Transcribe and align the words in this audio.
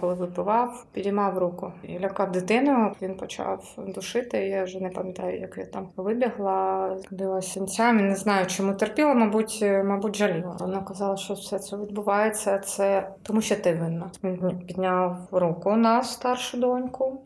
коли 0.00 0.14
випивав, 0.14 0.86
підіймав 0.92 1.38
руку 1.38 1.72
і 1.82 1.98
лякав 1.98 2.32
дитину. 2.32 2.92
Він 3.02 3.14
почав 3.14 3.74
душити. 3.94 4.38
Я 4.38 4.64
вже 4.64 4.80
не 4.80 4.88
пам'ятаю, 4.88 5.40
як 5.40 5.58
я 5.58 5.64
там 5.64 5.88
вибігла, 5.96 6.96
дивилася 7.10 7.48
сінцями. 7.50 8.02
Не 8.02 8.16
знаю, 8.16 8.46
чому 8.46 8.74
терпіла, 8.74 9.14
мабуть, 9.14 9.64
мабуть, 9.84 10.16
жаліла. 10.16 10.56
Вона 10.60 10.80
казала, 10.80 11.16
що 11.16 11.34
все 11.34 11.58
це 11.58 11.76
відбувається. 11.76 12.58
Це 12.58 13.08
тому, 13.22 13.40
що 13.40 13.56
ти 13.56 13.74
винна. 13.74 14.10
Він 14.24 14.58
підняв 14.66 15.16
руку 15.32 15.76
на 15.76 16.02
старшу 16.02 16.58
доньку. 16.58 17.22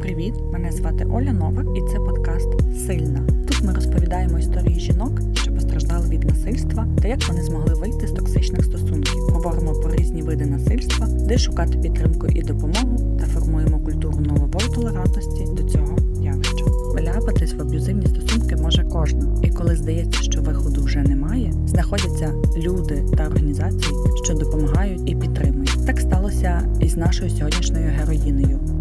Привіт, 0.00 0.34
мене 0.52 0.72
звати 0.72 1.04
Оля 1.04 1.32
Новак, 1.32 1.66
і 1.76 1.80
це 1.80 1.96
подкаст 1.96 2.48
Сильна. 2.86 3.26
Тут 3.48 3.62
ми 3.62 3.74
розповідаємо 3.74 4.38
історії 4.38 4.80
жінок, 4.80 5.12
що 5.34 5.51
постраждали 5.72 6.08
від 6.08 6.24
насильства, 6.24 6.86
та 7.02 7.08
як 7.08 7.28
вони 7.28 7.42
змогли 7.42 7.74
вийти 7.74 8.06
з 8.06 8.12
токсичних 8.12 8.64
стосунків. 8.64 9.18
Говоримо 9.18 9.72
про 9.72 9.94
різні 9.94 10.22
види 10.22 10.46
насильства, 10.46 11.06
де 11.06 11.38
шукати 11.38 11.78
підтримку 11.78 12.26
і 12.26 12.42
допомогу, 12.42 13.18
та 13.20 13.26
формуємо 13.26 13.78
культуру 13.78 14.20
нової 14.20 14.68
толерантності 14.74 15.44
до 15.56 15.62
цього 15.62 15.96
явища. 16.20 16.64
Вляпатись 16.94 17.54
в 17.54 17.60
аб'юзивні 17.60 18.06
стосунки 18.06 18.56
може 18.56 18.84
кожна, 18.84 19.36
і 19.42 19.50
коли 19.50 19.76
здається, 19.76 20.22
що 20.22 20.40
виходу 20.40 20.82
вже 20.82 20.98
немає, 21.02 21.52
знаходяться 21.66 22.34
люди 22.56 23.04
та 23.16 23.26
організації, 23.26 23.94
що 24.24 24.34
допомагають 24.34 25.02
і 25.06 25.14
підтримують. 25.14 25.86
Так 25.86 26.00
сталося 26.00 26.68
і 26.80 26.88
з 26.88 26.96
нашою 26.96 27.30
сьогоднішньою 27.30 27.92
героїнею. 27.98 28.71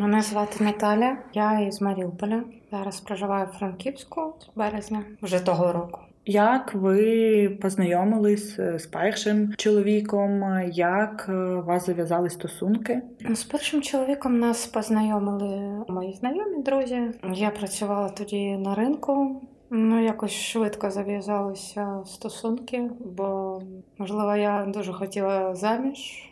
Мене 0.00 0.22
звати 0.22 0.64
Наталя, 0.64 1.16
я 1.34 1.60
із 1.60 1.80
Маріуполя. 1.80 2.42
Зараз 2.70 3.00
проживаю 3.00 3.46
в 3.46 3.58
Франківську 3.58 4.34
з 4.40 4.56
березня 4.56 5.02
вже 5.22 5.40
того 5.40 5.72
року. 5.72 6.00
Як 6.26 6.74
ви 6.74 7.58
познайомились 7.62 8.58
е, 8.58 8.78
з 8.78 8.86
першим 8.86 9.54
чоловіком? 9.56 10.42
Як 10.72 11.26
е, 11.28 11.32
у 11.32 11.64
вас 11.64 11.86
зав'язали 11.86 12.30
стосунки? 12.30 13.02
З 13.30 13.44
першим 13.44 13.82
чоловіком 13.82 14.38
нас 14.38 14.66
познайомили 14.66 15.84
мої 15.88 16.12
знайомі 16.14 16.62
друзі. 16.62 17.00
Я 17.34 17.50
працювала 17.50 18.08
тоді 18.08 18.56
на 18.56 18.74
ринку. 18.74 19.42
Ну, 19.70 20.04
якось 20.04 20.32
швидко 20.32 20.90
зав'язалися 20.90 22.02
стосунки, 22.06 22.90
бо 23.04 23.60
можливо 23.98 24.36
я 24.36 24.66
дуже 24.74 24.92
хотіла 24.92 25.54
заміж. 25.54 26.30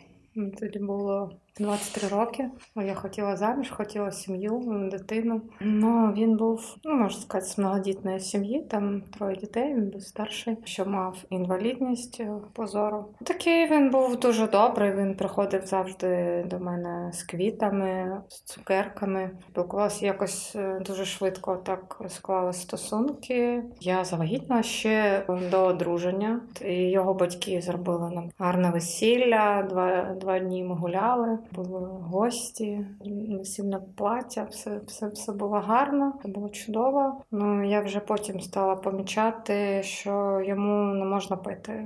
Тоді 0.59 0.79
було 0.79 1.31
23 1.59 2.07
роки. 2.07 2.49
Я 2.75 2.95
хотіла 2.95 3.35
заміж, 3.35 3.69
хотіла 3.69 4.11
сім'ю, 4.11 4.89
дитину. 4.91 5.41
Ну 5.61 6.13
він 6.17 6.37
був, 6.37 6.75
ну 6.83 6.93
можна 6.95 7.21
сказати, 7.21 7.51
з 7.51 7.57
многодітної 7.57 8.19
сім'ї, 8.19 8.61
там 8.69 9.01
троє 9.01 9.35
дітей. 9.35 9.73
Він 9.73 9.89
був 9.89 10.01
старший, 10.01 10.57
що 10.63 10.85
мав 10.85 11.17
інвалідність 11.29 12.17
е, 12.19 12.31
позору. 12.53 13.05
Такий 13.23 13.71
він 13.71 13.89
був 13.89 14.19
дуже 14.19 14.47
добрий. 14.47 14.95
Він 14.95 15.15
приходив 15.15 15.65
завжди 15.65 16.43
до 16.49 16.59
мене 16.59 17.11
з 17.13 17.23
квітами, 17.23 18.21
з 18.27 18.41
цукерками. 18.41 19.31
Спілкувалася 19.51 20.05
якось 20.05 20.55
е, 20.55 20.81
дуже 20.85 21.05
швидко. 21.05 21.55
Так 21.55 22.01
склали 22.07 22.53
стосунки. 22.53 23.63
Я 23.81 24.03
завагітна 24.03 24.63
ще 24.63 25.23
до 25.51 25.65
одруження. 25.65 26.41
І 26.65 26.73
його 26.73 27.13
батьки 27.13 27.61
зробили 27.61 28.09
нам 28.09 28.29
гарне 28.39 28.69
весілля. 28.69 29.67
Два, 29.69 30.15
Два 30.19 30.39
дні 30.39 30.63
ми 30.63 30.75
гуляли 30.75 31.39
були 31.53 31.87
гості, 32.01 32.85
весільне 33.29 33.79
плаття, 33.95 34.47
все 34.51 34.81
все, 34.87 35.07
все 35.07 35.31
було 35.31 35.57
гарно, 35.57 36.13
це 36.23 36.29
було 36.29 36.49
чудово. 36.49 37.21
Ну 37.31 37.69
я 37.69 37.81
вже 37.81 37.99
потім 37.99 38.39
стала 38.39 38.75
помічати, 38.75 39.83
що 39.83 40.41
йому 40.45 40.93
не 40.93 41.05
можна 41.05 41.37
пити. 41.37 41.85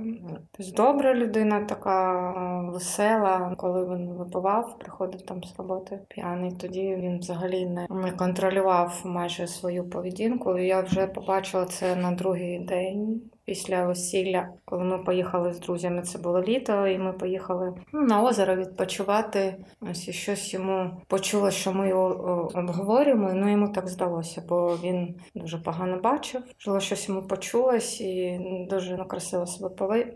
Тобто 0.52 0.72
добра 0.72 1.14
людина, 1.14 1.64
така 1.64 2.30
весела, 2.72 3.54
коли 3.56 3.84
він 3.84 4.08
випивав, 4.08 4.78
приходив 4.78 5.22
там 5.22 5.44
з 5.44 5.58
роботи 5.58 5.98
п'яний. 6.08 6.52
Тоді 6.52 6.96
він 6.96 7.18
взагалі 7.18 7.66
не 7.90 8.12
контролював 8.12 9.02
майже 9.04 9.46
свою 9.46 9.90
поведінку. 9.90 10.58
Я 10.58 10.80
вже 10.80 11.06
побачила 11.06 11.64
це 11.64 11.96
на 11.96 12.12
другий 12.12 12.58
день 12.58 13.22
після 13.44 13.86
весілля, 13.86 14.48
коли 14.64 14.84
ми 14.84 14.98
поїхали 14.98 15.52
з 15.52 15.60
друзями, 15.60 16.02
це 16.02 16.18
було 16.18 16.42
літо, 16.42 16.86
і 16.86 16.98
ми 16.98 17.12
поїхали 17.12 17.74
ну, 17.92 18.00
на 18.00 18.22
озеро 18.22 18.56
відпочивати. 18.56 19.56
Ось 19.80 20.08
і 20.08 20.12
щось 20.12 20.54
йому 20.54 20.90
почуло, 21.08 21.50
що 21.50 21.72
ми 21.72 21.88
його 21.88 22.50
обговорюємо. 22.54 23.30
Ну 23.34 23.50
йому 23.50 23.68
так 23.68 23.88
здалося, 23.88 24.42
бо 24.48 24.76
він 24.82 25.14
дуже 25.34 25.58
погано 25.58 26.00
бачив. 26.00 26.42
Жило 26.58 26.80
щось 26.80 27.08
йому 27.08 27.22
почулось 27.22 28.00
і 28.00 28.40
дуже 28.70 28.96
ну, 28.96 29.04
красиво 29.04 29.46
себе 29.46 29.68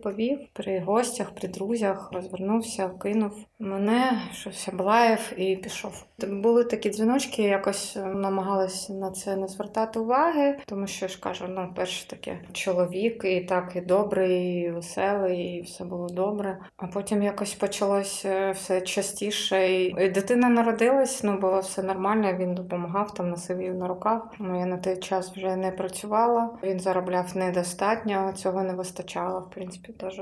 повів 0.02 0.40
при 0.52 0.80
гостях, 0.80 1.30
при 1.34 1.48
друзях, 1.48 2.10
розвернувся, 2.12 2.88
кинув 2.88 3.44
мене, 3.60 4.22
щось 4.32 4.68
облаяв 4.68 5.32
і 5.36 5.56
пішов. 5.56 6.04
Були 6.28 6.64
такі 6.64 6.90
дзвіночки, 6.90 7.42
якось 7.42 7.96
намагалися 7.96 8.92
на 8.92 9.10
це 9.10 9.36
не 9.36 9.48
звертати 9.48 9.98
уваги, 9.98 10.58
тому 10.66 10.86
що 10.86 11.08
ж 11.08 11.20
кажу, 11.20 11.44
ну 11.48 11.72
перше 11.76 12.08
таке 12.08 12.38
чоловік 12.52 13.24
і 13.24 13.40
так 13.40 13.72
і 13.76 13.80
добрий, 13.80 14.60
і 14.60 14.70
веселий, 14.70 15.40
і 15.40 15.62
все 15.62 15.84
було 15.84 16.08
добре. 16.08 16.58
А 16.76 16.86
потім 16.86 17.22
якось 17.22 17.54
почалось 17.54 18.24
е, 18.24 18.50
все 18.50 18.80
частіше. 18.80 19.82
І 19.82 20.08
дитина 20.08 20.48
народилась, 20.48 21.24
ну 21.24 21.38
було 21.38 21.60
все 21.60 21.82
нормально. 21.82 22.32
Він 22.38 22.54
допомагав 22.54 23.14
там, 23.14 23.30
носив 23.30 23.60
її 23.60 23.72
на 23.72 23.88
руках. 23.88 24.22
Ну 24.38 24.60
я 24.60 24.66
на 24.66 24.76
той 24.76 24.96
час 24.96 25.36
вже 25.36 25.56
не 25.56 25.70
працювала. 25.70 26.50
Він 26.62 26.80
заробляв 26.80 27.36
недостатньо, 27.36 28.32
цього 28.34 28.62
не 28.62 28.74
вистачало. 28.74 29.40
В 29.40 29.50
принципі, 29.50 29.92
теж 29.92 30.20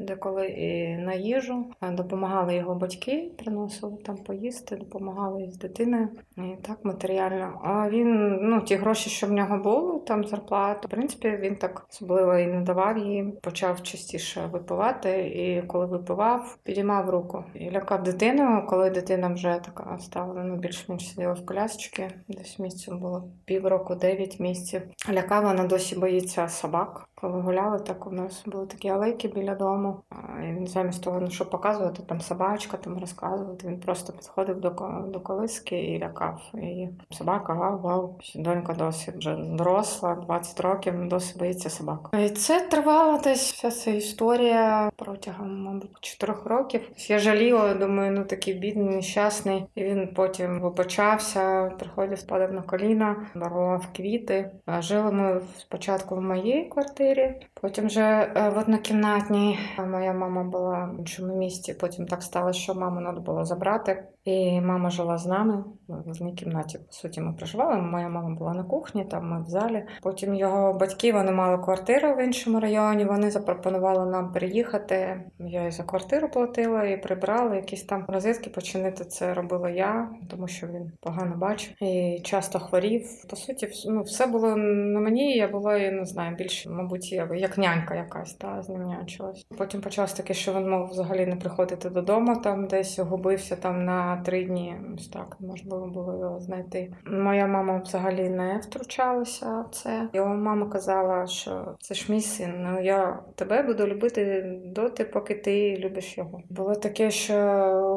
деколи 0.00 0.46
і 0.46 0.96
на 0.96 1.14
їжу. 1.14 1.64
Допомагали 1.82 2.54
його 2.54 2.73
батьки, 2.74 3.30
приносили 3.38 3.96
там 4.04 4.16
поїсти, 4.16 4.76
допомагали 4.76 5.42
із 5.42 5.56
дитиною. 5.58 6.08
І 6.36 6.56
так 6.62 6.78
матеріально. 6.84 7.60
А 7.64 7.90
він, 7.90 8.38
ну 8.42 8.60
ті 8.60 8.76
гроші, 8.76 9.10
що 9.10 9.26
в 9.26 9.32
нього 9.32 9.58
були, 9.58 10.00
там 10.06 10.24
зарплата. 10.24 10.88
В 10.88 10.90
принципі, 10.90 11.38
він 11.40 11.56
так 11.56 11.86
особливо 11.90 12.38
і 12.38 12.46
не 12.46 12.60
давав 12.60 12.98
їй, 12.98 13.24
почав 13.42 13.82
частіше 13.82 14.48
випивати. 14.52 15.10
І 15.10 15.62
коли 15.66 15.86
випивав, 15.86 16.58
підіймав 16.62 17.10
руку 17.10 17.44
і 17.54 17.70
лякав 17.70 18.02
дитину. 18.02 18.66
Коли 18.68 18.90
дитина 18.90 19.28
вже 19.28 19.60
така 19.64 19.98
стала 19.98 20.44
ну 20.44 20.56
більш-менш 20.56 21.08
сиділа 21.08 21.32
в 21.32 21.46
колясочці, 21.46 22.08
десь 22.28 22.58
місяцю 22.58 22.96
було 22.96 23.28
півроку, 23.44 23.94
дев'ять 23.94 24.40
місяців. 24.40 24.82
Лякав, 25.12 25.44
вона 25.44 25.64
досі 25.64 25.98
боїться 25.98 26.48
собак. 26.48 27.08
Коли 27.24 27.40
гуляли, 27.40 27.78
так 27.78 28.06
у 28.06 28.10
нас 28.10 28.42
були 28.46 28.66
такі 28.66 28.88
алейки 28.88 29.28
біля 29.28 29.54
дому. 29.54 30.00
І 30.42 30.46
він 30.46 30.66
замість 30.66 31.04
того, 31.04 31.20
ну 31.20 31.30
що 31.30 31.46
показувати, 31.46 32.02
там 32.08 32.20
собачка, 32.20 32.76
там 32.76 32.98
розказувати. 32.98 33.68
Він 33.68 33.80
просто 33.80 34.12
підходив 34.12 34.60
до 34.60 34.70
до 35.08 35.20
колиски 35.20 35.76
і 35.76 35.98
лякав. 35.98 36.40
І 36.54 36.88
собака, 37.10 37.54
вау, 37.54 37.78
вау. 37.78 38.18
Донька 38.34 38.72
досі 38.72 39.12
вже 39.16 39.36
доросла, 39.36 40.14
20 40.14 40.60
років, 40.60 41.08
досі 41.08 41.38
боїться 41.38 41.70
собак. 41.70 42.10
І 42.24 42.28
це 42.28 42.60
тривала 42.60 43.18
десь 43.18 43.52
вся 43.52 43.70
ця 43.70 43.90
історія 43.90 44.90
протягом, 44.96 45.62
мабуть, 45.62 45.96
4 46.00 46.34
років. 46.44 46.80
Я 47.08 47.18
жаліла, 47.18 47.74
думаю, 47.74 48.12
ну 48.12 48.24
такий 48.24 48.54
бідний, 48.54 48.96
нещасний. 48.96 49.66
І 49.74 49.84
він 49.84 50.08
потім 50.14 50.60
вибачався, 50.60 51.72
приходив, 51.78 52.26
падав 52.26 52.52
на 52.52 52.62
коліна, 52.62 53.16
дарував 53.34 53.86
квіти. 53.96 54.50
Жили 54.78 55.12
ми 55.12 55.40
спочатку 55.58 56.16
в 56.16 56.20
моїй 56.20 56.64
квартирі 56.64 57.13
квартирі. 57.14 57.46
Потім 57.62 57.86
вже 57.86 58.00
е, 58.00 58.48
в 58.48 58.58
однокімнатній 58.58 59.58
моя 59.78 60.12
мама 60.12 60.44
була 60.44 60.84
в 60.84 61.00
іншому 61.00 61.36
місті. 61.36 61.74
Потім 61.74 62.06
так 62.06 62.22
сталося, 62.22 62.60
що 62.60 62.74
маму 62.74 63.00
треба 63.00 63.20
було 63.20 63.44
забрати. 63.44 64.04
І 64.24 64.60
мама 64.60 64.90
жила 64.90 65.18
з 65.18 65.26
нами 65.26 65.64
в 65.88 66.10
одній 66.10 66.34
кімнаті. 66.34 66.78
По 66.78 66.92
суті, 66.92 67.20
ми 67.20 67.32
проживали. 67.32 67.82
Моя 67.82 68.08
мама 68.08 68.34
була 68.34 68.54
на 68.54 68.64
кухні, 68.64 69.04
там 69.04 69.30
ми 69.30 69.42
в 69.42 69.46
залі. 69.46 69.86
Потім 70.02 70.34
його 70.34 70.72
батьки 70.72 71.12
вони 71.12 71.32
мали 71.32 71.64
квартиру 71.64 72.14
в 72.14 72.24
іншому 72.24 72.60
районі. 72.60 73.04
Вони 73.04 73.30
запропонували 73.30 74.10
нам 74.10 74.32
переїхати. 74.32 75.24
Я 75.38 75.66
і 75.66 75.70
за 75.70 75.82
квартиру 75.82 76.28
платила 76.28 76.84
і 76.84 77.02
прибрала 77.02 77.56
якісь 77.56 77.84
там 77.84 78.04
розетки. 78.08 78.50
Починити 78.50 79.04
це 79.04 79.34
робила 79.34 79.70
я, 79.70 80.08
тому 80.30 80.48
що 80.48 80.66
він 80.66 80.92
погано 81.00 81.36
бачив 81.36 81.82
і 81.82 82.20
часто 82.24 82.58
хворів. 82.58 83.06
По 83.30 83.36
суті, 83.36 83.68
ну 83.88 84.02
все 84.02 84.26
було 84.26 84.56
на 84.56 85.00
мені. 85.00 85.36
Я 85.36 85.48
була, 85.48 85.76
я 85.76 85.90
не 85.92 86.04
знаю, 86.04 86.36
більше, 86.36 86.70
мабуть, 86.70 87.12
як 87.12 87.58
нянька 87.58 87.94
якась 87.94 88.34
та 88.34 88.62
з 88.62 88.68
ним 88.68 88.82
нянчилась. 88.82 89.46
Потім 89.58 89.80
почалось 89.80 90.12
таке, 90.12 90.34
що 90.34 90.52
він 90.54 90.70
мав 90.70 90.88
взагалі 90.88 91.26
не 91.26 91.36
приходити 91.36 91.90
додому, 91.90 92.36
там 92.36 92.66
десь 92.66 92.98
губився 92.98 93.56
там 93.56 93.84
на 93.84 94.16
три 94.16 94.44
дні. 94.44 94.76
Ось 94.94 95.08
так 95.08 95.36
можливо 95.74 95.92
було 95.92 96.18
його 96.18 96.40
знайти. 96.40 96.92
Моя 97.06 97.46
мама 97.46 97.80
взагалі 97.84 98.28
не 98.28 98.58
втручалася 98.58 99.64
в 99.70 99.74
це. 99.74 100.08
Його 100.12 100.34
мама 100.34 100.66
казала, 100.66 101.26
що 101.26 101.74
це 101.80 101.94
ж 101.94 102.12
мій 102.12 102.20
син. 102.20 102.52
Ну 102.58 102.82
я 102.82 103.18
тебе 103.34 103.62
буду 103.62 103.86
любити 103.86 104.42
доти, 104.64 105.04
поки 105.04 105.34
ти 105.34 105.76
любиш 105.76 106.18
його. 106.18 106.40
Було 106.50 106.74
таке, 106.74 107.10
що 107.10 107.34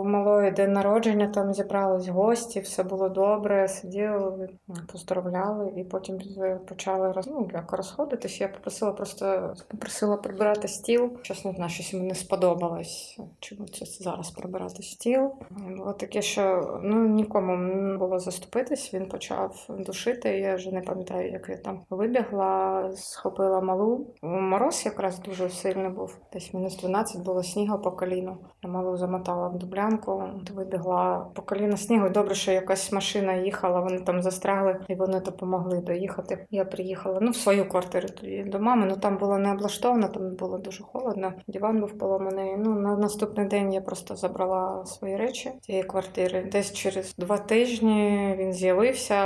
в 0.04 0.08
малої 0.08 0.52
день 0.52 0.74
народження 0.74 1.28
там 1.28 1.54
зібрались 1.54 2.08
гості, 2.08 2.60
все 2.60 2.84
було 2.84 3.10
добре. 3.10 3.68
Сиділи, 3.68 4.50
поздравляли, 4.92 5.74
і 5.78 5.84
потім 5.84 6.20
почали 6.68 7.12
роз... 7.12 7.28
ну, 7.28 7.50
як 7.54 7.74
розходитись. 7.74 8.42
Я 8.42 8.48
попросила 8.48 8.92
просто 8.92 9.54
попросила 9.68 10.18
прибирати 10.18 10.68
стіл. 10.68 11.12
Не 11.46 11.52
знаю, 11.52 11.70
щось 11.70 11.94
йому 11.94 12.06
не 12.06 12.16
сподобалось. 12.16 13.20
Чому 13.40 13.68
це 13.68 13.86
зараз 13.86 14.32
прибирати 14.32 14.84
стіл? 14.84 15.32
Було 15.78 15.94
таке, 15.94 16.22
що 16.22 16.80
ну 16.84 17.08
нікому 17.08 17.58
було 18.00 18.20
заступитись. 18.20 18.94
Він 18.94 19.06
почав 19.06 19.66
душити. 19.70 20.30
Я 20.30 20.56
вже 20.56 20.72
не 20.72 20.82
пам'ятаю, 20.82 21.32
як 21.32 21.50
я 21.50 21.58
там 21.58 21.82
вибігла, 21.90 22.84
схопила 22.96 23.62
малу. 23.62 24.08
Мороз 24.22 24.86
якраз 24.86 25.20
дуже 25.20 25.50
сильний 25.50 25.92
був. 25.92 26.18
Десь 26.34 26.54
мінус 26.54 26.78
12 26.78 27.24
було 27.24 27.44
снігу 27.44 27.80
по 27.80 27.92
коліну. 27.92 28.38
Я 28.64 28.70
малу 28.70 28.98
замотала 28.98 29.48
в 29.48 29.58
дублянку, 29.58 30.24
вибігла 30.54 31.32
по 31.36 31.42
коліна 31.42 31.78
снігу. 31.78 32.10
Добре, 32.10 32.36
що 32.36 32.52
якась 32.52 32.92
машина 32.92 33.34
їхала, 33.34 33.80
вони 33.80 34.00
там 34.00 34.22
застрягли 34.22 34.80
і 34.88 34.96
вони 34.96 35.20
допомогли 35.20 35.78
доїхати. 35.78 36.46
Я 36.52 36.66
приїхала 36.66 37.20
ну 37.22 37.32
в 37.32 37.36
свою 37.36 37.70
квартиру 37.70 38.08
тоді 38.08 38.44
до 38.44 38.60
мами. 38.60 38.86
Ну 38.90 38.98
там 38.98 39.18
було 39.18 39.38
не 39.38 39.52
облаштовано, 39.52 40.08
там 40.08 40.36
було 40.36 40.58
дуже 40.58 40.84
холодно. 40.84 41.34
Диван 41.48 41.80
був 41.80 41.98
поломаний. 41.98 42.58
Ну 42.58 42.80
на 42.80 42.96
наступний 42.96 43.48
день 43.48 43.74
я 43.74 43.82
просто 43.82 44.16
забрала 44.16 44.86
свої 44.86 45.16
речі 45.16 45.52
цієї 45.62 45.84
квартири. 45.84 46.50
Десь 46.52 46.74
через 46.74 47.16
два 47.16 47.38
тижні 47.38 47.57
він 47.66 48.54
з'явився, 48.54 49.18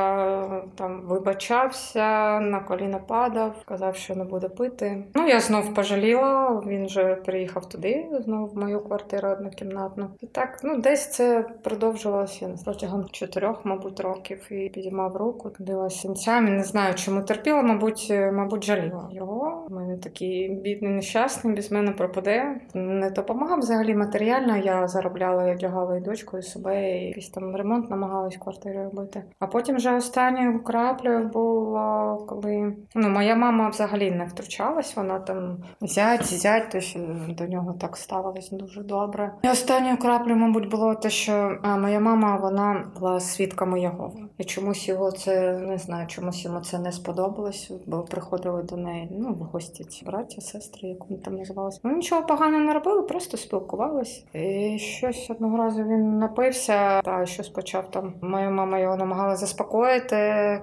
там 0.76 1.02
вибачався, 1.02 2.40
на 2.40 2.60
коліна 2.60 3.00
падав, 3.00 3.56
казав, 3.66 3.96
що 3.96 4.16
не 4.16 4.24
буде 4.24 4.50
пити. 4.50 5.04
Ну 5.16 5.28
я 5.28 5.40
знов 5.40 5.74
пожаліла. 5.74 6.64
Він 6.68 6.86
вже 6.86 7.16
приїхав 7.16 7.70
туди, 7.70 8.08
знову 8.20 8.46
в 8.46 8.58
мою 8.58 8.80
квартиру 8.80 9.30
однокімнатну. 9.30 10.10
І 10.22 10.28
так, 10.28 10.60
ну 10.64 10.78
десь 10.82 11.12
це 11.12 11.46
продовжувалося 11.64 12.56
протягом 12.66 13.06
чотирьох, 13.12 13.66
мабуть, 13.66 14.00
років 14.00 14.52
і 14.52 14.70
підіймав 14.70 15.16
руку, 15.16 15.52
ходила 15.58 15.90
сінцями. 15.90 16.50
Не 16.50 16.64
знаю, 16.64 16.96
чому 16.96 17.22
терпіла, 17.22 17.62
мабуть, 17.62 18.14
мабуть, 18.34 18.64
жаліла 18.64 19.10
його. 19.12 19.68
У 19.70 19.74
мене 19.74 19.98
такий 19.98 20.50
бідний, 20.50 20.92
нещасний, 20.92 21.56
без 21.56 21.72
мене 21.72 21.92
пропаде. 21.92 22.62
Не 22.74 23.10
допомагав 23.10 23.60
взагалі 23.60 23.96
матеріально. 23.96 24.58
Я 24.58 24.88
заробляла, 24.88 25.48
я 25.48 25.54
одягала 25.54 25.98
і 25.98 26.02
дочку, 26.02 26.38
і 26.38 26.42
себе, 26.42 26.92
і 26.92 27.06
якийсь 27.06 27.30
там 27.30 27.56
ремонт 27.56 27.90
намагалась 28.22 28.36
в 28.36 28.40
квартирі 28.40 28.78
робити. 28.84 29.24
А 29.40 29.48
потім 29.48 29.76
вже 29.76 29.96
останньою 29.96 30.64
краплею 30.64 31.28
було, 31.28 32.26
коли 32.30 32.76
ну, 32.96 33.10
моя 33.10 33.36
мама 33.36 33.70
взагалі 33.70 34.12
не 34.12 34.26
втручалась, 34.26 34.96
вона 34.96 35.20
там 35.20 35.58
зять, 35.82 36.26
зять, 36.26 36.70
тож 36.72 36.98
до 37.30 37.48
нього 37.48 37.74
так 37.74 37.98
ставилась 37.98 38.50
дуже 38.52 38.84
добре. 38.84 39.34
І 39.44 39.50
останньою 39.50 39.98
краплею, 39.98 40.38
мабуть, 40.38 40.70
було 40.70 40.96
те, 40.96 41.10
що 41.10 41.58
моя 41.64 42.00
мама 42.00 42.38
вона 42.38 42.92
була 43.00 43.20
свідком 43.20 43.78
його. 43.78 44.14
І 44.38 44.44
чомусь 44.44 44.88
його 44.88 45.12
це 45.12 45.58
не 45.58 45.78
знаю, 45.78 46.08
чомусь 46.08 46.46
йому 46.46 46.60
це 46.60 46.80
не 46.80 46.92
сподобалось, 46.92 47.72
бо 47.88 48.02
приходили 48.02 48.64
до 48.64 48.78
неї 48.78 49.08
ну, 49.12 49.34
в 49.34 49.38
гості 49.38 49.84
ці 49.84 50.06
браття, 50.06 50.42
сестри, 50.42 50.90
як 50.90 51.10
вони 51.10 51.22
там 51.22 51.36
називалися. 51.36 51.80
Ну 51.84 51.96
нічого 51.96 52.26
поганого 52.26 52.64
не 52.64 52.74
робили, 52.74 53.02
просто 53.02 53.38
спілкувались. 53.38 54.26
І 54.34 54.78
щось 54.80 55.30
одного 55.30 55.58
разу 55.58 55.84
він 55.84 56.20
напився, 56.20 57.02
та 57.02 57.26
щось 57.26 57.50
почав 57.50 57.92
там. 57.92 58.11
Моя 58.22 58.50
мама 58.50 58.80
його 58.80 58.98
намагала 58.98 59.36
заспокоїти. 59.36 60.16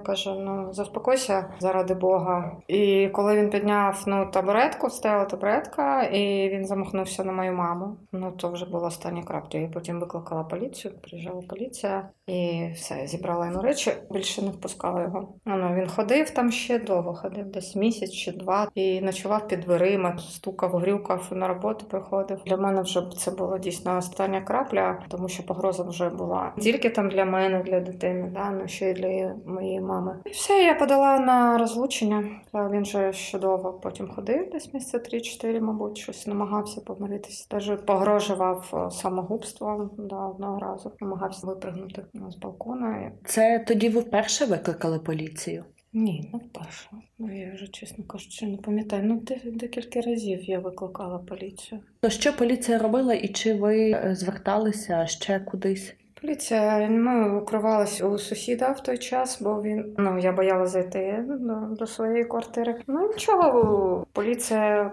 Каже: 0.05 0.35
ну 0.39 0.73
заспокойся 0.73 1.53
заради 1.59 1.93
Бога. 1.93 2.57
І 2.67 3.09
коли 3.13 3.35
він 3.35 3.49
підняв 3.49 4.03
ну 4.07 4.29
табуретку, 4.31 4.89
стояла 4.89 5.25
табуретка, 5.25 6.03
і 6.03 6.49
він 6.49 6.65
замахнувся 6.65 7.23
на 7.23 7.31
мою 7.31 7.53
маму. 7.53 7.97
Ну 8.11 8.31
то 8.31 8.51
вже 8.51 8.65
була 8.65 8.87
остання 8.87 9.23
крапля. 9.23 9.59
Я 9.59 9.67
потім 9.67 9.99
викликала 9.99 10.43
поліцію, 10.43 10.93
приїжджала 11.01 11.41
поліція 11.41 12.09
і 12.27 12.69
все, 12.75 13.07
зібрала 13.07 13.45
йому 13.45 13.61
речі, 13.61 13.91
більше 14.11 14.41
не 14.41 14.49
впускала 14.51 15.01
його. 15.01 15.33
Ну, 15.45 15.73
Він 15.75 15.87
ходив 15.87 16.29
там 16.29 16.51
ще 16.51 16.79
довго, 16.79 17.13
ходив 17.13 17.45
десь 17.45 17.75
місяць 17.75 18.11
чи 18.11 18.31
два 18.31 18.67
і 18.75 19.01
ночував 19.01 19.47
під 19.47 19.59
дверима, 19.59 20.17
стукав, 20.17 20.75
грюкав 20.75 21.27
на 21.31 21.47
роботу. 21.47 21.85
Приходив. 21.85 22.39
Для 22.45 22.57
мене 22.57 22.81
вже 22.81 23.03
це 23.17 23.31
була 23.31 23.57
дійсно 23.57 23.97
остання 23.97 24.41
крапля, 24.41 24.99
тому 25.07 25.27
що 25.27 25.43
погроза 25.43 25.83
вже 25.83 26.09
була 26.09 26.53
тільки 26.59 26.89
там 26.89 27.09
для 27.09 27.25
мене, 27.25 27.38
для 27.47 27.79
дитини, 27.79 28.31
да, 28.33 28.51
ну 28.51 28.67
ще 28.67 28.91
й 28.91 28.93
для 28.93 29.35
моєї 29.45 29.81
мами. 29.81 30.19
І 30.25 30.29
все, 30.29 30.53
я 30.53 30.75
подала 30.75 31.19
на 31.19 31.57
розлучення. 31.57 32.23
Він 32.53 32.85
же 32.85 33.13
ще 33.13 33.39
потім 33.83 34.07
ходив, 34.07 34.49
десь 34.51 34.73
місяця 34.73 35.17
3-4, 35.17 35.61
мабуть, 35.61 35.97
щось 35.97 36.27
намагався 36.27 36.81
помиритися. 36.81 37.47
Теж 37.49 37.71
погрожував 37.85 38.89
самогубством 38.91 39.91
да, 39.97 40.27
одного 40.27 40.59
разу, 40.59 40.91
намагався 41.01 41.47
випригнути 41.47 42.05
з 42.29 42.35
балкона. 42.35 43.11
Це 43.25 43.65
тоді 43.67 43.89
ви 43.89 43.99
вперше 43.99 44.45
викликали 44.45 44.99
поліцію? 44.99 45.63
Ні, 45.93 46.29
не 46.33 46.39
вперше. 46.39 46.89
Ну, 47.19 47.39
я 47.39 47.53
вже, 47.53 47.67
чесно 47.67 48.03
кажучи, 48.03 48.45
не 48.45 48.57
пам'ятаю. 48.57 49.03
Ну, 49.05 49.23
декілька 49.45 50.01
разів 50.01 50.43
я 50.43 50.59
викликала 50.59 51.17
поліцію. 51.19 51.81
То 51.99 52.09
що 52.09 52.37
поліція 52.37 52.77
робила 52.77 53.13
і 53.13 53.27
чи 53.27 53.53
ви 53.53 54.01
зверталися 54.15 55.05
ще 55.05 55.39
кудись? 55.39 55.95
Поліція 56.21 56.89
ми 56.89 57.39
укривалися 57.39 58.07
у 58.07 58.17
сусіда 58.17 58.71
в 58.71 58.83
той 58.83 58.97
час, 58.97 59.41
бо 59.41 59.61
він 59.61 59.95
ну 59.97 60.19
я 60.19 60.31
боялася 60.31 60.71
зайти 60.71 61.25
до, 61.27 61.75
до 61.75 61.87
своєї 61.87 62.25
квартири. 62.25 62.81
Ну 62.87 63.07
нічого, 63.07 64.05
поліція 64.13 64.91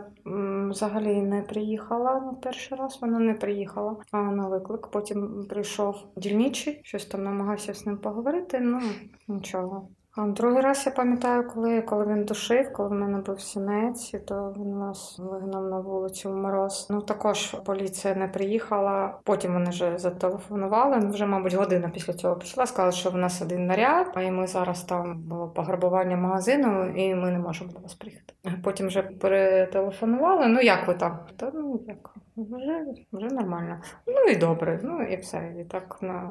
взагалі 0.70 1.22
не 1.22 1.42
приїхала 1.42 2.20
на 2.20 2.32
перший 2.32 2.78
раз. 2.78 2.98
Вона 3.00 3.18
не 3.18 3.34
приїхала 3.34 3.96
а 4.10 4.22
на 4.22 4.48
виклик. 4.48 4.86
Потім 4.86 5.46
прийшов 5.50 5.96
дільничий, 6.16 6.80
щось 6.82 7.06
там 7.06 7.24
намагався 7.24 7.74
з 7.74 7.86
ним 7.86 7.98
поговорити. 7.98 8.60
Ну 8.60 8.80
нічого. 9.28 9.88
А 10.16 10.26
другий 10.26 10.62
раз 10.62 10.86
я 10.86 10.92
пам'ятаю, 10.92 11.48
коли 11.48 11.82
коли 11.82 12.06
він 12.06 12.24
душив, 12.24 12.72
коли 12.72 12.88
в 12.88 12.92
мене 12.92 13.18
був 13.18 13.40
сінець, 13.40 14.14
то 14.26 14.54
він 14.56 14.78
нас 14.78 15.18
вигнав 15.18 15.64
на 15.64 15.80
вулицю 15.80 16.30
в 16.30 16.36
мороз. 16.36 16.86
Ну 16.90 17.00
також 17.00 17.46
поліція 17.64 18.14
не 18.14 18.28
приїхала. 18.28 19.18
Потім 19.24 19.52
вони 19.52 19.70
вже 19.70 19.98
зателефонували. 19.98 20.96
Ну, 20.96 21.10
вже, 21.10 21.26
мабуть, 21.26 21.54
година 21.54 21.90
після 21.94 22.12
цього 22.12 22.36
пішла. 22.36 22.66
Сказали, 22.66 22.92
що 22.92 23.10
в 23.10 23.16
нас 23.16 23.42
один 23.42 23.66
наряд, 23.66 24.06
і 24.26 24.30
ми 24.30 24.46
зараз 24.46 24.84
там 24.84 25.22
було 25.22 25.48
пограбування 25.48 26.16
магазину, 26.16 26.88
і 26.88 27.14
ми 27.14 27.30
не 27.30 27.38
можемо 27.38 27.72
до 27.72 27.78
вас 27.78 27.94
приїхати. 27.94 28.34
Потім 28.64 28.86
вже 28.86 29.02
перетелефонували. 29.02 30.46
Ну 30.46 30.60
як 30.60 30.88
ви 30.88 30.94
там? 30.94 31.18
Та 31.36 31.50
ну 31.54 31.80
як 31.86 32.14
вже 32.36 32.84
вже 33.12 33.26
нормально. 33.26 33.80
Ну 34.06 34.32
і 34.32 34.36
добре. 34.36 34.80
Ну 34.82 35.02
і 35.02 35.16
все. 35.16 35.54
І 35.60 35.64
так 35.64 35.98
на 36.02 36.30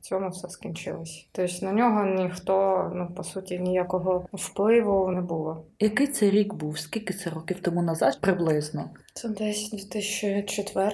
цьому 0.00 0.28
все 0.28 0.48
скінчилось. 0.48 1.28
Тобто 1.32 1.66
на 1.66 1.72
нього 1.72 2.04
ніхто, 2.04 2.90
ну 2.94 3.08
по 3.16 3.24
суті, 3.24 3.58
ніякого 3.58 4.26
впливу 4.32 5.10
не 5.10 5.20
було. 5.20 5.64
Який 5.78 6.06
це 6.06 6.30
рік 6.30 6.54
був? 6.54 6.78
Скільки 6.78 7.14
це 7.14 7.30
років 7.30 7.60
тому 7.60 7.82
назад 7.82 8.18
приблизно? 8.20 8.90
Це 9.14 9.28
десь 9.28 9.70
2004 9.70 10.90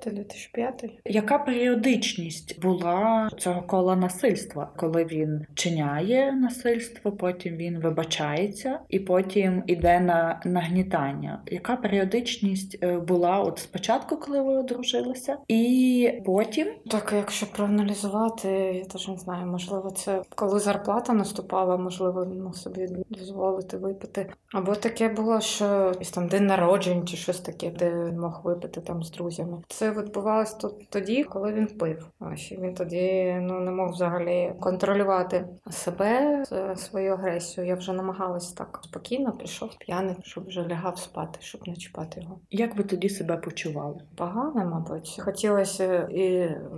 та 0.00 0.10
2005. 0.10 0.84
Яка 1.04 1.38
періодичність 1.38 2.60
була 2.60 3.30
цього 3.38 3.62
кола 3.62 3.96
насильства, 3.96 4.70
коли 4.76 5.04
він 5.04 5.46
чиняє 5.54 6.32
насильство, 6.32 7.12
потім 7.12 7.56
він 7.56 7.78
вибачається 7.78 8.80
і 8.88 8.98
потім 8.98 9.62
іде 9.66 10.00
на 10.00 10.40
нагнітання? 10.44 11.42
Яка 11.46 11.76
періодичність 11.76 12.84
була 12.84 13.38
от 13.40 13.58
спочатку, 13.58 14.16
коли 14.16 14.42
ви 14.42 14.58
одружилися, 14.58 15.36
і 15.48 16.12
потім? 16.26 16.68
Так, 16.90 17.12
якщо 17.16 17.46
проаналізувати, 17.46 18.48
я 18.48 18.84
теж 18.84 19.08
не 19.08 19.16
знаю, 19.16 19.46
можливо, 19.46 19.90
це 19.90 20.22
коли 20.28 20.60
зарплата 20.60 21.12
наступала, 21.12 21.76
можливо, 21.76 22.26
він 22.26 22.42
мог 22.42 22.54
собі 22.54 22.88
дозволити 23.10 23.76
випити. 23.76 24.32
Або 24.52 24.74
таке 24.74 25.08
було, 25.08 25.40
що 25.40 25.92
там 26.14 26.28
день 26.28 26.46
народжень 26.46 27.06
чи 27.06 27.16
щось 27.16 27.40
таке 27.40 27.59
таке, 27.60 27.78
де 27.78 28.04
він 28.04 28.20
мог 28.20 28.40
випити 28.44 28.80
там 28.80 29.02
з 29.02 29.10
друзями. 29.10 29.58
Це 29.68 29.90
відбувалось 29.90 30.54
тут 30.54 30.90
тоді, 30.90 31.24
коли 31.24 31.52
він 31.52 31.66
пив. 31.66 32.06
Ось 32.20 32.52
він 32.52 32.74
тоді 32.74 33.36
ну 33.40 33.60
не 33.60 33.70
мог 33.70 33.90
взагалі 33.90 34.52
контролювати 34.60 35.44
себе, 35.70 36.44
свою 36.76 37.12
агресію. 37.12 37.66
Я 37.66 37.74
вже 37.74 37.92
намагалась 37.92 38.52
так 38.52 38.80
спокійно, 38.82 39.32
прийшов 39.32 39.70
п'яний, 39.78 40.16
щоб 40.22 40.46
вже 40.46 40.66
лягав 40.68 40.98
спати, 40.98 41.38
щоб 41.42 41.68
не 41.68 41.76
чіпати 41.76 42.20
його. 42.20 42.38
Як 42.50 42.76
ви 42.76 42.84
тоді 42.84 43.08
себе 43.08 43.36
почували? 43.36 43.96
Погано, 44.16 44.64
мабуть. 44.66 45.20
Хотілося, 45.24 46.08
і 46.14 46.24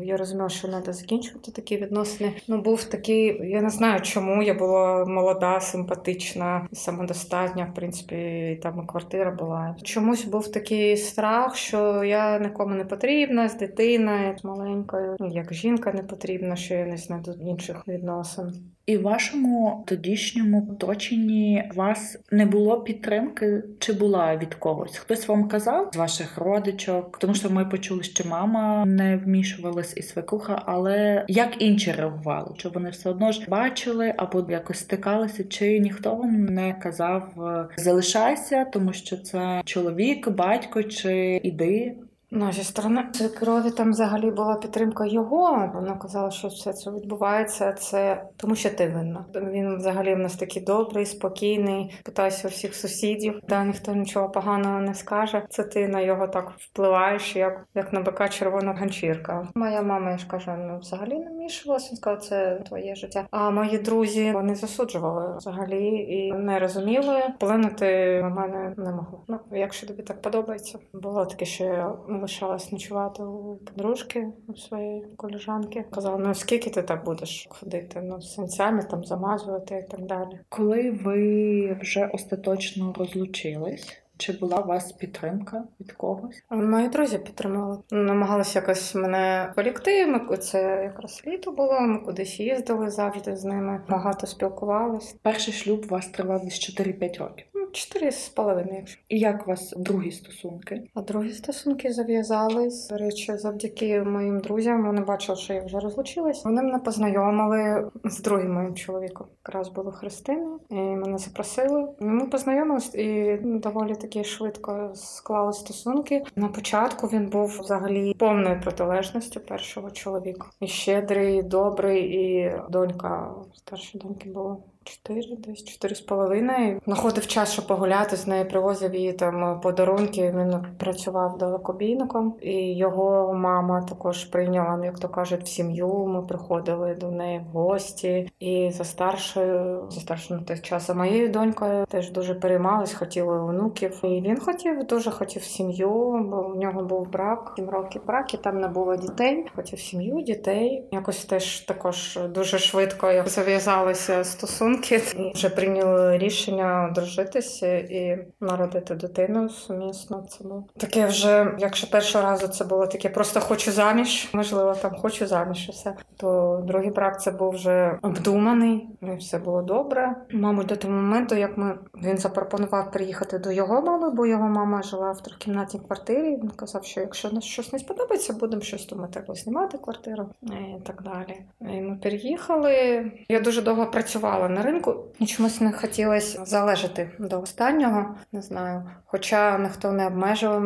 я 0.03 0.17
розуміла, 0.17 0.49
що 0.49 0.69
треба 0.69 0.93
закінчувати 0.93 1.53
такі 1.53 1.77
відносини. 1.77 2.35
Ну 2.49 2.63
був 2.63 2.85
такий, 2.85 3.51
я 3.51 3.63
не 3.63 3.71
знаю, 3.71 4.01
чому 4.01 4.43
я 4.43 4.55
була 4.55 5.05
молода, 5.05 5.61
симпатична, 5.61 6.69
самодостатня. 6.73 7.69
В 7.73 7.75
принципі, 7.75 8.61
там 8.63 8.83
і 8.85 8.87
квартира 8.87 9.31
була. 9.31 9.77
Чомусь 9.83 10.25
був 10.25 10.53
такий 10.53 10.72
такий 10.73 10.97
страх, 10.97 11.57
що 11.57 12.05
я 12.05 12.39
нікому 12.39 12.75
не 12.75 12.85
потрібна 12.85 13.49
з 13.49 13.57
дитиною, 13.57 14.37
маленькою, 14.45 15.17
як 15.21 15.55
жінка 15.55 15.93
не 15.93 16.03
потрібна, 16.03 16.57
що 16.57 16.75
я 16.75 16.87
не 16.87 16.97
знайду 16.97 17.33
інших 17.33 17.89
відносин. 17.89 18.53
І 18.87 18.97
в 18.97 19.03
вашому 19.03 19.85
тодішньому 19.87 20.69
оточенні 20.71 21.71
вас 21.75 22.19
не 22.31 22.47
було 22.47 22.81
підтримки 22.81 23.63
чи 23.79 23.93
була 23.93 24.37
від 24.37 24.55
когось? 24.55 24.97
Хтось 24.97 25.29
вам 25.29 25.49
казав 25.49 25.91
з 25.93 25.97
ваших 25.97 26.39
родичок? 26.39 27.19
Тому 27.19 27.35
що 27.35 27.51
ми 27.51 27.65
почули, 27.65 28.03
що 28.03 28.29
мама 28.29 28.85
не 28.85 29.17
вмішувалась 29.17 29.97
і 29.97 30.03
свекруха, 30.03 30.63
але 30.67 31.25
як 31.29 31.63
інші 31.63 31.93
реагували? 31.93 32.55
Чи 32.57 32.69
вони 32.69 32.91
все 32.91 33.11
одно 33.11 33.33
ж 33.33 33.47
бачили 33.49 34.15
або 34.17 34.47
якось 34.51 34.79
стикалися? 34.79 35.45
Чи 35.45 35.79
ніхто 35.79 36.15
вам 36.15 36.45
не 36.45 36.75
казав 36.75 37.35
залишайся, 37.77 38.65
тому 38.65 38.93
що 38.93 39.17
це 39.17 39.63
чоловік, 39.65 40.31
батько, 40.31 40.83
чи 40.83 41.41
іди? 41.43 41.97
Ну, 42.35 42.53
зі 42.53 42.65
сторони 42.65 43.05
крові 43.41 43.71
там 43.71 43.91
взагалі 43.91 44.31
була 44.31 44.55
підтримка 44.55 45.07
його. 45.07 45.71
Вона 45.75 45.97
казала, 45.97 46.31
що 46.31 46.49
все 46.49 46.73
це 46.73 46.91
відбувається. 46.91 47.73
Це 47.73 48.25
тому, 48.37 48.55
що 48.55 48.71
ти 48.71 48.89
винна. 48.89 49.25
Він 49.35 49.77
взагалі 49.77 50.15
в 50.15 50.19
нас 50.19 50.37
такий 50.37 50.63
добрий, 50.63 51.07
спокійний. 51.07 51.95
Питайся 52.05 52.49
у 52.49 52.51
всіх 52.51 52.75
сусідів. 52.75 53.41
Та 53.49 53.65
ніхто 53.65 53.95
нічого 53.95 54.29
поганого 54.31 54.81
не 54.81 54.95
скаже. 54.95 55.47
Це 55.51 55.63
ти 55.63 55.89
на 55.89 56.01
його 56.01 56.29
так 56.29 56.53
впливаєш, 56.59 57.37
як 57.37 57.67
як 57.75 57.93
на 57.93 58.01
бика 58.01 58.29
червона 58.29 58.73
ганчірка. 58.73 59.49
Моя 59.55 59.83
мама 59.83 60.11
я 60.11 60.19
ж 60.19 60.27
кажу, 60.27 60.51
ну 60.59 60.79
взагалі 60.79 61.19
не 61.19 61.31
вмішувалася. 61.31 61.91
Він 61.91 61.97
сказав, 61.97 62.23
це 62.23 62.63
твоє 62.67 62.95
життя. 62.95 63.27
А 63.31 63.51
мої 63.51 63.79
друзі 63.79 64.33
вони 64.33 64.55
засуджували 64.55 65.37
взагалі 65.37 65.87
і 65.89 66.33
не 66.33 66.59
розуміли. 66.59 67.23
Вплинути 67.37 68.21
на 68.23 68.29
мене 68.29 68.75
не 68.77 68.93
могли. 68.93 69.19
Ну 69.29 69.39
якщо 69.53 69.87
тобі 69.87 70.03
так 70.03 70.23
подобається, 70.23 70.79
було 70.93 71.27
таке, 71.27 71.45
що 71.45 71.65
я 71.65 71.93
лишалась 72.23 72.73
ночувати 72.73 73.23
у 73.23 73.57
подружки 73.57 74.29
у 74.49 74.55
своєї 74.55 75.07
коліжанки. 75.17 75.85
Казала, 75.91 76.19
ну 76.19 76.35
скільки 76.35 76.71
ти 76.71 76.83
так 76.83 77.05
будеш 77.05 77.47
ходити? 77.51 78.01
Ну 78.05 78.23
сенцями 78.23 78.83
там 78.83 79.05
замазувати 79.05 79.85
і 79.89 79.91
так 79.91 80.07
далі. 80.07 80.41
Коли 80.49 80.91
ви 80.91 81.73
вже 81.81 82.07
остаточно 82.07 82.95
розлучились? 82.99 84.02
Чи 84.23 84.33
була 84.33 84.57
у 84.57 84.67
вас 84.67 84.93
підтримка 84.93 85.65
від 85.81 85.93
когось? 85.93 86.45
Мої 86.51 86.89
друзі 86.89 87.19
підтримали. 87.19 87.79
Намагалися 87.91 88.59
якось 88.59 88.95
мене 88.95 89.53
полікти. 89.57 90.07
Ми 90.07 90.37
це 90.37 90.83
якраз 90.85 91.23
літо 91.27 91.53
було. 91.53 91.81
Ми 91.81 91.99
кудись 91.99 92.41
їздили 92.41 92.91
завжди 92.91 93.37
з 93.37 93.45
ними. 93.45 93.81
Багато 93.89 94.27
спілкувались. 94.27 95.17
Перший 95.23 95.55
шлюб 95.55 95.85
у 95.85 95.89
вас 95.89 96.07
тривав 96.07 96.45
десь 96.45 96.81
4-5 96.81 97.19
років. 97.19 97.47
Чотири 97.73 98.13
з 98.13 98.29
половиною. 98.29 98.85
І 99.09 99.19
як 99.19 99.47
у 99.47 99.51
вас 99.51 99.75
другі 99.77 100.11
стосунки? 100.11 100.83
А 100.95 101.01
другі 101.01 101.33
стосунки 101.33 101.93
зав'язались. 101.93 102.89
До 102.89 102.97
речі, 102.97 103.37
завдяки 103.37 104.03
моїм 104.03 104.41
друзям 104.41 104.87
вони 104.87 105.01
бачили, 105.01 105.39
що 105.39 105.55
я 105.55 105.65
вже 105.65 105.81
розлучилась. 105.81 106.45
Вони 106.45 106.63
мене 106.63 106.79
познайомили 106.79 107.91
з 108.05 108.21
другим 108.21 108.55
моїм 108.55 108.75
чоловіком. 108.75 109.27
Якраз 109.47 109.69
було 109.69 109.93
Христина, 109.93 110.59
і 110.71 110.75
мене 110.75 111.19
запросили. 111.19 111.89
Ми 112.01 112.27
познайомились 112.27 112.95
і 112.95 113.39
доволі 113.43 113.95
таки 113.95 114.12
швидко 114.25 114.91
склали 114.95 115.53
стосунки. 115.53 116.25
На 116.37 116.49
початку 116.49 117.07
він 117.07 117.29
був 117.29 117.59
взагалі 117.61 118.15
повною 118.15 118.61
протилежністю 118.61 119.41
першого 119.41 119.91
чоловіка. 119.91 120.47
І 120.61 120.67
щедрий, 120.67 121.39
і 121.39 121.43
добрий, 121.43 122.03
і 122.03 122.53
донька 122.71 123.35
старшої 123.55 124.05
доньки 124.05 124.31
була. 124.31 124.57
Чотири, 124.85 125.37
десь 125.37 125.65
чотири 125.65 125.95
з 125.95 126.01
половиною. 126.01 126.81
Знаходив 126.85 127.27
час, 127.27 127.53
щоб 127.53 127.67
погуляти 127.67 128.17
з 128.17 128.27
нею, 128.27 128.49
привозив 128.49 128.95
її 128.95 129.13
там 129.13 129.61
подарунки. 129.61 130.35
Він 130.37 130.67
працював 130.79 131.39
далекобійником, 131.39 132.35
і 132.41 132.77
його 132.77 133.35
мама 133.35 133.83
також 133.83 134.25
прийняла, 134.25 134.77
ну, 134.77 134.85
як 134.85 134.99
то 134.99 135.09
кажуть, 135.09 135.43
в 135.43 135.49
сім'ю. 135.49 136.07
Ми 136.07 136.23
приходили 136.23 136.95
до 136.95 137.11
неї 137.11 137.39
в 137.39 137.57
гості. 137.57 138.31
І 138.41 138.71
за 138.71 138.85
старшою, 138.85 139.87
за 139.91 140.01
старшою 140.01 140.41
на 140.41 140.47
той 140.47 140.59
час, 140.59 140.87
за 140.87 140.95
моєю 140.95 141.29
донькою 141.29 141.87
теж 141.87 142.11
дуже 142.11 142.35
переймались, 142.35 142.95
хотіли 142.95 143.39
онуків. 143.41 144.01
І 144.03 144.07
він 144.07 144.41
хотів, 144.41 144.87
дуже 144.87 145.11
хотів 145.11 145.43
сім'ю, 145.43 145.91
бо 146.31 146.43
в 146.43 146.57
нього 146.57 146.83
був 146.83 147.11
брак, 147.11 147.53
сім 147.57 147.71
років 147.71 148.03
брак, 148.07 148.35
і 148.35 148.37
там 148.37 148.61
не 148.61 148.69
було 148.69 148.97
дітей. 148.97 149.47
Хотів 149.57 149.81
сім'ю, 149.81 150.21
дітей. 150.21 150.85
Якось 150.93 151.25
теж 151.25 151.61
також 151.61 152.19
дуже 152.35 152.59
швидко 152.59 153.13
зав'язалися 153.27 154.25
стосунки 154.25 154.72
стосунки. 154.73 155.33
Вже 155.35 155.49
прийняли 155.49 156.19
рішення 156.19 156.89
одружитися 156.91 157.77
і 157.77 158.27
народити 158.41 158.95
дитину 158.95 159.49
сумісно. 159.49 160.27
Це 160.29 160.45
було 160.45 160.65
таке 160.77 161.07
вже, 161.07 161.57
якщо 161.59 161.91
першого 161.91 162.25
разу 162.25 162.49
це 162.49 162.65
було 162.65 162.87
таке, 162.87 163.09
просто 163.09 163.41
хочу 163.41 163.73
заміж, 163.73 164.29
можливо, 164.33 164.75
там 164.75 164.97
хочу 164.97 165.27
заміж 165.27 165.69
і 165.69 165.73
все. 165.73 165.95
То 166.17 166.61
другий 166.67 166.91
брак 166.91 167.23
це 167.23 167.31
був 167.31 167.51
вже 167.51 167.99
обдуманий, 168.03 168.89
і 169.03 169.17
все 169.17 169.39
було 169.39 169.63
добре. 169.63 170.15
Мабуть, 170.31 170.67
до 170.67 170.77
того 170.77 170.95
моменту, 170.95 171.35
як 171.35 171.59
ми 171.59 171.79
він 172.03 172.19
запропонував 172.19 172.91
приїхати 172.91 173.39
до 173.39 173.53
його 173.53 173.83
мами, 173.83 174.11
бо 174.11 174.27
його 174.27 174.49
мама 174.49 174.83
жила 174.83 175.13
в 175.13 175.23
трикімнатній 175.23 175.81
квартирі. 175.81 176.37
Він 176.43 176.51
казав, 176.57 176.85
що 176.85 177.01
якщо 177.01 177.31
нас 177.31 177.45
щось 177.45 177.73
не 177.73 177.79
сподобається, 177.79 178.33
будемо 178.33 178.63
щось 178.63 178.87
думати, 178.87 179.21
або 179.25 179.35
знімати 179.35 179.79
квартиру 179.79 180.29
і 180.43 180.81
так 180.87 181.03
далі. 181.03 181.43
І 181.61 181.81
Ми 181.81 181.99
переїхали. 182.03 183.03
Я 183.29 183.41
дуже 183.41 183.63
довго 183.63 183.87
працювала 183.87 184.49
ринку 184.63 184.95
і 185.19 185.27
чомусь 185.27 185.61
не 185.61 185.73
хотілося 185.73 186.45
залежати 186.45 187.11
до 187.19 187.41
останнього, 187.41 188.15
не 188.33 188.43
знаю. 188.43 188.83
Хоча 189.05 189.59
ніхто 189.59 189.93
не 189.93 190.07
обмежував 190.07 190.61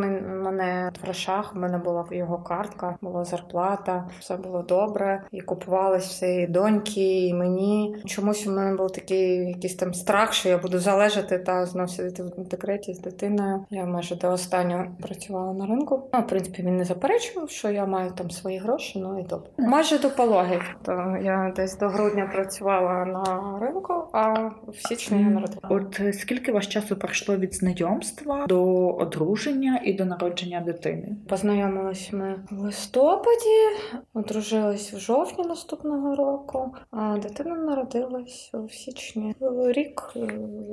мене 0.45 0.93
в 1.01 1.05
грошах, 1.05 1.53
у 1.57 1.59
мене 1.59 1.79
була 1.79 2.05
його 2.11 2.39
картка, 2.39 2.97
була 3.01 3.25
зарплата, 3.25 4.09
все 4.21 4.37
було 4.37 4.63
добре. 4.63 5.23
І 5.33 5.41
купувалися 5.41 6.07
все 6.07 6.35
і 6.35 6.47
доньки, 6.47 7.27
і 7.27 7.35
мені. 7.35 7.97
Чомусь 8.05 8.47
у 8.47 8.51
мене 8.51 8.77
був 8.77 8.93
такий 8.93 9.49
якийсь 9.49 9.75
там 9.75 9.95
страх, 9.95 10.33
що 10.33 10.49
я 10.49 10.59
буду 10.59 10.79
залежати 10.79 11.39
та 11.39 11.67
знов 11.67 11.91
сидіти 11.91 12.23
в 12.23 12.49
декреті 12.49 12.95
з 12.95 13.01
дитиною. 13.01 13.65
Я 13.71 13.85
майже 13.85 14.17
до 14.17 14.31
останнього 14.31 14.85
працювала 15.03 15.53
на 15.53 15.67
ринку. 15.67 16.11
Ну, 16.15 16.21
в 16.21 16.27
принципі, 16.27 16.63
він 16.63 16.77
не 16.77 16.85
заперечував, 16.85 17.51
що 17.51 17.71
я 17.71 17.87
маю 17.87 18.11
там 18.11 18.31
свої 18.31 18.59
гроші, 18.59 18.99
ну 19.01 19.21
і 19.21 19.23
добре. 19.23 19.51
Майже 19.59 19.99
до 19.99 20.11
пологів. 20.11 20.77
То 20.83 20.93
я 21.23 21.53
десь 21.57 21.79
до 21.79 21.89
грудня 21.89 22.31
працювала 22.35 23.05
на 23.05 23.59
ринку 23.61 23.86
року, 23.89 24.09
а 24.13 24.51
в 24.69 24.89
січні 24.89 25.21
я 25.21 25.27
народила. 25.27 25.69
От 25.71 26.01
е, 26.01 26.13
скільки 26.13 26.53
ваш 26.53 26.67
часу 26.67 26.97
пройшло 26.97 27.37
від 27.37 27.55
знайомства 27.55 28.47
до 28.47 28.89
одруження 28.89 29.81
і 29.85 29.93
до 29.93 30.05
народження 30.05 30.61
дитини? 30.61 31.17
Познайомились 31.29 32.13
ми 32.13 32.45
в 32.51 32.59
листопаді, 32.59 33.59
одружились 34.15 34.93
в 34.93 34.99
жовтні 34.99 35.45
наступного 35.45 36.17
року, 36.17 36.75
а 36.91 37.19
дитина 37.19 37.55
народилась 37.55 38.51
у 38.55 38.69
січні. 38.69 39.35
Рік, 39.67 40.13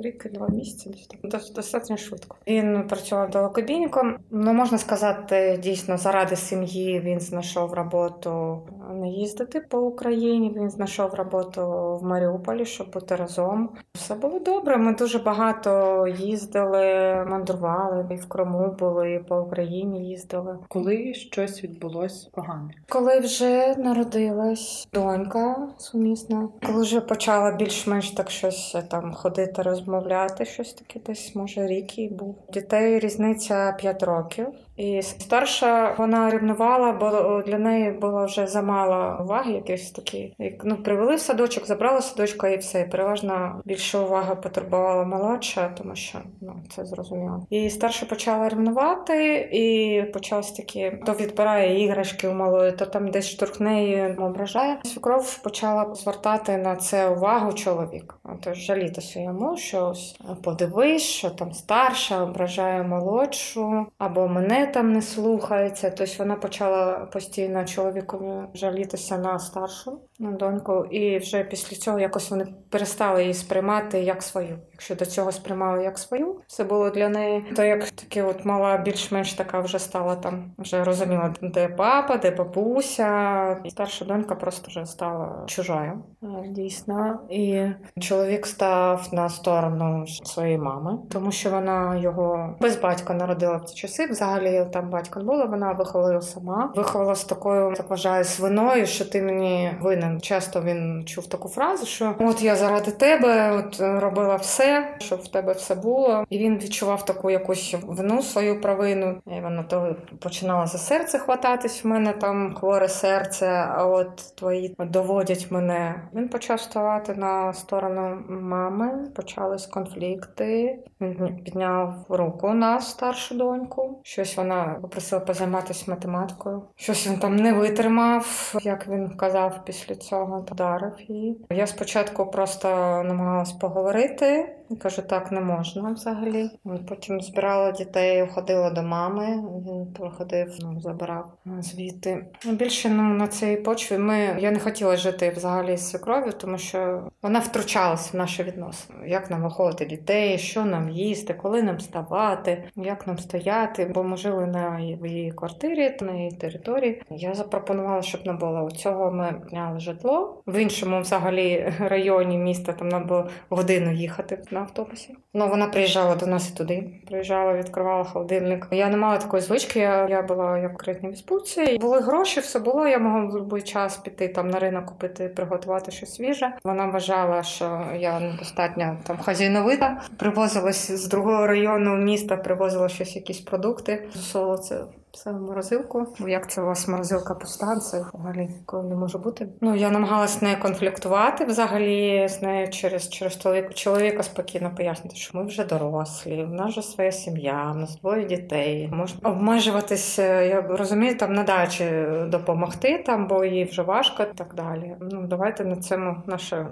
рік 0.00 0.26
і 0.26 0.28
два 0.28 0.48
місяці. 0.48 1.18
Достатньо 1.54 1.96
швидко. 1.96 2.36
Він 2.46 2.86
працював 2.88 3.30
далекобійником. 3.30 4.16
Ну 4.30 4.52
можна 4.52 4.78
сказати, 4.78 5.58
дійсно 5.62 5.98
заради 5.98 6.36
сім'ї 6.36 7.00
він 7.00 7.20
знайшов 7.20 7.72
роботу 7.72 8.62
не 8.92 9.08
їздити 9.08 9.60
по 9.60 9.78
Україні. 9.78 10.54
Він 10.56 10.70
знайшов 10.70 11.14
роботу 11.14 11.62
в 12.02 12.04
Маріуполі, 12.04 12.66
щоб 12.66 12.90
бути 12.92 13.16
разом. 13.16 13.70
Все 13.94 14.14
було 14.14 14.38
добре. 14.38 14.76
Ми 14.76 14.94
дуже 14.94 15.18
багато 15.18 16.06
їздили, 16.18 16.84
мандрували 17.28 18.06
і 18.10 18.14
в 18.14 18.28
Криму 18.28 18.76
були, 18.78 19.12
і 19.12 19.18
по 19.18 19.40
Україні 19.40 20.08
їздили. 20.08 20.58
Коли 20.68 21.14
щось 21.14 21.64
відбулось 21.64 22.24
погане? 22.24 22.70
Коли 22.88 23.20
вже 23.20 23.74
народилась 23.78 24.88
донька 24.92 25.68
сумісна, 25.78 26.48
коли 26.66 26.82
вже 26.82 27.00
почала 27.00 27.50
більш-менш 27.52 28.10
так 28.10 28.30
щось 28.30 28.76
там 28.90 29.12
ходити, 29.12 29.62
розмовляти, 29.62 30.44
щось 30.44 30.72
таке, 30.72 31.00
десь 31.06 31.34
може 31.34 31.66
рік 31.66 31.98
і 31.98 32.08
був. 32.08 32.36
Дітей 32.52 32.98
різниця 32.98 33.72
5 33.78 34.02
років. 34.02 34.46
І 34.76 35.02
старша 35.02 35.94
вона 35.98 36.30
рівнувала, 36.30 36.92
бо 36.92 37.42
для 37.46 37.58
неї 37.58 37.90
було 37.90 38.24
вже 38.24 38.46
замало 38.46 39.24
уваги, 39.24 39.52
якісь 39.52 39.90
такі. 39.90 40.34
Ну, 40.64 40.76
привели 40.76 41.14
в 41.14 41.20
садочок, 41.20 41.66
забрали 41.66 42.02
садочка 42.02 42.48
і 42.48 42.56
все. 42.56 42.80
І 42.80 42.90
переважно 42.90 43.62
більше 43.64 43.98
уваги 43.98 44.34
потребувала 44.34 45.04
молодша, 45.04 45.74
тому 45.78 45.94
що 45.94 46.18
ну 46.40 46.54
це 46.76 46.84
зрозуміло. 46.84 47.46
І 47.50 47.70
старша 47.70 48.06
почала 48.06 48.48
рівнувати, 48.48 49.36
і 49.52 50.02
почалось 50.12 50.52
такі: 50.52 50.92
то 51.06 51.12
відбирає 51.12 51.84
іграшки 51.84 52.28
у 52.28 52.32
малої, 52.32 52.72
то 52.72 52.86
там 52.86 53.08
десь 53.08 53.28
штурхне 53.28 53.84
і 53.84 54.16
ображає. 54.16 54.78
Свекров 54.84 55.38
почала 55.38 55.94
звертати 55.94 56.56
на 56.56 56.76
це 56.76 57.08
увагу 57.08 57.52
чоловік. 57.52 58.14
Тож 58.44 58.58
жалітися 58.58 59.20
йому, 59.20 59.56
що 59.56 59.88
ось 59.88 60.16
подивись, 60.42 61.02
що 61.02 61.30
там 61.30 61.52
старша 61.52 62.22
ображає 62.22 62.82
молодшу, 62.82 63.86
або 63.98 64.28
мене 64.28 64.63
там 64.66 64.92
не 64.92 65.02
слухається. 65.02 65.90
Тобто 65.90 66.14
вона 66.18 66.36
почала 66.36 67.08
постійно 67.12 67.64
чоловікові 67.64 68.48
жалітися 68.54 69.18
на 69.18 69.38
старшу 69.38 70.00
на 70.18 70.30
доньку, 70.30 70.84
і 70.84 71.18
вже 71.18 71.44
після 71.44 71.76
цього 71.76 71.98
якось 71.98 72.30
вони 72.30 72.46
перестали 72.70 73.20
її 73.22 73.34
сприймати 73.34 74.00
як 74.00 74.22
свою. 74.22 74.58
Якщо 74.72 74.94
до 74.94 75.06
цього 75.06 75.32
сприймали 75.32 75.82
як 75.82 75.98
свою, 75.98 76.40
це 76.46 76.64
було 76.64 76.90
для 76.90 77.08
неї. 77.08 77.44
То 77.56 77.62
як 77.62 77.90
таки, 77.90 78.22
от 78.22 78.44
мала 78.44 78.76
більш-менш 78.76 79.32
така 79.32 79.60
вже 79.60 79.78
стала 79.78 80.16
там, 80.16 80.52
вже 80.58 80.84
розуміла, 80.84 81.34
де 81.42 81.68
папа, 81.68 82.16
де 82.16 82.30
бабуся. 82.30 83.50
І 83.64 83.70
старша 83.70 84.04
донька 84.04 84.34
просто 84.34 84.68
вже 84.68 84.86
стала 84.86 85.44
чужою. 85.46 86.02
Дійсно, 86.48 87.20
і 87.30 87.66
чоловік 88.00 88.46
став 88.46 89.08
на 89.12 89.28
сторону 89.28 90.06
своєї 90.06 90.58
мами, 90.58 90.98
тому 91.10 91.32
що 91.32 91.50
вона 91.50 91.96
його 91.96 92.54
без 92.60 92.80
батька 92.80 93.14
народила 93.14 93.56
в 93.56 93.64
ці 93.64 93.74
часи. 93.74 94.06
Взагалі 94.06 94.66
там 94.72 94.90
батька 94.90 95.20
не 95.20 95.26
було, 95.26 95.46
вона 95.46 95.72
виховала 95.72 96.20
сама. 96.20 96.72
Виховала 96.76 97.14
з 97.14 97.24
такою, 97.24 97.74
так 97.74 97.90
вважаю, 97.90 98.24
свиною, 98.24 98.86
що 98.86 99.04
ти 99.04 99.22
мені 99.22 99.72
винен. 99.80 100.03
Часто 100.22 100.62
він 100.62 101.04
чув 101.06 101.26
таку 101.26 101.48
фразу, 101.48 101.86
що 101.86 102.14
от 102.18 102.42
я 102.42 102.56
заради 102.56 102.90
тебе 102.90 103.52
от 103.52 103.80
робила 103.80 104.36
все, 104.36 104.96
щоб 104.98 105.20
в 105.20 105.28
тебе 105.28 105.52
все 105.52 105.74
було. 105.74 106.24
І 106.28 106.38
він 106.38 106.58
відчував 106.58 107.04
таку 107.04 107.30
якусь 107.30 107.74
вину 107.82 108.22
свою 108.22 108.60
провину. 108.60 109.20
І 109.26 109.40
вона 109.40 109.62
то 109.62 109.96
починала 110.20 110.66
за 110.66 110.78
серце 110.78 111.18
хвататись. 111.18 111.84
В 111.84 111.86
мене 111.86 112.12
там 112.12 112.54
хворе 112.54 112.88
серце, 112.88 113.46
а 113.46 113.86
от 113.86 114.36
твої 114.36 114.76
доводять 114.78 115.50
мене. 115.50 116.08
Він 116.14 116.28
почав 116.28 116.60
ставати 116.60 117.14
на 117.14 117.52
сторону 117.52 118.22
мами, 118.28 119.08
почались 119.16 119.66
конфлікти. 119.66 120.78
Він 121.00 121.36
підняв 121.44 121.94
руку 122.08 122.48
на 122.48 122.80
старшу 122.80 123.34
доньку. 123.34 124.00
Щось 124.02 124.36
вона 124.36 124.78
попросила 124.82 125.20
позайматися 125.20 125.84
математикою. 125.90 126.62
Щось 126.76 127.06
він 127.06 127.18
там 127.18 127.36
не 127.36 127.52
витримав, 127.52 128.54
як 128.62 128.88
він 128.88 129.16
казав 129.16 129.64
після 129.64 129.93
цього, 129.96 130.42
подарив 130.42 130.92
її. 131.08 131.36
Я 131.50 131.66
спочатку 131.66 132.26
просто 132.26 132.68
намагалась 133.04 133.52
поговорити. 133.52 134.56
Кажу, 134.82 135.02
так 135.02 135.32
не 135.32 135.40
можна 135.40 135.92
взагалі. 135.92 136.50
Потім 136.88 137.20
збирала 137.20 137.72
дітей, 137.72 138.28
ходила 138.34 138.70
до 138.70 138.82
мами. 138.82 139.26
Він 139.66 139.86
приходив, 139.92 140.56
ну, 140.60 140.80
забирав 140.80 141.32
звідти. 141.60 142.26
Більше 142.52 142.90
ну, 142.90 143.02
на 143.02 143.26
цій 143.26 143.56
почві 143.56 143.98
ми 143.98 144.36
я 144.38 144.50
не 144.50 144.58
хотіла 144.58 144.96
жити 144.96 145.32
взагалі 145.36 145.76
з 145.76 145.90
свекров'ю, 145.90 146.32
тому 146.32 146.58
що 146.58 147.02
вона 147.22 147.38
втручалася 147.38 148.10
в 148.12 148.16
наші 148.16 148.42
відносини. 148.42 148.98
Як 149.08 149.30
нам 149.30 149.42
виходити 149.42 149.84
дітей, 149.84 150.38
що 150.38 150.64
нам 150.64 150.90
їсти, 150.90 151.34
коли 151.34 151.62
нам 151.62 151.76
вставати, 151.76 152.64
як 152.76 153.06
нам 153.06 153.18
стояти. 153.18 153.90
Бо 153.94 154.02
ми 154.02 154.16
жили 154.16 154.46
на 154.46 154.80
її 154.80 155.32
квартирі, 155.32 155.96
на 156.00 156.12
її 156.12 156.30
території. 156.30 157.02
Я 157.10 157.34
запропонувала, 157.34 158.02
щоб 158.02 158.26
не 158.26 158.32
було 158.32 158.70
цього. 158.70 159.10
Ми 159.10 159.34
зняли 159.48 159.80
житло 159.80 160.42
в 160.46 160.62
іншому, 160.62 161.00
взагалі, 161.00 161.72
районі 161.78 162.38
міста. 162.38 162.72
Там 162.72 162.88
нам 162.88 163.06
було 163.06 163.28
годину 163.48 163.92
їхати 163.92 164.42
на 164.50 164.63
автобусі. 164.64 165.14
Ну 165.34 165.48
вона 165.48 165.66
приїжджала 165.66 166.14
до 166.14 166.26
нас 166.26 166.50
і 166.50 166.56
туди. 166.56 166.90
Приїжджала, 167.06 167.54
відкривала 167.54 168.04
холодильник. 168.04 168.68
Я 168.70 168.88
не 168.88 168.96
мала 168.96 169.18
такої 169.18 169.42
звички. 169.42 169.78
Я 169.78 170.08
я 170.08 170.22
була 170.22 170.58
як 170.58 170.76
критній 170.76 171.08
відпустці. 171.08 171.78
Були 171.78 172.00
гроші, 172.00 172.40
все 172.40 172.58
було. 172.58 172.86
Я 172.86 172.98
могла 172.98 173.40
в 173.40 173.44
будь-який 173.44 173.72
час 173.72 173.96
піти 173.96 174.28
там 174.28 174.48
на 174.48 174.58
ринок 174.58 174.86
купити, 174.86 175.28
приготувати 175.28 175.90
щось 175.90 176.14
свіже. 176.14 176.52
Вона 176.64 176.86
вважала, 176.86 177.42
що 177.42 177.86
я 177.96 178.20
недостатньо 178.20 178.96
там 179.06 179.18
хазяйновита. 179.18 180.02
Привозилась 180.18 180.90
з 180.90 181.08
другого 181.08 181.46
району 181.46 181.96
міста, 181.96 182.36
привозила 182.36 182.88
щось, 182.88 183.16
якісь 183.16 183.40
продукти. 183.40 184.08
Засовувала 184.14 184.58
це 184.58 184.84
все 185.14 185.32
морозилку. 185.32 186.06
Як 186.26 186.50
це 186.50 186.62
у 186.62 186.66
вас 186.66 186.88
морозилка 186.88 187.34
пуста? 187.34 187.76
Це 187.76 188.04
взагалі 188.14 188.50
коли 188.66 188.88
не 188.88 188.94
може 188.94 189.18
бути. 189.18 189.48
Ну 189.60 189.74
я 189.74 189.90
намагалась 189.90 190.42
не 190.42 190.56
конфліктувати 190.56 191.44
взагалі 191.44 192.28
з 192.28 192.42
нею 192.42 192.70
через 192.70 193.08
через 193.08 193.38
чоловіка. 193.38 193.68
Чоловіка 193.74 194.22
спокійно 194.22 194.70
пояснити, 194.76 195.16
що 195.16 195.38
ми 195.38 195.44
вже 195.44 195.64
дорослі, 195.64 196.44
в 196.44 196.50
нас 196.50 196.70
вже 196.70 196.82
своя 196.82 197.12
сім'я, 197.12 197.72
в 197.74 197.76
нас 197.76 198.00
двоє 198.00 198.24
дітей. 198.24 198.90
Можна 198.92 199.30
обмежуватись, 199.30 200.18
я 200.18 200.60
розумію, 200.60 201.16
там 201.16 201.34
на 201.34 201.42
дачі 201.42 202.06
допомогти 202.26 203.02
там, 203.06 203.26
бо 203.26 203.44
їй 203.44 203.64
вже 203.64 203.82
важко 203.82 204.22
і 204.22 204.34
так 204.34 204.54
далі. 204.54 204.96
Ну 205.00 205.26
давайте 205.26 205.64
на 205.64 205.76
цьому 205.76 206.16
наше 206.26 206.66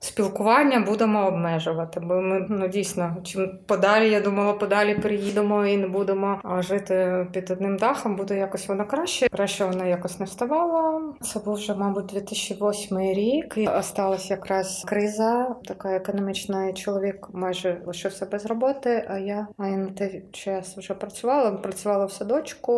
спілкування 0.00 0.80
будемо 0.80 1.26
обмежувати. 1.26 2.00
Бо 2.00 2.14
ми 2.14 2.46
ну 2.48 2.68
дійсно 2.68 3.16
чим 3.24 3.58
подалі, 3.66 4.10
я 4.10 4.20
думала, 4.20 4.52
подалі 4.52 4.94
приїдемо 4.94 5.66
і 5.66 5.76
не 5.76 5.88
будемо 5.88 6.40
жити 6.58 7.26
під 7.32 7.50
одним 7.50 7.76
дахом 7.86 8.16
буде 8.16 8.38
якось 8.38 8.68
вона 8.68 8.84
краще. 8.84 9.28
Краще 9.28 9.64
вона 9.64 9.86
якось 9.86 10.20
не 10.20 10.26
вставала. 10.26 11.02
Це 11.20 11.38
був 11.38 11.54
вже, 11.54 11.74
мабуть, 11.74 12.06
2008 12.06 12.98
рік. 12.98 13.54
І 13.56 13.68
осталась 13.68 14.30
якраз 14.30 14.84
криза, 14.86 15.56
така 15.64 15.92
економічна. 15.96 16.68
і 16.68 16.74
Чоловік 16.74 17.28
майже 17.32 17.82
лишився 17.86 18.26
без 18.26 18.46
роботи. 18.46 19.06
А 19.08 19.18
я 19.18 19.46
а 19.58 19.68
я 19.68 19.76
на 19.76 19.90
той 19.90 20.24
час 20.32 20.78
вже 20.78 20.94
працювала. 20.94 21.50
Працювала 21.50 22.04
в 22.04 22.12
садочку, 22.12 22.72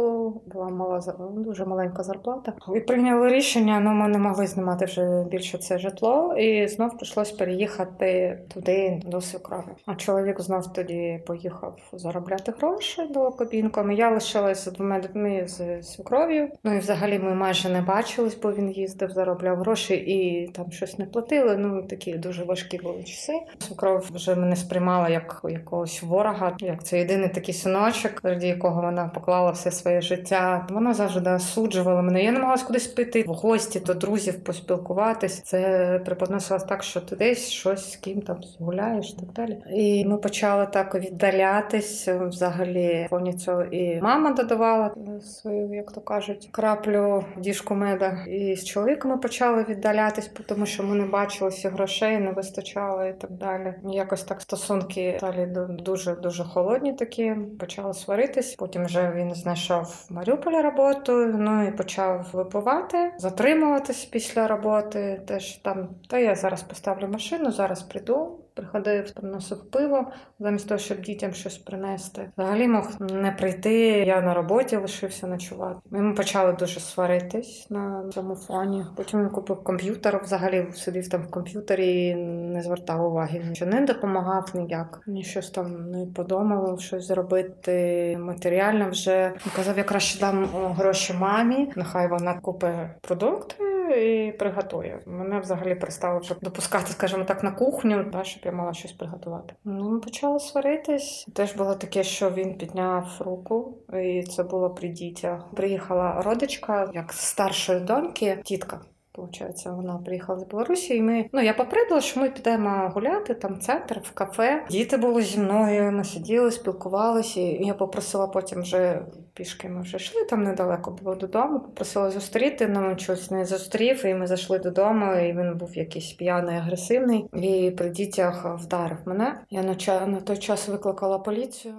була 0.46 0.68
мала 0.68 1.00
дуже 1.36 1.64
маленька 1.64 2.02
зарплата. 2.02 2.52
І 2.76 2.80
прийняли 2.80 3.28
рішення. 3.28 3.80
Ну 3.80 3.90
ми 3.90 4.08
не 4.08 4.18
могли 4.18 4.46
знімати 4.46 4.84
вже 4.84 5.24
більше 5.30 5.58
це 5.58 5.78
житло, 5.78 6.34
і 6.38 6.68
знов 6.68 6.96
прийшлось 6.96 7.32
переїхати 7.32 8.38
туди 8.54 9.02
до 9.06 9.20
свекрови. 9.20 9.72
А 9.86 9.94
чоловік 9.94 10.40
знов 10.40 10.72
тоді 10.72 11.22
поїхав 11.26 11.76
заробляти 11.92 12.52
гроші 12.58 13.02
до 13.10 13.30
кабінком. 13.30 13.92
Я 13.92 14.10
лишилася 14.10 14.70
з 14.70 14.72
двома 14.72 14.97
дітьми 14.98 15.44
з 15.46 15.82
свекров'ю. 15.82 16.48
Ну 16.64 16.74
і 16.74 16.78
взагалі 16.78 17.18
ми 17.18 17.34
майже 17.34 17.68
не 17.68 17.82
бачились, 17.82 18.38
бо 18.42 18.52
він 18.52 18.70
їздив, 18.70 19.10
заробляв 19.10 19.56
гроші 19.56 19.94
і 19.94 20.48
там 20.48 20.72
щось 20.72 20.98
не 20.98 21.06
платили. 21.06 21.56
Ну 21.56 21.82
такі 21.82 22.12
дуже 22.12 22.44
важкі 22.44 22.78
були 22.78 23.02
часи. 23.02 23.32
Свекров 23.58 24.10
вже 24.14 24.34
мене 24.34 24.56
сприймала 24.56 25.08
як 25.08 25.40
якогось 25.48 26.02
ворога, 26.02 26.56
як 26.60 26.84
це 26.84 26.98
єдиний 26.98 27.28
такий 27.28 27.54
синочок, 27.54 28.12
раді 28.22 28.46
якого 28.46 28.82
вона 28.82 29.08
поклала 29.08 29.50
все 29.50 29.70
своє 29.70 30.00
життя. 30.00 30.66
Вона 30.70 30.94
завжди 30.94 31.30
осуджувала 31.30 32.02
мене. 32.02 32.24
Я 32.24 32.32
намагалась 32.32 32.62
кудись 32.62 32.86
піти 32.86 33.22
в 33.22 33.32
гості 33.32 33.80
до 33.80 33.94
друзів, 33.94 34.44
поспілкуватись. 34.44 35.42
Це 35.42 36.00
преподносилось 36.04 36.64
так, 36.64 36.82
що 36.82 37.00
ти 37.00 37.16
десь 37.16 37.48
щось 37.50 37.92
з 37.92 37.96
ким 37.96 38.22
там 38.22 38.42
згуляєш, 38.42 39.12
так 39.12 39.32
далі. 39.32 39.58
І 39.70 40.04
ми 40.04 40.16
почали 40.16 40.66
так 40.66 40.94
віддалятись 40.94 42.08
взагалі 42.08 43.06
повні 43.10 43.32
цього. 43.32 43.62
І 43.62 44.00
мама 44.00 44.32
додавала 44.32 44.87
свою, 45.22 45.74
як 45.74 45.92
то 45.92 46.00
кажуть, 46.00 46.48
краплю 46.52 47.24
діжку 47.36 47.74
меда. 47.74 48.24
І 48.28 48.56
з 48.56 48.64
чоловіком 48.64 49.20
почали 49.20 49.64
віддалятись, 49.68 50.30
тому 50.46 50.66
що 50.66 50.82
ми 50.82 50.96
не 50.96 51.04
бачилися 51.04 51.70
грошей, 51.70 52.18
не 52.18 52.30
вистачало 52.30 53.04
і 53.04 53.12
так 53.12 53.30
далі. 53.30 53.74
Якось 53.84 54.22
так 54.22 54.40
стосунки 54.40 55.14
стали 55.16 55.46
дуже 55.68 56.14
дуже 56.14 56.44
холодні. 56.44 56.92
Такі 56.92 57.36
почали 57.60 57.94
сваритись. 57.94 58.54
Потім 58.54 58.84
вже 58.84 59.12
він 59.16 59.34
знайшов 59.34 60.06
в 60.10 60.12
Маріуполі 60.12 60.60
роботу. 60.60 61.12
Ну 61.38 61.68
і 61.68 61.70
почав 61.70 62.26
випивати, 62.32 63.12
затримуватись 63.18 64.04
після 64.04 64.46
роботи. 64.46 65.22
Теж 65.26 65.56
там 65.56 65.88
та 66.08 66.18
я 66.18 66.34
зараз 66.34 66.62
поставлю 66.62 67.08
машину, 67.08 67.52
зараз 67.52 67.82
прийду 67.82 68.38
приходив, 68.58 69.12
приносив 69.14 69.70
пиво, 69.70 70.06
замість 70.40 70.68
того, 70.68 70.78
щоб 70.78 71.00
дітям 71.00 71.32
щось 71.32 71.58
принести. 71.58 72.30
Взагалі 72.36 72.68
мог 72.68 72.90
не 73.00 73.32
прийти. 73.32 73.74
Я 74.06 74.20
на 74.20 74.34
роботі 74.34 74.76
лишився 74.76 75.26
ночувати. 75.26 75.80
Ми 75.90 76.14
почали 76.14 76.52
дуже 76.52 76.80
сваритись 76.80 77.66
на 77.70 78.10
цьому 78.14 78.34
фоні. 78.34 78.84
Потім 78.96 79.20
він 79.20 79.28
купив 79.28 79.64
комп'ютер. 79.64 80.20
Взагалі 80.24 80.66
сидів 80.74 81.08
там 81.08 81.22
в 81.22 81.30
комп'ютері 81.30 82.06
і 82.06 82.14
не 82.14 82.62
звертав 82.62 83.04
уваги. 83.06 83.50
Що 83.52 83.66
не 83.66 83.80
допомагав 83.80 84.50
ніяк. 84.54 85.00
Ні 85.06 85.24
щось 85.24 85.50
там 85.50 85.90
не 85.90 86.06
подумав, 86.06 86.80
щось 86.80 87.06
зробити 87.06 88.16
матеріально. 88.20 88.90
Вже 88.90 89.32
казав, 89.56 89.78
я 89.78 89.84
краще 89.84 90.20
дам 90.20 90.44
гроші 90.54 91.12
мамі. 91.12 91.72
Нехай 91.76 92.08
вона 92.08 92.34
купить 92.40 92.72
продукти 93.00 93.67
і 93.90 94.32
приготує. 94.32 95.00
Мене 95.06 95.40
взагалі 95.40 95.74
перестало 95.74 96.18
вже 96.18 96.34
допускати, 96.42 96.92
скажімо 96.92 97.24
так, 97.24 97.42
на 97.42 97.50
кухню, 97.50 98.04
да, 98.12 98.24
щоб 98.24 98.42
я 98.44 98.52
мала 98.52 98.74
щось 98.74 98.92
приготувати. 98.92 99.54
Ну, 99.64 99.90
ми 99.90 100.00
почали 100.00 100.40
сваритись. 100.40 101.26
Теж 101.34 101.54
було 101.54 101.74
таке, 101.74 102.04
що 102.04 102.30
він 102.30 102.58
підняв 102.58 103.16
руку, 103.20 103.78
і 104.02 104.22
це 104.22 104.42
було 104.42 104.70
при 104.70 104.88
дітях. 104.88 105.50
Приїхала 105.54 106.22
родичка, 106.22 106.90
як 106.94 107.12
старшої 107.12 107.80
доньки, 107.80 108.38
тітка. 108.44 108.80
Получається, 109.18 109.72
вона 109.72 109.98
приїхала 109.98 110.38
з 110.38 110.44
Білорусі, 110.44 110.96
і 110.96 111.02
ми 111.02 111.30
ну 111.32 111.40
я 111.40 111.54
попередила, 111.54 112.00
що 112.00 112.20
ми 112.20 112.30
підемо 112.30 112.90
гуляти 112.94 113.34
там 113.34 113.54
в 113.54 113.58
центр, 113.58 114.00
в 114.04 114.10
кафе. 114.10 114.66
Діти 114.70 114.96
були 114.96 115.22
зі 115.22 115.38
мною. 115.38 115.92
Ми 115.92 116.04
сиділи, 116.04 116.50
спілкувалися. 116.50 117.40
І 117.40 117.66
Я 117.66 117.74
попросила 117.74 118.26
потім 118.26 118.62
вже 118.62 119.02
пішки. 119.34 119.68
Ми 119.68 119.82
вже 119.82 119.96
йшли 119.96 120.24
там 120.24 120.42
недалеко 120.42 120.90
було 120.90 121.14
додому. 121.14 121.60
Попросила 121.60 122.10
зустріти. 122.10 122.68
Нам 122.68 122.98
щось 122.98 123.30
не 123.30 123.44
зустрів, 123.44 124.06
і 124.06 124.14
ми 124.14 124.26
зайшли 124.26 124.58
додому. 124.58 125.14
І 125.14 125.32
він 125.32 125.56
був 125.56 125.76
якийсь 125.76 126.12
п'яний, 126.12 126.56
агресивний. 126.56 127.24
І 127.32 127.70
при 127.70 127.90
дітях 127.90 128.58
вдарив 128.60 128.98
мене. 129.04 129.40
Я 129.50 129.62
на 130.06 130.20
той 130.20 130.36
час 130.36 130.68
викликала 130.68 131.18
поліцію. 131.18 131.74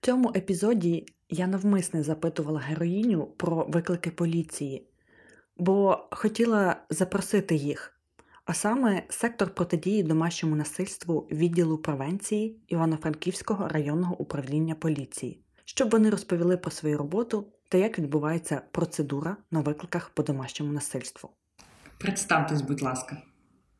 В 0.00 0.06
цьому 0.06 0.32
епізоді 0.36 1.06
Я 1.30 1.46
навмисне 1.46 2.02
запитувала 2.02 2.60
героїню 2.60 3.26
про 3.36 3.66
виклики 3.68 4.10
поліції, 4.10 4.87
бо 5.58 6.08
хотіла 6.10 6.76
запросити 6.90 7.54
їх, 7.54 7.94
а 8.44 8.54
саме 8.54 9.02
сектор 9.08 9.54
протидії 9.54 10.02
домашньому 10.02 10.56
насильству 10.56 11.28
відділу 11.30 11.78
превенції 11.78 12.60
Івано-Франківського 12.68 13.68
районного 13.68 14.16
управління 14.16 14.74
поліції, 14.74 15.40
щоб 15.64 15.90
вони 15.90 16.10
розповіли 16.10 16.56
про 16.56 16.70
свою 16.70 16.98
роботу 16.98 17.46
та 17.68 17.78
як 17.78 17.98
відбувається 17.98 18.60
процедура 18.72 19.36
на 19.50 19.60
викликах 19.60 20.10
по 20.10 20.22
домашньому 20.22 20.72
насильству. 20.72 21.30
Представтесь, 21.98 22.62
будь 22.62 22.82
ласка. 22.82 23.16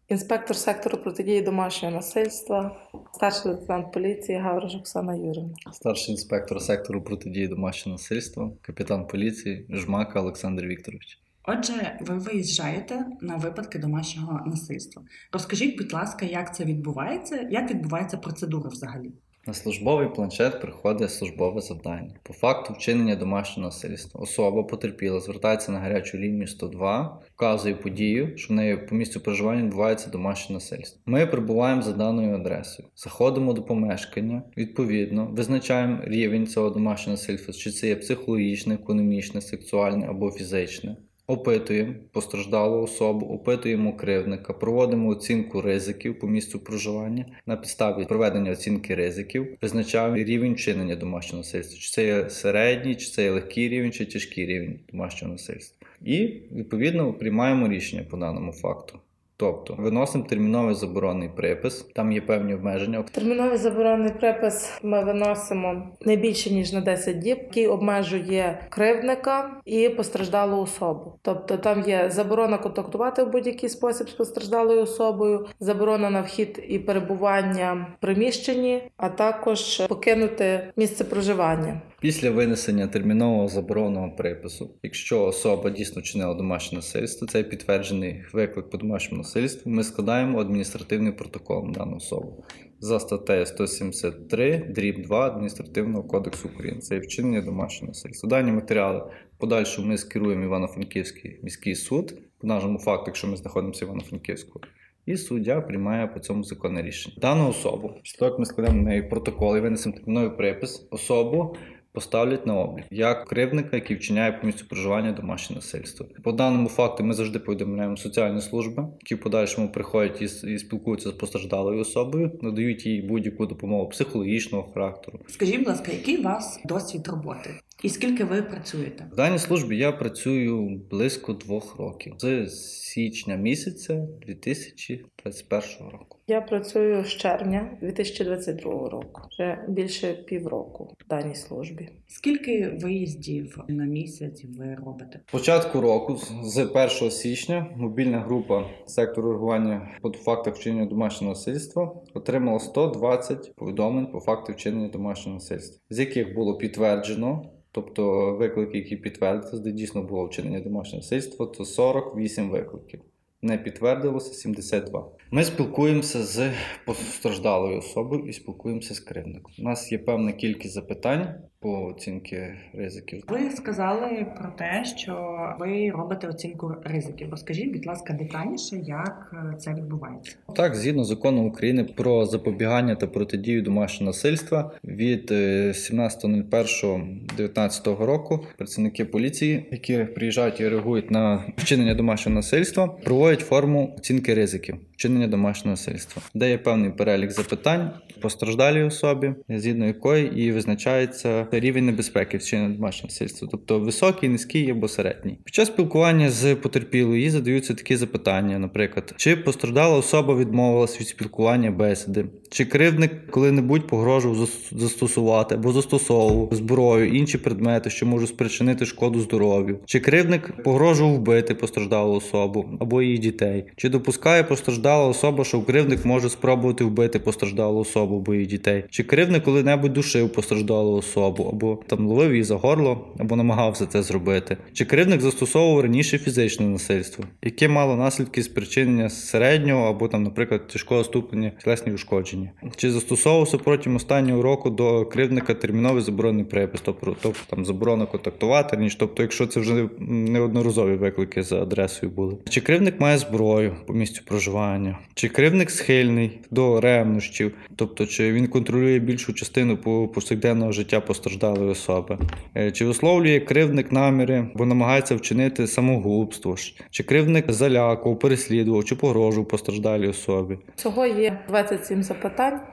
Інспектор 0.09 0.57
сектору 0.57 0.99
протидії 0.99 1.43
домашнього 1.43 1.95
насильства, 1.95 2.77
старший 3.15 3.53
лейтенант 3.53 3.93
поліції 3.93 4.39
Гавриш 4.39 4.75
Оксана 4.75 5.15
Юрівна. 5.15 5.55
Старший 5.73 6.13
інспектор 6.13 6.63
сектору 6.63 7.03
протидії 7.03 7.49
домашнього 7.49 7.95
насильства, 7.95 8.53
капітан 8.63 9.07
поліції 9.07 9.67
Жмака 9.71 10.21
Олександр 10.21 10.67
Вікторович. 10.67 11.28
Отже, 11.51 11.99
ви 12.01 12.19
виїжджаєте 12.19 13.07
на 13.21 13.37
випадки 13.37 13.79
домашнього 13.79 14.41
насильства. 14.47 15.03
Розкажіть, 15.33 15.79
будь 15.79 15.93
ласка, 15.93 16.27
як 16.27 16.55
це 16.55 16.65
відбувається, 16.65 17.49
як 17.51 17.71
відбувається 17.71 18.17
процедура 18.17 18.69
взагалі? 18.69 19.13
На 19.47 19.55
службовий 19.55 20.09
планшет 20.09 20.61
приходить 20.61 21.13
службове 21.13 21.61
завдання. 21.61 22.15
По 22.23 22.33
факту 22.33 22.73
вчинення 22.73 23.17
домашнього 23.17 23.69
насильства. 23.69 24.21
Особа 24.21 24.63
потерпіла, 24.63 25.21
звертається 25.21 25.73
на 25.73 25.79
гарячу 25.79 26.19
лінію 26.19 26.47
102, 26.47 27.21
вказує 27.35 27.75
подію, 27.75 28.37
що 28.37 28.55
в 28.55 28.57
неї 28.57 28.77
по 28.77 28.95
місцю 28.95 29.21
проживання 29.21 29.63
відбувається 29.63 30.11
домашнє 30.11 30.55
насильство. 30.55 31.01
Ми 31.07 31.27
прибуваємо 31.27 31.83
за 31.83 31.93
даною 31.93 32.35
адресою, 32.35 32.89
заходимо 32.97 33.53
до 33.53 33.63
помешкання, 33.63 34.43
відповідно, 34.57 35.27
визначаємо 35.27 35.99
рівень 36.05 36.47
цього 36.47 36.71
домашнього 36.71 37.17
насильства, 37.17 37.55
чи 37.55 37.71
це 37.71 37.89
є 37.89 37.97
психологічне, 37.97 38.75
економічне, 38.75 39.41
сексуальне 39.41 40.07
або 40.09 40.31
фізичне. 40.31 40.97
Опитуємо 41.31 41.95
постраждалу 42.13 42.83
особу, 42.83 43.27
опитуємо 43.27 43.97
кривника, 43.97 44.53
проводимо 44.53 45.09
оцінку 45.09 45.61
ризиків 45.61 46.19
по 46.19 46.27
місцю 46.27 46.61
проживання. 46.61 47.27
На 47.47 47.57
підставі 47.57 48.05
проведення 48.05 48.51
оцінки 48.51 48.95
ризиків 48.95 49.59
визначаємо 49.63 50.17
рівень 50.17 50.55
вчинення 50.55 50.97
домашнього 50.97 51.39
насильства. 51.39 51.79
Чи 51.79 51.91
це 51.91 52.07
є 52.07 52.31
середній, 52.31 52.95
чи 52.95 53.11
це 53.11 53.25
є 53.25 53.31
легкий 53.31 53.69
рівень, 53.69 53.93
чи 53.93 54.07
тяжкий 54.07 54.47
рівень 54.47 54.81
домашнього 54.93 55.33
насильства. 55.33 55.89
І 56.05 56.27
відповідно 56.53 57.13
приймаємо 57.13 57.69
рішення 57.69 58.03
по 58.11 58.17
даному 58.17 58.53
факту. 58.53 58.99
Тобто 59.41 59.75
виносимо 59.79 60.25
терміновий 60.25 60.75
заборонний 60.75 61.29
припис, 61.29 61.87
там 61.95 62.13
є 62.13 62.21
певні 62.21 62.55
обмеження. 62.55 63.03
Терміновий 63.03 63.59
заборонений 63.59 64.13
припис 64.13 64.79
ми 64.83 65.05
виносимо 65.05 65.89
не 66.01 66.17
більше 66.17 66.51
ніж 66.51 66.73
на 66.73 66.81
10 66.81 67.19
діб, 67.19 67.39
який 67.39 67.67
обмежує 67.67 68.67
кривдника 68.69 69.51
і 69.65 69.89
постраждалу 69.89 70.63
особу. 70.63 71.19
Тобто 71.23 71.57
там 71.57 71.83
є 71.83 72.11
заборона 72.11 72.59
контактувати 72.59 73.25
в 73.25 73.31
будь-який 73.31 73.69
спосіб 73.69 74.09
з 74.09 74.13
постраждалою 74.13 74.83
особою, 74.83 75.47
заборона 75.61 76.11
на 76.11 76.21
вхід 76.21 76.65
і 76.69 76.79
перебування 76.79 77.87
в 77.99 78.01
приміщенні, 78.01 78.83
а 78.97 79.09
також 79.09 79.83
покинути 79.89 80.73
місце 80.77 81.05
проживання. 81.05 81.81
Після 82.01 82.31
винесення 82.31 82.87
термінового 82.87 83.49
заборонного 83.49 84.11
припису, 84.11 84.71
якщо 84.83 85.25
особа 85.25 85.71
дійсно 85.71 86.03
вчинила 86.03 86.35
домашнє 86.35 86.77
насильство, 86.77 87.27
це 87.27 87.43
підтверджений 87.43 88.25
виклик 88.33 88.71
по 88.71 88.79
домашньому 88.79 89.23
насильству, 89.23 89.73
ми 89.73 89.85
складаємо 89.85 90.41
адміністративний 90.41 91.13
протокол 91.13 91.67
на 91.67 91.73
дану 91.73 91.97
особу 91.97 92.45
за 92.81 93.01
статтею 93.01 93.47
173 93.47 94.59
дріб 94.59 95.03
2 95.03 95.27
адміністративного 95.27 96.05
кодексу 96.05 96.49
України. 96.49 96.81
Це 96.81 96.99
вчинення 96.99 97.43
домашнього 97.43 97.91
насильства. 97.91 98.29
Дані 98.29 98.53
матеріали 98.53 99.03
подальшому 99.39 99.89
ми 99.89 99.99
скеруємо 99.99 100.45
Івано-Франківський 100.45 101.41
міський 101.43 101.75
суд 101.75 102.15
по 102.41 102.47
нашому 102.47 102.79
факту, 102.79 103.05
якщо 103.07 103.27
ми 103.27 103.37
знаходимося 103.37 103.85
в 103.85 103.89
Івано-Франківську. 103.89 104.61
І 105.07 105.17
суддя 105.17 105.61
приймає 105.61 106.07
по 106.07 106.21
цьому 106.21 106.45
законне 106.45 106.83
рішення. 106.83 107.17
Дану 107.21 107.49
особу, 107.49 107.91
після 108.03 108.19
того, 108.19 108.31
як 108.31 108.39
ми 108.39 108.47
складемо 108.47 108.77
на 108.77 108.83
неї 108.83 109.03
протокол 109.03 109.57
і 109.57 109.61
винесемо 109.61 109.95
терміновий 109.95 110.31
припис, 110.31 110.89
особу 110.91 111.57
поставлять 111.99 112.47
на 112.47 112.55
облік 112.55 112.87
як 112.91 113.25
кривника, 113.25 113.77
який 113.77 113.97
вчиняє 113.97 114.33
по 114.33 114.47
місцю 114.47 114.65
проживання 114.69 115.13
домашнє 115.13 115.57
насильство. 115.57 116.07
По 116.23 116.33
даному 116.33 116.69
факту 116.69 117.05
ми 117.05 117.15
завжди 117.15 117.39
повідомляємо 117.39 117.97
соціальні 117.97 118.41
служби, 118.41 118.87
які 119.01 119.15
в 119.15 119.21
подальшому 119.21 119.69
приходять 119.69 120.23
і, 120.23 120.53
і 120.55 120.59
спілкуються 120.59 121.09
з 121.09 121.13
постраждалою 121.13 121.81
особою, 121.81 122.39
надають 122.43 122.87
їй 122.87 123.03
будь-яку 123.03 123.47
допомогу 123.47 123.89
психологічного 123.89 124.69
характеру. 124.75 125.19
Скажіть, 125.27 125.59
будь 125.59 125.69
ласка, 125.69 125.93
який 125.93 126.17
у 126.17 126.23
вас 126.23 126.61
досвід 126.65 127.09
роботи? 127.09 127.51
І 127.83 127.89
скільки 127.89 128.25
ви 128.25 128.43
працюєте? 128.43 129.07
В 129.13 129.17
даній 129.17 129.39
службі 129.39 129.77
я 129.77 129.93
працюю 129.93 130.81
близько 130.91 131.33
двох 131.33 131.77
років 131.79 132.15
з 132.19 132.51
січня 132.83 133.37
місяця 133.37 134.07
2021 134.27 135.91
року. 135.93 136.19
Я 136.27 136.41
працюю 136.41 137.05
з 137.05 137.09
червня 137.09 137.79
2022 137.81 138.89
року, 138.89 139.23
вже 139.31 139.65
більше 139.69 140.13
півроку 140.13 140.85
в 140.99 141.09
даній 141.09 141.35
службі. 141.35 141.89
Скільки 142.07 142.69
виїздів 142.83 143.59
на 143.69 143.85
місяць 143.85 144.45
ви 144.59 144.75
робите? 144.75 145.21
Початку 145.33 145.81
року, 145.81 146.17
з 146.43 146.59
1 146.59 147.11
січня, 147.11 147.67
мобільна 147.77 148.21
група 148.21 148.65
сектору 148.87 149.31
реагування 149.31 149.89
по 150.03 150.13
фактах 150.13 150.55
вчинення 150.57 150.87
домашнього 150.87 151.33
насильства 151.33 151.95
отримала 152.15 152.59
120 152.59 153.53
повідомлень 153.57 154.07
по 154.07 154.21
факту 154.21 154.53
вчинення 154.53 154.89
домашнього 154.89 155.35
насильства, 155.35 155.81
з 155.91 155.99
яких 155.99 156.35
було 156.35 156.59
підтверджено. 156.59 157.51
Тобто 157.73 158.33
виклики, 158.37 158.79
які 158.79 158.97
підтвердилися, 158.97 159.59
де 159.59 159.73
дійсно 159.73 160.03
було 160.03 160.27
вчинення 160.27 160.61
домашнього 160.61 160.99
насильства, 160.99 161.47
то 161.47 161.65
48 161.65 162.51
викликів. 162.51 163.01
Не 163.43 163.59
підтвердилося 163.59 164.35
72. 164.35 165.09
Ми 165.31 165.45
спілкуємося 165.45 166.23
з 166.23 166.53
постраждалою 166.87 167.79
особою 167.79 168.27
і 168.27 168.33
спілкуємося 168.33 168.95
з 168.95 169.01
кривником. 169.01 169.53
У 169.59 169.63
нас 169.63 169.93
є 169.93 169.99
певна 169.99 170.33
кількість 170.33 170.75
запитань 170.75 171.35
по 171.61 171.87
оцінці 171.87 172.47
ризиків. 172.75 173.25
Ви 173.29 173.51
сказали 173.51 174.27
про 174.39 174.49
те, 174.59 174.85
що 174.85 175.39
ви 175.61 175.91
робите 175.91 176.29
оцінку 176.29 176.75
ризиків. 176.85 177.31
Розкажіть, 177.31 177.73
будь 177.73 177.87
ласка, 177.87 178.13
детальніше, 178.13 178.77
як 178.77 179.33
е, 179.33 179.57
це 179.59 179.75
відбувається. 179.75 180.37
Так, 180.57 180.75
згідно 180.75 181.05
закону 181.05 181.49
України 181.49 181.85
про 181.85 182.27
запобігання 182.27 182.95
та 182.95 183.07
протидію 183.07 183.63
домашнього 183.63 184.09
насильства 184.09 184.71
від 184.85 185.31
е, 185.31 185.69
17.01.19 185.69 188.05
року 188.05 188.47
працівники 188.57 189.05
поліції, 189.05 189.69
які 189.71 189.99
приїжджають 189.99 190.61
і 190.61 190.69
реагують 190.69 191.11
на 191.11 191.45
вчинення 191.57 191.95
домашнього 191.95 192.37
насильства, 192.37 192.89
проводять 192.89 193.41
форму 193.41 193.95
оцінки 193.99 194.35
ризиків 194.35 194.77
вчинення 194.99 195.27
домашнього 195.27 195.73
насильства, 195.73 196.23
де 196.35 196.51
є 196.51 196.59
певний 196.59 196.91
перелік 196.91 197.31
запитань 197.31 197.91
постраждалій 198.21 198.83
особі, 198.83 199.35
згідно 199.49 199.87
якої 199.87 200.41
і 200.41 200.53
визначається 200.53 201.47
рівень 201.53 201.87
небезпеки 201.87 202.39
вчинення 202.39 202.75
домашнього 202.75 203.07
насильства, 203.07 203.49
тобто 203.51 203.81
високий, 203.81 204.29
низький 204.29 204.71
або 204.71 204.89
середній. 204.89 205.39
Під 205.45 205.55
час 205.55 205.69
спілкування 205.69 206.31
з 206.31 206.55
потерпілою 206.55 207.21
їй 207.21 207.31
задаються 207.31 207.75
такі 207.75 207.97
запитання, 207.97 208.59
наприклад, 208.59 209.15
чи 209.17 209.37
постраждала 209.37 209.97
особа 209.97 210.35
відмовилась 210.35 211.01
від 211.01 211.09
спілкування 211.09 211.71
бесіди, 211.71 212.25
чи 212.51 212.65
кривдник 212.65 213.31
коли-небудь 213.31 213.87
погрожував 213.87 214.49
застосувати 214.73 215.55
або 215.55 215.73
застосовував 215.73 216.49
зброю, 216.53 217.09
інші 217.09 217.39
предмети, 217.39 217.91
що 217.91 218.07
можуть 218.07 218.29
спричинити 218.29 218.87
шкоду 218.87 219.21
здоров'ю, 219.21 219.79
чи 219.85 220.01
кривдник 220.01 220.63
погрожував 220.65 221.15
вбити 221.15 221.55
постраждалу 221.55 222.15
особу 222.15 222.67
або 222.81 223.03
її 223.03 223.19
дітей, 223.19 223.65
чи 223.77 223.89
допускає 223.89 224.43
постраждала 224.43 225.09
особа, 225.09 225.45
що 225.45 225.63
кривдник 225.63 226.05
може 226.05 226.29
спробувати 226.29 226.85
вбити 226.85 227.19
постраждалу 227.19 227.81
особу 227.81 228.17
або 228.17 228.35
її 228.35 228.47
дітей, 228.47 228.85
чи 228.91 229.03
кривдник 229.03 229.45
коли-небудь 229.45 229.93
душив 229.93 230.33
постраждалу 230.33 230.93
особу, 230.93 231.45
або 231.45 231.79
там 231.87 232.07
ловив 232.07 232.31
її 232.31 232.43
за 232.45 232.57
горло, 232.57 233.07
або 233.19 233.37
намагався 233.37 233.87
це 233.87 234.03
зробити, 234.03 234.57
чи 234.73 234.85
кривдник 234.85 235.21
застосовував 235.21 235.81
раніше 235.81 236.19
фізичне 236.19 236.67
насильство, 236.67 237.25
яке 237.43 237.69
мало 237.69 237.97
наслідки 237.97 238.43
спричинення 238.43 239.11
середнього 239.11 239.87
або 239.87 240.09
там, 240.09 240.23
наприклад, 240.23 240.69
тяжкого 240.69 241.05
ступеня 241.05 241.53
тілесні 241.65 241.93
ушкодження, 242.39 242.73
чи 242.77 242.91
застосовувався 242.91 243.59
протягом 243.59 243.97
останнього 243.97 244.43
року 244.43 244.71
до 244.71 245.07
кривдника 245.07 245.55
терміновий 245.55 246.03
заборонений 246.03 246.45
припис, 246.45 246.81
тобто, 246.85 247.17
тобто 247.23 247.41
там 247.51 247.65
заборона 247.65 248.07
контактувати 248.07 248.77
раніше, 248.77 248.97
тобто, 248.99 249.23
якщо 249.23 249.47
це 249.47 249.61
вже 249.61 249.89
неодноразові 250.09 250.95
виклики 250.95 251.43
за 251.43 251.63
адресою 251.63 252.13
були, 252.13 252.37
чи 252.49 252.61
кривдник 252.61 253.01
має 253.01 253.19
зброю 253.19 253.77
по 253.87 253.93
місцю 253.93 254.23
проживання, 254.27 254.99
чи 255.15 255.29
кривдник 255.29 255.71
схильний 255.71 256.39
до 256.51 256.81
ревнощів, 256.81 257.55
тобто 257.77 258.07
чи 258.07 258.33
він 258.33 258.47
контролює 258.47 258.99
більшу 258.99 259.33
частину 259.33 259.77
повсякденного 260.15 260.73
життя 260.73 261.01
постраждалої 261.01 261.71
особи, 261.71 262.19
Е, 262.57 262.71
чи 262.73 262.85
висловлює 262.85 263.41
кривдник 263.41 263.93
наміри, 263.93 264.47
бо 264.55 264.67
намагається 264.67 265.15
вчинити 265.15 265.67
самогубство, 265.67 266.57
чи 266.91 267.03
кривдник 267.03 267.53
залякував, 267.53 268.19
переслідував, 268.19 268.85
чи 268.85 268.95
погрожував 268.95 269.49
постраждалій 269.49 270.09
особі. 270.09 270.59
Всього 270.77 271.07
є 271.07 271.39
27 271.49 272.03
запитань 272.03 272.28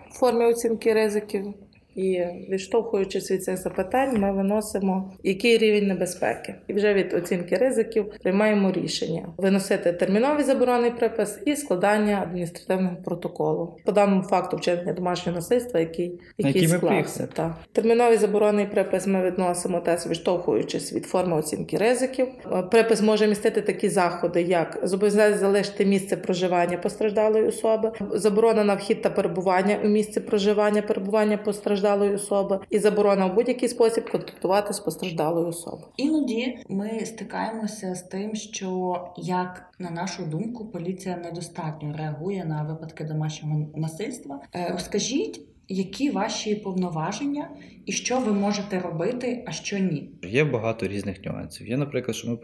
в 0.10 0.14
формі 0.20 0.46
оцінки 0.46 0.94
ризиків. 0.94 1.54
І 1.96 2.24
відштовхуючись 2.50 3.32
від 3.32 3.44
цих 3.44 3.58
запитань, 3.58 4.20
ми 4.20 4.32
виносимо 4.32 5.14
який 5.24 5.58
рівень 5.58 5.88
небезпеки, 5.88 6.56
і 6.68 6.74
вже 6.74 6.94
від 6.94 7.14
оцінки 7.14 7.56
ризиків 7.56 8.12
приймаємо 8.24 8.72
рішення 8.72 9.28
виносити 9.38 9.94
терміновий 9.94 10.44
заборонний 10.44 10.92
припис 10.92 11.40
і 11.46 11.56
складання 11.56 12.22
адміністративного 12.24 12.96
протоколу 13.06 13.78
по 13.86 13.92
даному 13.92 14.24
факту 14.24 14.58
вчинення 14.58 14.94
домашнього 14.94 15.36
насильства, 15.36 15.80
який, 15.80 16.20
який 16.38 16.62
який 16.62 16.78
склався. 16.78 17.28
Так. 17.34 17.56
Терміновий 17.72 18.18
заборонний 18.18 18.66
припис 18.66 19.08
ми 19.08 19.26
відносимо 19.26 19.80
теж 19.80 20.08
відштовхуючись 20.08 20.94
від 20.94 21.06
форми 21.06 21.38
оцінки 21.38 21.78
ризиків. 21.78 22.28
Е, 22.52 22.62
Припис 22.62 23.02
може 23.02 23.28
містити 23.28 23.62
такі 23.62 23.90
заходи, 23.90 24.42
як 24.42 24.80
зобов'язання 24.84 25.38
залишити 25.38 25.86
місце 25.86 26.18
проживання 26.18 26.78
постраждалої 26.78 27.48
особи, 27.48 27.92
заборона 28.12 28.64
на 28.64 28.76
вхід 28.76 29.02
та 29.02 29.10
перебування 29.10 29.78
у 29.84 29.88
місці 29.88 30.20
проживання, 30.20 30.82
перебування 30.82 31.38
постраждалої 31.38 31.85
особи, 31.94 32.60
і 32.70 32.80
заборона 32.80 33.26
в 33.26 33.36
будь-який 33.36 33.70
спосіб 33.70 34.12
контактувати 34.12 34.74
з 34.74 34.80
постраждалою 34.80 35.48
особою. 35.48 35.88
Іноді 35.98 36.58
ми 36.70 37.06
стикаємося 37.06 37.96
з 37.96 38.02
тим, 38.02 38.36
що 38.36 39.00
як 39.18 39.74
на 39.80 39.90
нашу 39.90 40.26
думку, 40.26 40.66
поліція 40.66 41.18
недостатньо 41.18 41.96
реагує 41.98 42.46
на 42.46 42.64
випадки 42.64 43.04
домашнього 43.04 43.68
насильства. 43.76 44.40
Е, 44.56 44.70
Розкажіть, 44.72 45.42
які 45.68 46.10
ваші 46.10 46.56
повноваження 46.56 47.50
і 47.86 47.92
що 47.92 48.20
ви 48.20 48.34
можете 48.34 48.80
робити, 48.80 49.44
а 49.48 49.52
що 49.52 49.78
ні? 49.78 50.10
Є 50.24 50.44
багато 50.44 50.88
різних 50.88 51.26
нюансів. 51.26 51.68
Є, 51.68 51.78
наприклад, 51.78 52.16
що 52.16 52.30
ми 52.30 52.38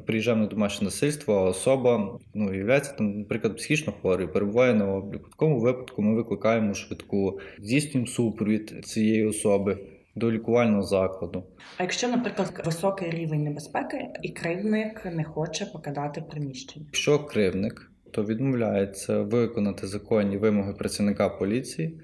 приїжджаємо 0.00 0.42
на 0.42 0.48
домашнє 0.48 0.84
насильство, 0.84 1.34
а 1.34 1.42
особа 1.42 2.18
ну, 2.34 2.54
є 2.54 2.80
там, 2.80 3.18
наприклад, 3.18 3.56
психічно 3.56 3.92
хворий, 4.00 4.26
перебуває 4.26 4.74
на 4.74 4.94
обліку. 4.94 5.26
В 5.26 5.30
такому 5.30 5.60
випадку 5.60 6.02
ми 6.02 6.14
викликаємо 6.14 6.74
швидку, 6.74 7.40
здійснюємо 7.58 8.06
супровід 8.06 8.74
цієї 8.84 9.26
особи 9.26 9.78
до 10.14 10.32
лікувального 10.32 10.82
закладу. 10.82 11.44
А 11.78 11.82
якщо, 11.82 12.08
наприклад, 12.08 12.62
високий 12.64 13.10
рівень 13.10 13.42
небезпеки 13.42 14.08
і 14.22 14.28
кривдник 14.28 15.04
не 15.04 15.24
хоче 15.24 15.66
покидати 15.66 16.20
приміщення? 16.30 16.86
Якщо 16.88 17.18
кривник, 17.18 17.90
то 18.10 18.24
відмовляється 18.24 19.22
виконати 19.22 19.86
законні 19.86 20.36
вимоги 20.36 20.72
працівника 20.72 21.28
поліції. 21.28 22.00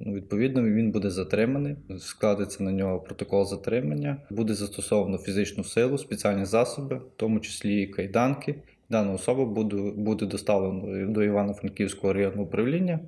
Ну, 0.00 0.14
відповідно, 0.14 0.62
він 0.62 0.90
буде 0.90 1.10
затриманий, 1.10 1.76
складеться 1.98 2.62
на 2.62 2.72
нього 2.72 3.00
протокол 3.00 3.46
затримання, 3.46 4.16
буде 4.30 4.54
застосовано 4.54 5.18
фізичну 5.18 5.64
силу, 5.64 5.98
спеціальні 5.98 6.44
засоби, 6.44 6.96
в 6.96 7.10
тому 7.16 7.40
числі 7.40 7.82
і 7.82 7.86
кайданки. 7.86 8.54
Дана 8.90 9.12
особа 9.12 9.44
буде, 9.44 9.76
буде 9.96 10.26
доставлена 10.26 11.06
до 11.06 11.24
Івано-Франківського 11.24 12.12
районного 12.12 12.42
управління 12.42 13.00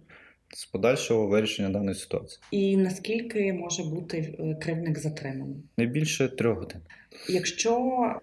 з 0.55 0.65
подальшого 0.65 1.27
вирішення 1.27 1.69
даної 1.69 1.95
ситуації. 1.95 2.41
І 2.51 2.77
наскільки 2.77 3.53
може 3.53 3.83
бути 3.85 4.19
е, 4.19 4.55
кривдник 4.55 4.99
затриманий? 4.99 5.57
Не 5.79 5.87
більше 5.87 6.29
трьох 6.29 6.59
годин. 6.59 6.81
Якщо 7.29 7.79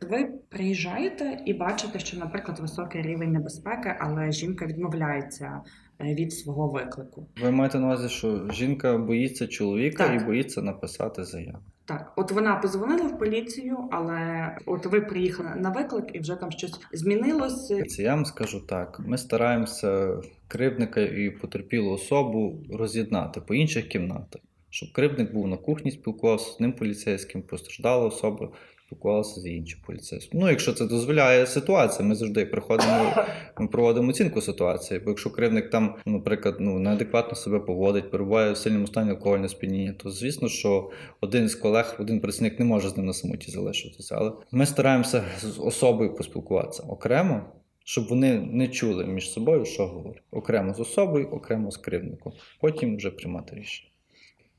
ви 0.09 0.29
приїжджаєте 0.49 1.39
і 1.45 1.53
бачите, 1.53 1.99
що, 1.99 2.17
наприклад, 2.17 2.59
високий 2.59 3.01
рівень 3.01 3.31
небезпеки, 3.31 3.95
але 3.99 4.31
жінка 4.31 4.65
відмовляється 4.65 5.61
від 6.01 6.33
свого 6.33 6.67
виклику. 6.67 7.27
Ви 7.41 7.51
маєте 7.51 7.79
на 7.79 7.85
увазі, 7.85 8.09
що 8.09 8.51
жінка 8.51 8.97
боїться 8.97 9.47
чоловіка 9.47 10.07
Так. 10.07 10.21
і 10.21 10.25
боїться 10.25 10.61
написати 10.61 11.23
заяву. 11.23 11.59
Так, 11.85 12.13
от 12.15 12.31
вона 12.31 12.55
позвонила 12.55 13.03
в 13.03 13.19
поліцію, 13.19 13.77
але 13.91 14.51
от 14.65 14.85
ви 14.85 15.01
приїхали 15.01 15.49
на 15.55 15.69
виклик 15.69 16.05
і 16.13 16.19
вже 16.19 16.35
там 16.35 16.51
щось 16.51 16.79
змінилось. 16.93 17.73
Я 17.99 18.15
вам 18.15 18.25
скажу 18.25 18.59
так: 18.59 19.01
ми 19.07 19.17
стараємося 19.17 20.21
кривдника 20.47 21.01
і 21.01 21.29
потерпілу 21.29 21.91
особу 21.91 22.59
роз'єднати 22.71 23.41
по 23.41 23.53
інших 23.53 23.87
кімнатах, 23.87 24.41
щоб 24.69 24.91
кривдник 24.91 25.33
був 25.33 25.47
на 25.47 25.57
кухні, 25.57 25.91
спілкувався 25.91 26.51
з 26.51 26.59
ним 26.59 26.73
поліцейським, 26.73 27.41
постраждала 27.41 28.05
особа, 28.05 28.49
спілкувалася 28.89 29.41
з 29.41 29.45
іншим 29.47 29.79
поліцейським. 29.85 30.39
Ну, 30.39 30.49
якщо 30.49 30.73
це 30.73 30.85
дозволяє 30.85 31.45
ситуація, 31.45 32.07
ми 32.07 32.15
завжди 32.15 32.45
приходимо, 32.45 33.25
ми 33.59 33.67
проводимо 33.67 34.09
оцінку 34.09 34.41
ситуації. 34.41 34.99
Бо 34.99 35.09
якщо 35.09 35.29
кривдник 35.29 35.69
там, 35.69 35.95
наприклад, 36.05 36.55
ну 36.59 36.79
неадекватно 36.79 37.35
себе 37.35 37.59
поводить, 37.59 38.11
перебуває 38.11 38.51
в 38.51 38.57
сильному 38.57 38.87
стані 38.87 39.09
алкогольного 39.09 39.49
сп'яніння, 39.49 39.93
то 39.93 40.09
звісно, 40.09 40.49
що 40.49 40.91
один 41.21 41.49
з 41.49 41.55
колег, 41.55 41.95
один 41.99 42.19
працівник 42.19 42.59
не 42.59 42.65
може 42.65 42.89
з 42.89 42.97
ним 42.97 43.05
на 43.05 43.13
самоті 43.13 43.51
залишитися. 43.51 44.15
Але 44.15 44.31
ми 44.51 44.65
стараємося 44.65 45.23
з 45.39 45.59
особою 45.59 46.15
поспілкуватися 46.15 46.83
окремо. 46.83 47.41
Щоб 47.83 48.07
вони 48.07 48.39
не 48.39 48.67
чули 48.67 49.05
між 49.05 49.31
собою, 49.31 49.65
що 49.65 49.87
говорять. 49.87 50.23
Окремо 50.31 50.73
з 50.73 50.79
особою, 50.79 51.27
окремо 51.27 51.71
з 51.71 51.77
кривдником. 51.77 52.33
Потім 52.61 52.97
вже 52.97 53.11
приймати 53.11 53.55
рішення. 53.55 53.89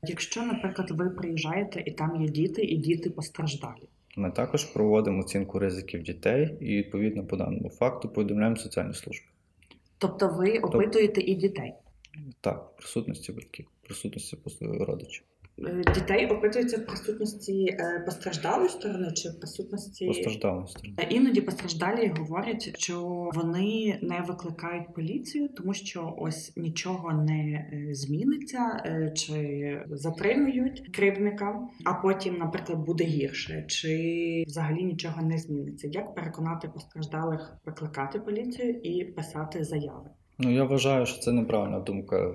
Якщо, 0.03 0.41
наприклад, 0.41 0.91
ви 0.91 1.09
приїжджаєте 1.09 1.83
і 1.85 1.91
там 1.91 2.21
є 2.21 2.29
діти, 2.29 2.61
і 2.61 2.77
діти 2.77 3.09
постраждалі. 3.09 3.87
Ми 4.15 4.31
також 4.31 4.63
проводимо 4.63 5.19
оцінку 5.19 5.59
ризиків 5.59 6.03
дітей 6.03 6.57
і 6.59 6.77
відповідно 6.77 7.25
по 7.25 7.37
даному 7.37 7.69
факту 7.69 8.09
повідомляємо 8.09 8.55
соціальні 8.55 8.93
служби. 8.93 9.25
Тобто 9.97 10.27
ви 10.27 10.59
опитуєте 10.59 11.21
і 11.21 11.35
дітей. 11.35 11.73
Так, 12.41 12.71
в 12.73 12.77
присутності 12.77 13.31
батьків, 13.31 13.67
в 13.83 13.85
присутності 13.85 14.37
родичів. 14.61 15.23
Е, 15.67 15.93
Дітей 15.93 16.27
опитуються 16.27 16.77
в 16.77 16.85
присутності 16.85 17.65
е, 17.65 18.03
постраждалої 18.05 18.69
сторони 18.69 19.11
чи 19.11 19.29
в 19.29 19.39
присутності 19.39 20.07
Постраждалої 20.07 20.67
сторони. 20.67 20.95
Е, 20.97 21.07
Іноді 21.09 21.41
постраждалі 21.41 22.13
говорять, 22.17 22.71
що 22.77 23.29
вони 23.33 23.99
не 24.01 24.25
викликають 24.27 24.93
поліцію, 24.93 25.49
тому 25.49 25.73
що 25.73 26.13
ось 26.17 26.57
нічого 26.57 27.13
не 27.13 27.67
зміниться, 27.91 28.83
чи 29.15 29.81
затримують 29.89 30.89
кривдника, 30.95 31.59
а 31.85 31.93
потім, 31.93 32.37
наприклад, 32.37 32.79
буде 32.85 33.03
гірше, 33.03 33.65
чи 33.67 34.43
взагалі 34.47 34.83
нічого 34.83 35.21
не 35.21 35.37
зміниться. 35.37 35.87
Як 35.91 36.15
переконати 36.15 36.67
постраждалих 36.67 37.57
викликати 37.65 38.19
поліцію 38.19 38.69
і 38.69 39.03
писати 39.03 39.63
заяви? 39.63 40.09
Ну 40.39 40.51
я 40.51 40.63
вважаю, 40.63 41.05
що 41.05 41.19
це 41.19 41.31
неправильна 41.31 41.79
думка. 41.79 42.33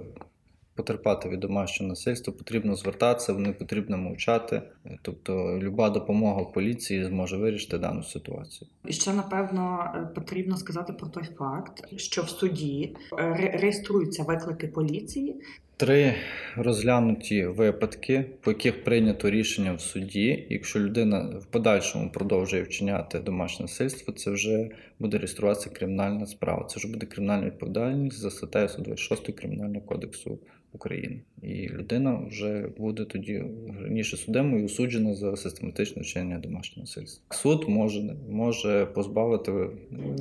Потерпати 0.76 1.28
від 1.28 1.40
домашнього 1.40 1.88
насильства 1.88 2.32
потрібно 2.32 2.74
звертатися, 2.74 3.32
не 3.32 3.52
потрібно 3.52 3.98
мовчати. 3.98 4.62
Тобто, 5.02 5.58
люба 5.62 5.90
допомога 5.90 6.44
поліції 6.44 7.04
зможе 7.04 7.36
вирішити 7.36 7.78
дану 7.78 8.02
ситуацію. 8.02 8.68
І 8.84 8.92
ще 8.92 9.12
напевно 9.12 9.92
е, 9.94 10.06
потрібно 10.14 10.56
сказати 10.56 10.92
про 10.92 11.08
той 11.08 11.24
факт, 11.38 11.84
що 11.96 12.22
в 12.22 12.28
суді 12.28 12.96
е, 13.18 13.50
реєструються 13.60 14.22
виклики 14.22 14.68
поліції, 14.68 15.36
Три 15.78 16.14
розглянуті 16.56 17.46
випадки, 17.46 18.24
по 18.40 18.50
яких 18.50 18.84
прийнято 18.84 19.30
рішення 19.30 19.72
в 19.72 19.80
суді. 19.80 20.46
Якщо 20.50 20.80
людина 20.80 21.38
в 21.40 21.46
подальшому 21.46 22.10
продовжує 22.10 22.62
вчиняти 22.62 23.18
домашнє 23.18 23.62
насильство, 23.64 24.14
це 24.14 24.30
вже 24.30 24.70
буде 24.98 25.18
реєструватися 25.18 25.70
кримінальна 25.70 26.26
справа. 26.26 26.64
Це 26.64 26.76
вже 26.76 26.88
буде 26.88 27.06
кримінальна 27.06 27.46
відповідальність 27.46 28.18
за 28.18 28.30
статтею 28.30 28.68
126 28.68 29.32
Кримінального 29.32 29.80
кодексу 29.80 30.38
України. 30.76 31.20
І 31.42 31.68
людина 31.68 32.20
вже 32.28 32.68
буде 32.78 33.04
тоді 33.04 33.44
раніше 33.82 34.16
судимою 34.16 34.62
і 34.62 34.66
осуджена 34.66 35.14
за 35.14 35.36
систематичне 35.36 36.02
вчинення 36.02 36.38
домашнього 36.38 36.82
насильства. 36.82 37.24
Суд 37.30 37.64
може, 37.68 38.16
може 38.30 38.86
позбавити 38.86 39.52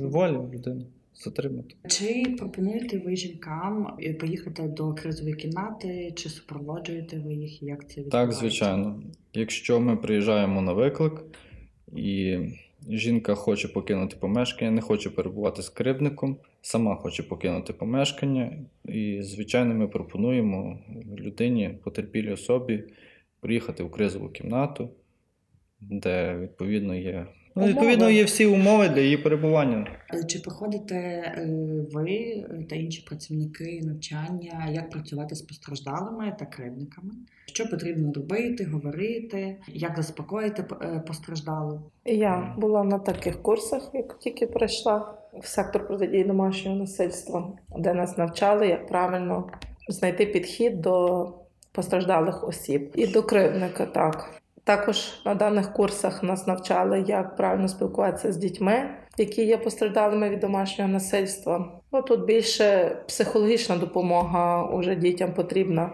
волі 0.00 0.36
людини, 0.52 0.84
затримати. 1.14 1.74
Чи 1.88 2.36
пропонуєте 2.38 2.98
ви 2.98 3.16
жінкам 3.16 3.96
е, 4.02 4.14
поїхати 4.14 4.62
до 4.62 4.94
кризової 4.94 5.34
кімнати, 5.34 6.12
чи 6.16 6.28
супроводжуєте 6.28 7.18
ви 7.18 7.34
їх? 7.34 7.62
Як 7.62 7.90
це 7.90 8.02
Так, 8.02 8.32
звичайно. 8.32 9.02
Якщо 9.34 9.80
ми 9.80 9.96
приїжджаємо 9.96 10.62
на 10.62 10.72
виклик 10.72 11.24
і 11.96 12.38
жінка 12.88 13.34
хоче 13.34 13.68
покинути 13.68 14.16
помешкання, 14.16 14.70
не 14.70 14.80
хоче 14.80 15.10
перебувати 15.10 15.62
з 15.62 15.68
кривдником, 15.68 16.36
сама 16.62 16.96
хоче 16.96 17.22
покинути 17.22 17.72
помешкання, 17.72 18.52
і, 18.84 19.22
звичайно, 19.22 19.74
ми 19.74 19.88
пропонуємо 19.88 20.78
людині, 21.18 21.78
потерпілій 21.84 22.32
особі, 22.32 22.84
приїхати 23.40 23.82
в 23.82 23.90
кризову 23.90 24.28
кімнату, 24.28 24.90
де 25.80 26.38
відповідно 26.38 26.94
є. 26.94 27.26
Ну, 27.58 27.66
відповідно, 27.66 28.10
є 28.10 28.24
всі 28.24 28.46
умови 28.46 28.88
для 28.88 29.00
її 29.00 29.16
перебування. 29.16 29.86
Е, 30.14 30.24
Чи 30.24 30.38
проходите 30.38 30.94
е, 30.96 31.48
ви 31.92 32.44
та 32.70 32.76
інші 32.76 33.02
працівники 33.02 33.80
навчання, 33.82 34.68
як 34.70 34.90
працювати 34.90 35.34
з 35.34 35.42
постраждалими 35.42 36.36
та 36.38 36.46
кривдниками? 36.46 37.10
Що 37.46 37.66
потрібно 37.66 38.12
робити, 38.12 38.64
говорити, 38.64 39.56
як 39.68 39.96
заспокоїти 39.96 40.64
е, 40.82 41.02
постраждалу? 41.06 41.80
Я 42.04 42.54
була 42.58 42.84
на 42.84 42.98
таких 42.98 43.42
курсах, 43.42 43.90
як 43.94 44.18
тільки 44.18 44.46
прийшла 44.46 45.14
в 45.42 45.46
сектор 45.46 45.86
протидії 45.86 46.24
домашнього 46.24 46.76
насильства, 46.76 47.52
де 47.78 47.94
нас 47.94 48.18
навчали, 48.18 48.68
як 48.68 48.86
правильно 48.86 49.50
знайти 49.88 50.26
підхід 50.26 50.80
до 50.80 51.26
постраждалих 51.72 52.48
осіб 52.48 52.92
і 52.94 53.06
до 53.06 53.22
кривдника. 53.22 53.86
Так 53.86 54.42
також 54.66 55.20
на 55.24 55.34
даних 55.34 55.72
курсах 55.72 56.22
нас 56.22 56.46
навчали, 56.46 57.04
як 57.06 57.36
правильно 57.36 57.68
спілкуватися 57.68 58.32
з 58.32 58.36
дітьми, 58.36 58.90
які 59.18 59.44
є 59.44 59.56
постраждалими 59.56 60.30
від 60.30 60.40
домашнього 60.40 60.90
насильства. 60.90 61.80
Ну 61.92 62.02
тут 62.02 62.24
більше 62.24 62.96
психологічна 63.08 63.76
допомога 63.76 64.64
уже 64.64 64.94
дітям 64.94 65.34
потрібна. 65.34 65.90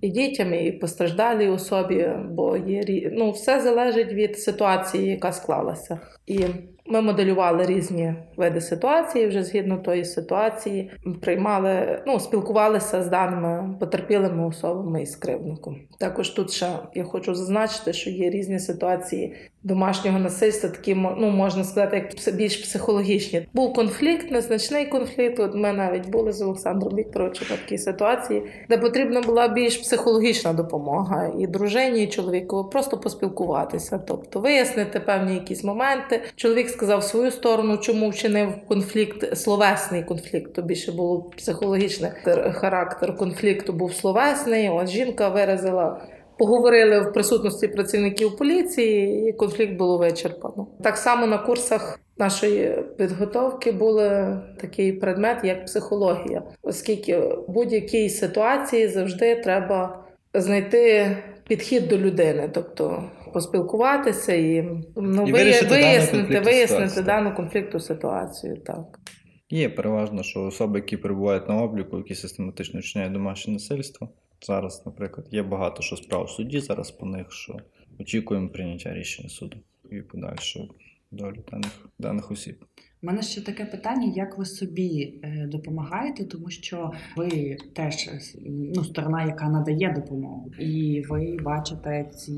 і 0.00 0.08
дітям, 0.08 0.54
і 0.54 0.72
постраждалій 0.72 1.48
особі, 1.48 2.12
бо 2.30 2.56
є 2.56 3.10
ну, 3.12 3.30
все 3.30 3.60
залежить 3.60 4.12
від 4.12 4.38
ситуації, 4.38 5.10
яка 5.10 5.32
склалася. 5.32 6.00
І 6.26 6.40
ми 6.86 7.00
моделювали 7.00 7.66
різні 7.66 8.14
види 8.36 8.60
ситуації. 8.60 9.26
Вже 9.26 9.42
згідно 9.42 9.76
тої 9.76 10.04
ситуації 10.04 10.90
приймали, 11.20 12.02
ну 12.06 12.20
спілкувалися 12.20 13.02
з 13.02 13.08
даними 13.08 13.76
потерпілими 13.80 14.46
особами 14.46 15.02
і 15.02 15.06
з 15.06 15.16
кривдником. 15.16 15.80
Також 15.98 16.30
тут 16.30 16.52
ще 16.52 16.68
я 16.94 17.04
хочу 17.04 17.34
зазначити, 17.34 17.92
що 17.92 18.10
є 18.10 18.30
різні 18.30 18.58
ситуації 18.58 19.34
домашнього 19.64 20.18
насильства, 20.18 20.68
такі 20.70 20.94
ну 20.94 21.30
можна 21.30 21.64
сказати, 21.64 21.96
як 21.96 22.36
більш 22.36 22.56
психологічні. 22.56 23.48
Був 23.52 23.72
конфлікт, 23.72 24.30
незначний 24.30 24.86
конфлікт. 24.86 25.40
От 25.40 25.54
ми 25.54 25.72
навіть 25.72 26.08
були 26.08 26.32
з 26.32 26.42
Олександром 26.42 26.96
Вікторовичем 26.96 27.46
на 27.50 27.56
такій 27.56 27.78
ситуації, 27.78 28.42
де 28.68 28.78
потрібна 28.78 29.20
була 29.20 29.48
більш 29.48 29.76
психологічна 29.76 30.52
допомога 30.52 31.30
і 31.38 31.46
дружині, 31.46 32.04
і 32.04 32.06
чоловіку 32.06 32.64
просто 32.64 32.98
поспілкуватися, 32.98 33.98
тобто 33.98 34.40
вияснити 34.40 35.00
певні 35.00 35.34
якісь 35.34 35.64
моменти. 35.64 36.22
Чоловік 36.36 36.68
сказав 36.74 37.04
свою 37.04 37.30
сторону, 37.30 37.76
чому 37.76 38.10
вчинив 38.10 38.48
конфлікт, 38.68 39.36
словесний 39.36 40.04
конфлікт. 40.04 40.52
То 40.54 40.62
більше 40.62 40.92
було 40.92 41.22
психологічний 41.22 42.10
характер 42.52 43.16
конфлікту 43.16 43.72
був 43.72 43.92
словесний. 43.92 44.70
От 44.70 44.88
жінка 44.88 45.28
виразила. 45.28 46.00
Поговорили 46.38 47.00
в 47.00 47.12
присутності 47.12 47.68
працівників 47.68 48.36
поліції, 48.36 49.28
і 49.28 49.32
конфлікт 49.32 49.72
було 49.72 49.98
вичерпано. 49.98 50.66
Так 50.82 50.96
само 50.96 51.26
на 51.26 51.38
курсах 51.38 52.00
нашої 52.18 52.78
підготовки 52.98 53.72
був 53.72 54.00
такий 54.60 54.92
предмет, 54.92 55.38
як 55.44 55.64
психологія, 55.64 56.42
оскільки 56.62 57.18
в 57.18 57.44
будь-якій 57.48 58.10
ситуації 58.10 58.88
завжди 58.88 59.36
треба 59.36 60.04
знайти 60.34 61.16
підхід 61.48 61.88
до 61.88 61.98
людини, 61.98 62.50
тобто 62.52 63.04
поспілкуватися 63.34 64.34
і, 64.34 64.62
ну, 64.96 65.28
І 65.28 65.32
ви, 65.32 65.38
вияснити, 65.70 66.40
вияснити 66.40 67.02
дану 67.02 67.34
конфлікту 67.34 67.80
ситуацію. 67.80 68.56
Так. 68.56 69.00
Є 69.50 69.68
переважно, 69.68 70.22
що 70.22 70.42
особи, 70.42 70.78
які 70.78 70.96
перебувають 70.96 71.48
на 71.48 71.62
обліку, 71.62 71.96
які 71.96 72.14
систематично 72.14 72.80
вчиняють 72.80 73.12
домашнє 73.12 73.52
насильство. 73.52 74.08
Зараз, 74.42 74.82
наприклад, 74.86 75.26
є 75.30 75.42
багато 75.42 75.82
що 75.82 75.96
справ 75.96 76.24
в 76.24 76.30
суді 76.30 76.60
зараз 76.60 76.90
по 76.90 77.06
них, 77.06 77.32
що 77.32 77.56
очікуємо 78.00 78.48
прийняття 78.48 78.94
рішення 78.94 79.28
суду 79.28 79.56
і 79.90 80.00
подальшу 80.00 80.68
долю 81.10 81.44
даних, 81.50 81.88
даних 81.98 82.30
осіб. 82.30 82.64
Мене 83.04 83.22
ще 83.22 83.40
таке 83.40 83.64
питання: 83.64 84.12
як 84.16 84.38
ви 84.38 84.44
собі 84.44 85.14
е, 85.22 85.46
допомагаєте, 85.52 86.24
тому 86.24 86.50
що 86.50 86.92
ви 87.16 87.56
теж 87.72 88.08
е, 88.08 88.20
ну, 88.74 88.84
сторона, 88.84 89.24
яка 89.24 89.48
надає 89.48 89.92
допомогу, 89.96 90.50
і 90.58 91.02
ви 91.08 91.36
бачите 91.42 92.10
ці 92.16 92.36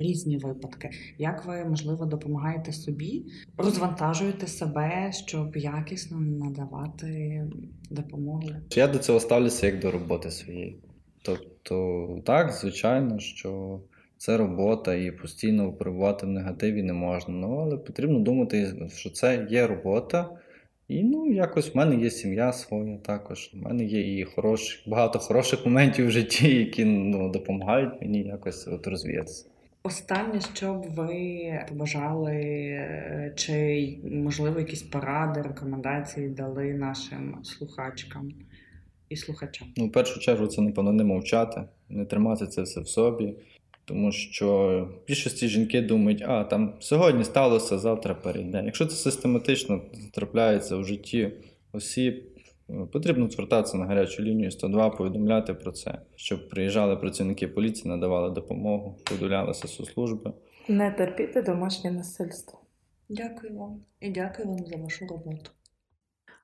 різні 0.00 0.36
випадки. 0.38 0.90
Як 1.18 1.44
ви 1.46 1.64
можливо 1.64 2.06
допомагаєте 2.06 2.72
собі, 2.72 3.24
розвантажуєте 3.56 4.46
себе, 4.46 5.12
щоб 5.12 5.56
якісно 5.56 6.20
надавати 6.20 7.44
допомогу? 7.90 8.42
Я 8.74 8.88
до 8.88 8.98
цього 8.98 9.20
ставлюся 9.20 9.66
як 9.66 9.78
до 9.78 9.90
роботи 9.90 10.30
своєї. 10.30 10.76
Тобто, 11.22 12.20
так, 12.24 12.52
звичайно, 12.52 13.18
що 13.18 13.80
це 14.18 14.36
робота 14.36 14.94
і 14.94 15.10
постійно 15.10 15.72
перебувати 15.72 16.26
в 16.26 16.28
негативі 16.28 16.82
не 16.82 16.92
можна. 16.92 17.34
Ну, 17.34 17.58
але 17.58 17.76
потрібно 17.76 18.18
думати, 18.18 18.74
що 18.94 19.10
це 19.10 19.46
є 19.50 19.66
робота. 19.66 20.30
І 20.88 21.02
ну, 21.02 21.32
якось 21.32 21.74
в 21.74 21.76
мене 21.76 21.96
є 21.96 22.10
сім'я 22.10 22.52
своя 22.52 22.96
також. 22.96 23.50
У 23.54 23.56
мене 23.56 23.84
є 23.84 24.18
і 24.18 24.24
хороші, 24.24 24.90
багато 24.90 25.18
хороших 25.18 25.66
моментів 25.66 26.06
в 26.06 26.10
житті, 26.10 26.54
які 26.58 26.84
ну, 26.84 27.30
допомагають 27.30 28.00
мені 28.00 28.22
якось 28.22 28.68
от 28.68 28.86
розвіятися. 28.86 29.46
Останнє, 29.82 30.40
що 30.54 30.74
б 30.74 30.86
ви 30.94 31.64
побажали, 31.68 32.34
е, 32.34 33.32
чи 33.36 33.98
можливо 34.04 34.58
якісь 34.58 34.82
поради, 34.82 35.42
рекомендації 35.42 36.28
дали 36.28 36.74
нашим 36.74 37.38
слухачкам 37.42 38.32
і 39.08 39.16
слухачам? 39.16 39.68
Ну, 39.76 39.86
в 39.86 39.92
першу 39.92 40.20
чергу, 40.20 40.46
це, 40.46 40.62
напевно, 40.62 40.92
не 40.92 41.04
мовчати, 41.04 41.62
не 41.88 42.04
тримати 42.04 42.46
це 42.46 42.62
все 42.62 42.80
в 42.80 42.88
собі. 42.88 43.34
Тому 43.88 44.12
що 44.12 44.48
в 44.90 45.06
більшості 45.08 45.48
жінки 45.48 45.82
думають, 45.82 46.22
а 46.22 46.44
там 46.44 46.74
сьогодні 46.80 47.24
сталося, 47.24 47.78
завтра 47.78 48.14
перейде. 48.14 48.62
Якщо 48.64 48.86
це 48.86 48.96
систематично 48.96 49.80
трапляється 50.12 50.76
в 50.76 50.84
житті 50.84 51.32
осіб, 51.72 52.24
е, 52.70 52.72
потрібно 52.92 53.30
звертатися 53.30 53.76
на 53.76 53.86
гарячу 53.86 54.22
лінію 54.22 54.50
102, 54.50 54.90
повідомляти 54.90 55.54
про 55.54 55.72
це, 55.72 55.98
щоб 56.16 56.48
приїжджали 56.48 56.96
працівники 56.96 57.48
поліції, 57.48 57.88
надавали 57.88 58.30
допомогу, 58.30 58.98
повідомлялися 59.04 59.68
соцслужби. 59.68 60.32
Не 60.68 60.90
терпіти 60.90 61.42
домашнє 61.42 61.90
насильство. 61.90 62.60
Дякую 63.08 63.58
вам 63.58 63.80
і 64.00 64.10
дякую 64.10 64.48
вам 64.48 64.66
за 64.66 64.76
вашу 64.76 65.06
роботу. 65.06 65.50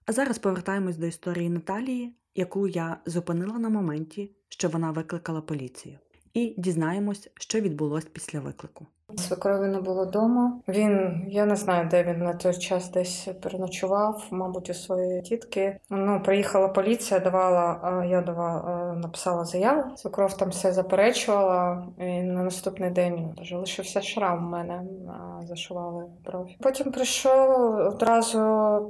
А 0.07 0.13
зараз 0.13 0.39
повертаємось 0.39 0.97
до 0.97 1.07
історії 1.07 1.51
Наталії, 1.51 2.13
яку 2.35 2.69
я 2.69 2.97
зупинила 3.07 3.59
на 3.59 3.69
моменті, 3.69 4.31
що 4.49 4.69
вона 4.69 4.91
викликала 4.91 5.41
поліцію, 5.41 5.99
і 6.35 6.55
дізнаємось, 6.59 7.31
що 7.35 7.61
відбулось 7.61 8.05
після 8.05 8.41
виклику. 8.41 8.87
Свекрові 9.19 9.67
не 9.69 9.81
було 9.81 10.05
вдома. 10.05 10.53
Він, 10.69 11.25
я 11.29 11.45
не 11.45 11.57
знаю, 11.57 11.89
де 11.91 12.03
він 12.03 12.19
на 12.19 12.35
той 12.35 12.55
час 12.55 12.91
десь 12.91 13.29
переночував, 13.43 14.27
мабуть, 14.31 14.71
у 14.71 14.75
своєї 14.75 15.23
тітки. 15.23 15.77
Ну, 15.91 16.21
приїхала 16.25 16.69
поліція, 16.69 17.21
давала, 17.21 18.05
я 18.11 18.21
давала, 18.21 18.93
написала 18.93 19.45
заяву. 19.45 19.97
Свекров 19.97 20.37
там 20.37 20.49
все 20.49 20.73
заперечувала. 20.73 21.87
І 21.99 22.23
на 22.23 22.43
наступний 22.43 22.91
день 22.91 23.35
вже 23.43 23.57
лишився 23.57 24.03
шрам 24.03 24.47
у 24.47 24.51
мене, 24.51 24.83
а, 25.09 25.47
зашивали 25.47 26.05
кров. 26.25 26.49
Потім 26.61 26.93
прийшов 26.93 27.51
одразу, 27.79 28.39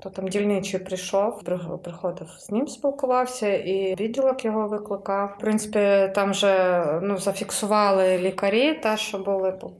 то 0.02 0.10
там 0.14 0.28
дільничий 0.28 0.80
прийшов, 0.80 1.42
приходив 1.84 2.28
з 2.38 2.50
ним, 2.50 2.66
спілкувався, 2.68 3.48
і 3.56 3.94
відділок 4.00 4.44
його 4.44 4.68
викликав. 4.68 5.34
В 5.38 5.40
принципі, 5.40 6.12
там 6.14 6.30
вже 6.30 6.84
ну, 7.02 7.18
зафіксували 7.18 8.18
лікарі, 8.18 8.74
та 8.74 8.96
що 8.96 9.18
були 9.18 9.52
по- 9.52 9.70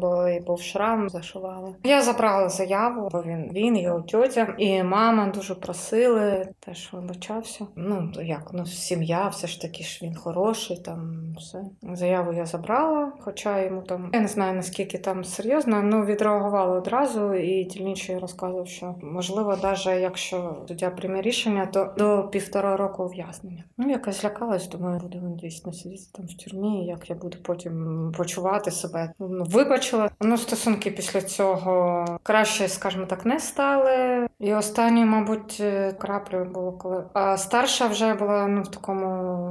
бо 0.00 0.28
і 0.28 0.40
був 0.40 0.60
шрам, 0.60 1.08
зашивали. 1.08 1.74
Я 1.84 2.02
забрала 2.02 2.48
заяву, 2.48 3.08
бо 3.12 3.22
він, 3.22 3.50
він, 3.52 3.76
його 3.76 4.00
тьотя 4.00 4.54
і 4.58 4.82
мама 4.82 5.26
дуже 5.26 5.54
просили, 5.54 6.48
теж 6.60 6.90
вибачався. 6.92 7.66
Ну 7.76 8.12
як, 8.22 8.50
ну 8.52 8.66
сім'я, 8.66 9.28
все 9.28 9.46
ж 9.46 9.60
таки 9.60 9.84
ж 9.84 10.00
він 10.02 10.14
хороший, 10.14 10.76
там 10.76 11.22
все. 11.38 11.64
Заяву 11.82 12.32
я 12.32 12.46
забрала, 12.46 13.12
хоча 13.20 13.62
йому 13.62 13.82
там 13.82 14.10
я 14.12 14.20
не 14.20 14.28
знаю 14.28 14.54
наскільки 14.54 14.98
там 14.98 15.24
серйозно, 15.24 15.82
ну 15.82 16.04
відреагували 16.04 16.78
одразу, 16.78 17.34
і 17.34 17.64
дільничий 17.64 18.18
розказував, 18.18 18.68
що 18.68 18.94
можливо, 19.02 19.58
навіть 19.62 19.86
якщо 19.86 20.56
суддя 20.68 20.90
прийме 20.90 21.22
рішення, 21.22 21.66
то 21.66 21.94
до 21.98 22.28
півтора 22.28 22.76
року 22.76 23.04
ув'язнення. 23.04 23.64
Ну 23.76 23.90
якось 23.90 24.20
злякалась, 24.20 24.68
думаю, 24.68 25.00
буде 25.00 25.18
він 25.18 25.36
дійсно 25.36 25.72
сидіти 25.72 26.02
там 26.12 26.26
в 26.26 26.34
тюрмі, 26.34 26.86
як 26.86 27.10
я 27.10 27.16
буду 27.16 27.38
потім 27.42 28.12
почувати 28.16 28.70
себе. 28.70 29.12
Ну, 29.18 29.44
вибачила. 29.52 30.10
Ну, 30.20 30.38
стосунки 30.38 30.90
після 30.90 31.20
цього 31.20 32.04
краще, 32.22 32.68
скажімо 32.68 33.06
так, 33.06 33.26
не 33.26 33.40
стали. 33.40 34.28
І 34.38 34.54
останньою, 34.54 35.06
мабуть, 35.06 35.58
е, 35.60 35.92
краплею 35.98 36.44
було 36.44 36.72
коли. 36.72 37.04
А 37.12 37.36
старша 37.36 37.86
вже 37.86 38.14
була 38.14 38.46
ну, 38.46 38.62
в 38.62 38.70
такому 38.70 39.08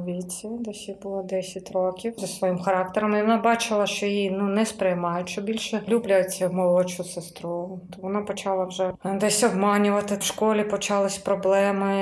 віці, 0.08 0.50
десь 0.60 0.88
їй 0.88 0.98
було 1.04 1.24
10 1.24 1.72
років 1.72 2.14
зі 2.18 2.28
своїм 2.28 2.60
характером. 2.60 3.16
І 3.16 3.22
вона 3.22 3.38
бачила, 3.38 3.86
що 3.86 4.06
її 4.06 4.32
ну, 4.32 4.44
не 4.44 4.66
сприймають, 4.66 5.30
що 5.30 5.42
більше 5.42 5.82
люблять 5.88 6.48
молодшу 6.52 7.04
сестру. 7.04 7.80
То 7.96 8.02
вона 8.02 8.22
почала 8.22 8.66
вже 8.66 8.92
десь 9.06 9.44
обманювати. 9.44 10.16
В 10.16 10.24
школі 10.24 10.64
почались 10.64 11.18
проблеми. 11.18 11.94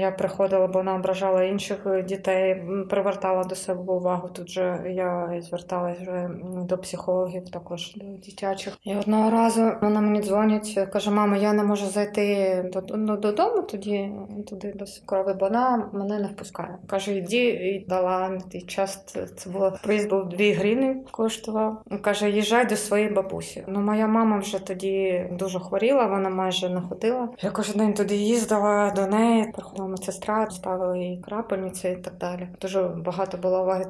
Я 0.00 0.10
приходила, 0.10 0.66
бо 0.66 0.78
вона 0.78 0.94
ображала 0.94 1.44
інших 1.44 2.04
дітей, 2.04 2.62
привертала 2.90 3.44
до 3.44 3.54
себе 3.54 3.92
увагу. 3.92 4.28
Тут 4.28 4.48
же 4.50 4.92
я 4.96 5.40
зверталась 5.42 5.98
вже 5.98 6.30
до 6.42 6.78
психологів, 6.78 7.43
також 7.50 7.94
до 7.96 8.04
дитячих. 8.04 8.78
І 8.84 8.96
одного 8.96 9.30
разу 9.30 9.72
вона 9.82 10.00
мені 10.00 10.22
дзвонить, 10.22 10.78
каже: 10.92 11.10
мама, 11.10 11.36
я 11.36 11.52
не 11.52 11.64
можу 11.64 11.86
зайти 11.86 12.64
ну, 12.94 13.16
додому 13.16 13.62
тоді, 13.62 14.12
туди 14.48 14.72
до 14.72 14.86
свекрови, 14.86 15.34
бо 15.34 15.46
вона 15.46 15.90
мене 15.92 16.18
не 16.18 16.26
впускає. 16.26 16.78
Каже, 16.86 17.14
йди 17.14 17.46
і 17.46 17.86
дала 17.88 18.28
на 18.28 18.40
той 18.40 18.60
час. 18.60 19.04
Це 19.36 19.50
було 19.50 19.72
проїзд 19.82 20.10
був 20.10 20.28
2 20.28 20.38
гривні 20.38 20.96
коштував. 21.10 21.82
Каже, 22.02 22.30
їжджай 22.30 22.66
до 22.66 22.76
своєї 22.76 23.10
бабусі. 23.10 23.64
Ну, 23.68 23.80
моя 23.80 24.06
мама 24.06 24.38
вже 24.38 24.66
тоді 24.66 25.26
дуже 25.32 25.60
хворіла, 25.60 26.06
вона 26.06 26.30
майже 26.30 26.68
не 26.68 26.80
ходила. 26.80 27.28
Я 27.40 27.50
кожен 27.50 27.78
день 27.78 27.94
туди 27.94 28.16
їздила 28.16 28.90
до 28.90 29.06
неї, 29.06 29.52
приходила 29.52 29.88
медсестра, 29.88 30.50
ставила 30.50 30.96
їй 30.96 31.22
крапельниці 31.24 31.88
і 31.88 31.96
так 31.96 32.14
далі. 32.20 32.48
Дуже 32.60 32.82
багато 32.82 33.38
було 33.38 33.62
уваги 33.62 33.84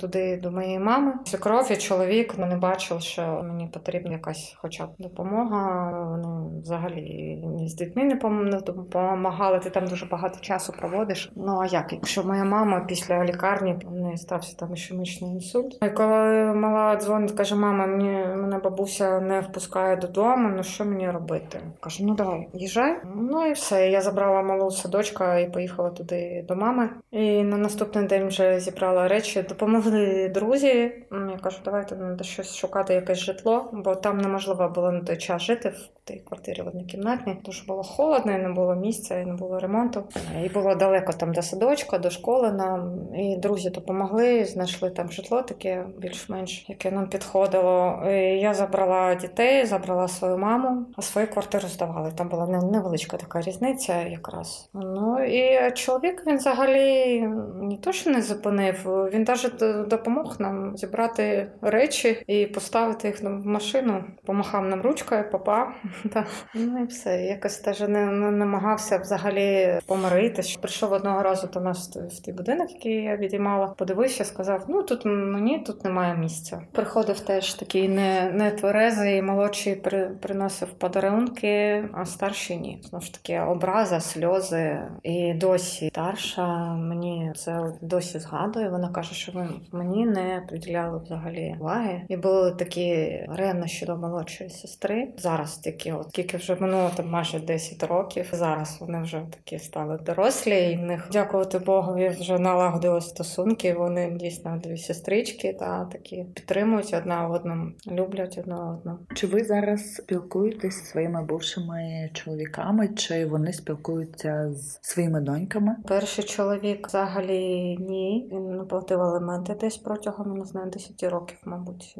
туди, 0.00 0.40
до 0.42 0.50
моєї 0.50 0.78
мами. 0.78 1.12
Свекров 1.24 1.72
і 1.72 1.76
чоловік 1.76 2.34
ну, 2.38 2.46
не 2.46 2.56
бачили. 2.84 3.00
що 3.00 3.42
мені 3.44 3.66
потрібна 3.66 4.12
якась 4.12 4.56
хоча 4.56 4.86
б 4.86 4.90
допомога. 4.98 5.90
Вони 6.10 6.60
взагалі 6.60 7.44
з 7.66 7.74
дітьми 7.74 8.04
не 8.04 8.60
допомагали. 8.60 9.58
Ти 9.58 9.70
там 9.70 9.86
дуже 9.86 10.06
багато 10.06 10.40
часу 10.40 10.72
проводиш. 10.78 11.32
Ну 11.36 11.60
а 11.60 11.66
як? 11.66 11.92
Якщо 11.92 12.24
моя 12.24 12.44
мама 12.44 12.80
після 12.88 13.24
лікарні 13.24 13.76
в 13.84 14.16
стався 14.16 14.56
там 14.56 14.74
ішемічний 14.74 15.30
інсульт. 15.30 15.78
І 15.82 15.90
коли 15.90 16.54
мала 16.54 16.96
дзвонить, 16.96 17.32
каже: 17.32 17.54
мама, 17.54 17.86
мені 17.86 18.10
мене 18.36 18.58
бабуся 18.58 19.20
не 19.20 19.40
впускає 19.40 19.96
додому. 19.96 20.48
Ну 20.56 20.62
що 20.62 20.84
мені 20.84 21.10
робити? 21.10 21.60
Кажу, 21.80 22.06
ну 22.06 22.14
давай, 22.14 22.48
їжджай. 22.52 22.96
Ну 23.16 23.46
і 23.46 23.52
все. 23.52 23.90
Я 23.90 24.00
забрала 24.00 24.42
малу 24.42 24.70
садочка 24.70 25.38
і 25.38 25.52
поїхала 25.52 25.90
туди 25.90 26.44
до 26.48 26.56
мами. 26.56 26.90
І 27.10 27.42
на 27.42 27.56
наступний 27.56 28.06
день 28.06 28.26
вже 28.26 28.60
зібрала 28.60 29.08
речі, 29.08 29.42
допомогли 29.42 30.28
друзі. 30.34 30.92
Я 31.30 31.38
кажу, 31.42 31.58
давайте 31.64 31.96
треба 31.96 32.24
щось 32.24 32.56
шукати, 32.56 32.73
якесь 32.94 33.18
житло, 33.18 33.70
бо 33.72 33.94
там 33.94 34.18
неможливо 34.18 34.68
було 34.68 34.92
на 34.92 35.00
той 35.00 35.16
час 35.16 35.42
жити 35.42 35.68
в 35.68 35.93
тій 36.04 36.22
квартирі 36.26 36.62
в 36.62 36.68
однокімнатній. 36.68 37.36
Дуже 37.44 37.64
було 37.64 37.82
холодно, 37.82 38.32
і 38.32 38.38
не 38.38 38.48
було 38.48 38.74
місця, 38.74 39.18
і 39.18 39.26
не 39.26 39.34
було 39.34 39.58
ремонту. 39.58 40.04
І 40.44 40.48
було 40.48 40.74
далеко 40.74 41.12
там 41.12 41.32
до 41.32 41.42
садочка, 41.42 41.98
до 41.98 42.10
школи 42.10 42.52
нам. 42.52 42.98
І 43.14 43.36
друзі 43.36 43.70
допомогли, 43.70 44.44
знайшли 44.44 44.90
там 44.90 45.10
житло 45.10 45.42
таке 45.42 45.84
більш-менш, 45.98 46.64
яке 46.68 46.90
нам 46.90 47.08
підходило. 47.08 48.02
І 48.06 48.14
я 48.40 48.54
забрала 48.54 49.14
дітей, 49.14 49.66
забрала 49.66 50.08
свою 50.08 50.38
маму, 50.38 50.86
а 50.96 51.02
свою 51.02 51.26
квартиру 51.26 51.68
здавали. 51.68 52.12
Там 52.16 52.28
була 52.28 52.46
невеличка 52.46 53.16
така 53.16 53.40
різниця 53.40 54.02
якраз. 54.02 54.70
Ну 54.74 55.24
і 55.24 55.72
чоловік 55.72 56.22
він 56.26 56.36
взагалі 56.36 57.20
не 57.62 57.76
то, 57.76 57.92
що 57.92 58.10
не 58.10 58.22
зупинив, 58.22 58.84
він 58.86 59.22
навіть 59.28 59.88
допомог 59.88 60.36
нам 60.38 60.76
зібрати 60.76 61.52
речі 61.62 62.24
і 62.26 62.46
поставити 62.46 63.08
їх 63.08 63.22
в 63.22 63.46
машину. 63.46 64.04
Помахав 64.24 64.64
нам 64.64 64.82
ручкою, 64.82 65.24
папа. 65.32 65.72
Та. 66.12 66.26
Ну 66.54 66.82
і 66.82 66.86
все. 66.86 67.22
Якось 67.22 67.58
теж 67.58 67.80
не, 67.80 68.06
не 68.06 68.30
намагався 68.30 68.98
взагалі 68.98 69.78
помиритися. 69.86 70.58
Прийшов 70.60 70.92
одного 70.92 71.22
разу 71.22 71.48
до 71.52 71.60
нас 71.60 71.96
в 71.96 72.22
той 72.24 72.34
будинок, 72.34 72.70
який 72.70 73.02
я 73.02 73.16
відіймала, 73.16 73.66
подивився, 73.66 74.24
сказав: 74.24 74.64
ну 74.68 74.82
тут 74.82 75.04
мені 75.04 75.58
тут 75.58 75.84
немає 75.84 76.14
місця. 76.14 76.62
Приходив 76.72 77.20
теж 77.20 77.54
такий 77.54 77.88
не, 77.88 78.30
не 78.34 78.50
тверезий, 78.50 79.22
молодший 79.22 79.74
при, 79.74 80.06
приносив 80.06 80.68
подарунки, 80.68 81.84
а 81.92 82.04
старший 82.04 82.56
ні. 82.56 82.80
Знову 82.82 83.04
ж 83.04 83.14
таки, 83.14 83.40
образа, 83.40 84.00
сльози. 84.00 84.80
І 85.02 85.34
досі 85.34 85.88
старша 85.88 86.74
мені 86.74 87.32
це 87.36 87.72
досі 87.80 88.18
згадує. 88.18 88.68
Вона 88.68 88.88
каже, 88.88 89.14
що 89.14 89.32
ви 89.32 89.48
мені 89.72 90.06
не 90.06 90.42
приділяли 90.48 91.00
взагалі 91.04 91.56
уваги. 91.60 92.02
І 92.08 92.16
були 92.16 92.52
такі 92.52 93.18
ревнощі 93.28 93.86
до 93.86 93.96
молодшої 93.96 94.50
сестри. 94.50 95.08
Зараз 95.16 95.56
такі, 95.56 95.83
от 95.92 96.10
тільки 96.12 96.36
вже 96.36 96.54
минуло 96.54 96.90
там 96.96 97.10
майже 97.10 97.40
10 97.40 97.82
років. 97.82 98.28
Зараз 98.32 98.76
вони 98.80 99.02
вже 99.02 99.22
такі 99.30 99.58
стали 99.58 99.98
дорослі, 100.06 100.72
і 100.72 100.76
в 100.76 100.80
них, 100.80 101.08
дякувати 101.12 101.58
Богові, 101.58 102.08
вже 102.08 102.38
налагодили 102.38 103.00
стосунки. 103.00 103.74
Вони 103.74 104.10
дійсно 104.10 104.60
дві 104.62 104.76
сестрички 104.76 105.52
та 105.52 105.84
такі 105.84 106.26
підтримують 106.34 106.94
одна 106.98 107.28
одну, 107.28 107.72
люблять 107.86 108.38
одна 108.38 108.70
одну. 108.70 108.98
Чи 109.14 109.26
ви 109.26 109.44
зараз 109.44 109.94
спілкуєтесь 109.94 110.74
зі 110.74 110.86
своїми 110.86 111.24
бувшими 111.24 112.10
чоловіками, 112.12 112.88
чи 112.88 113.26
вони 113.26 113.52
спілкуються 113.52 114.52
з 114.52 114.78
своїми 114.82 115.20
доньками? 115.20 115.76
Перший 115.88 116.24
чоловік 116.24 116.88
взагалі 116.88 117.76
ні. 117.80 118.28
Він 118.32 118.56
не 118.56 118.64
платив 118.64 119.02
аліменти 119.02 119.54
десь 119.60 119.76
протягом 119.76 120.38
не 120.38 120.44
знаю 120.44 120.70
10 120.70 121.02
років, 121.02 121.38
мабуть. 121.44 121.94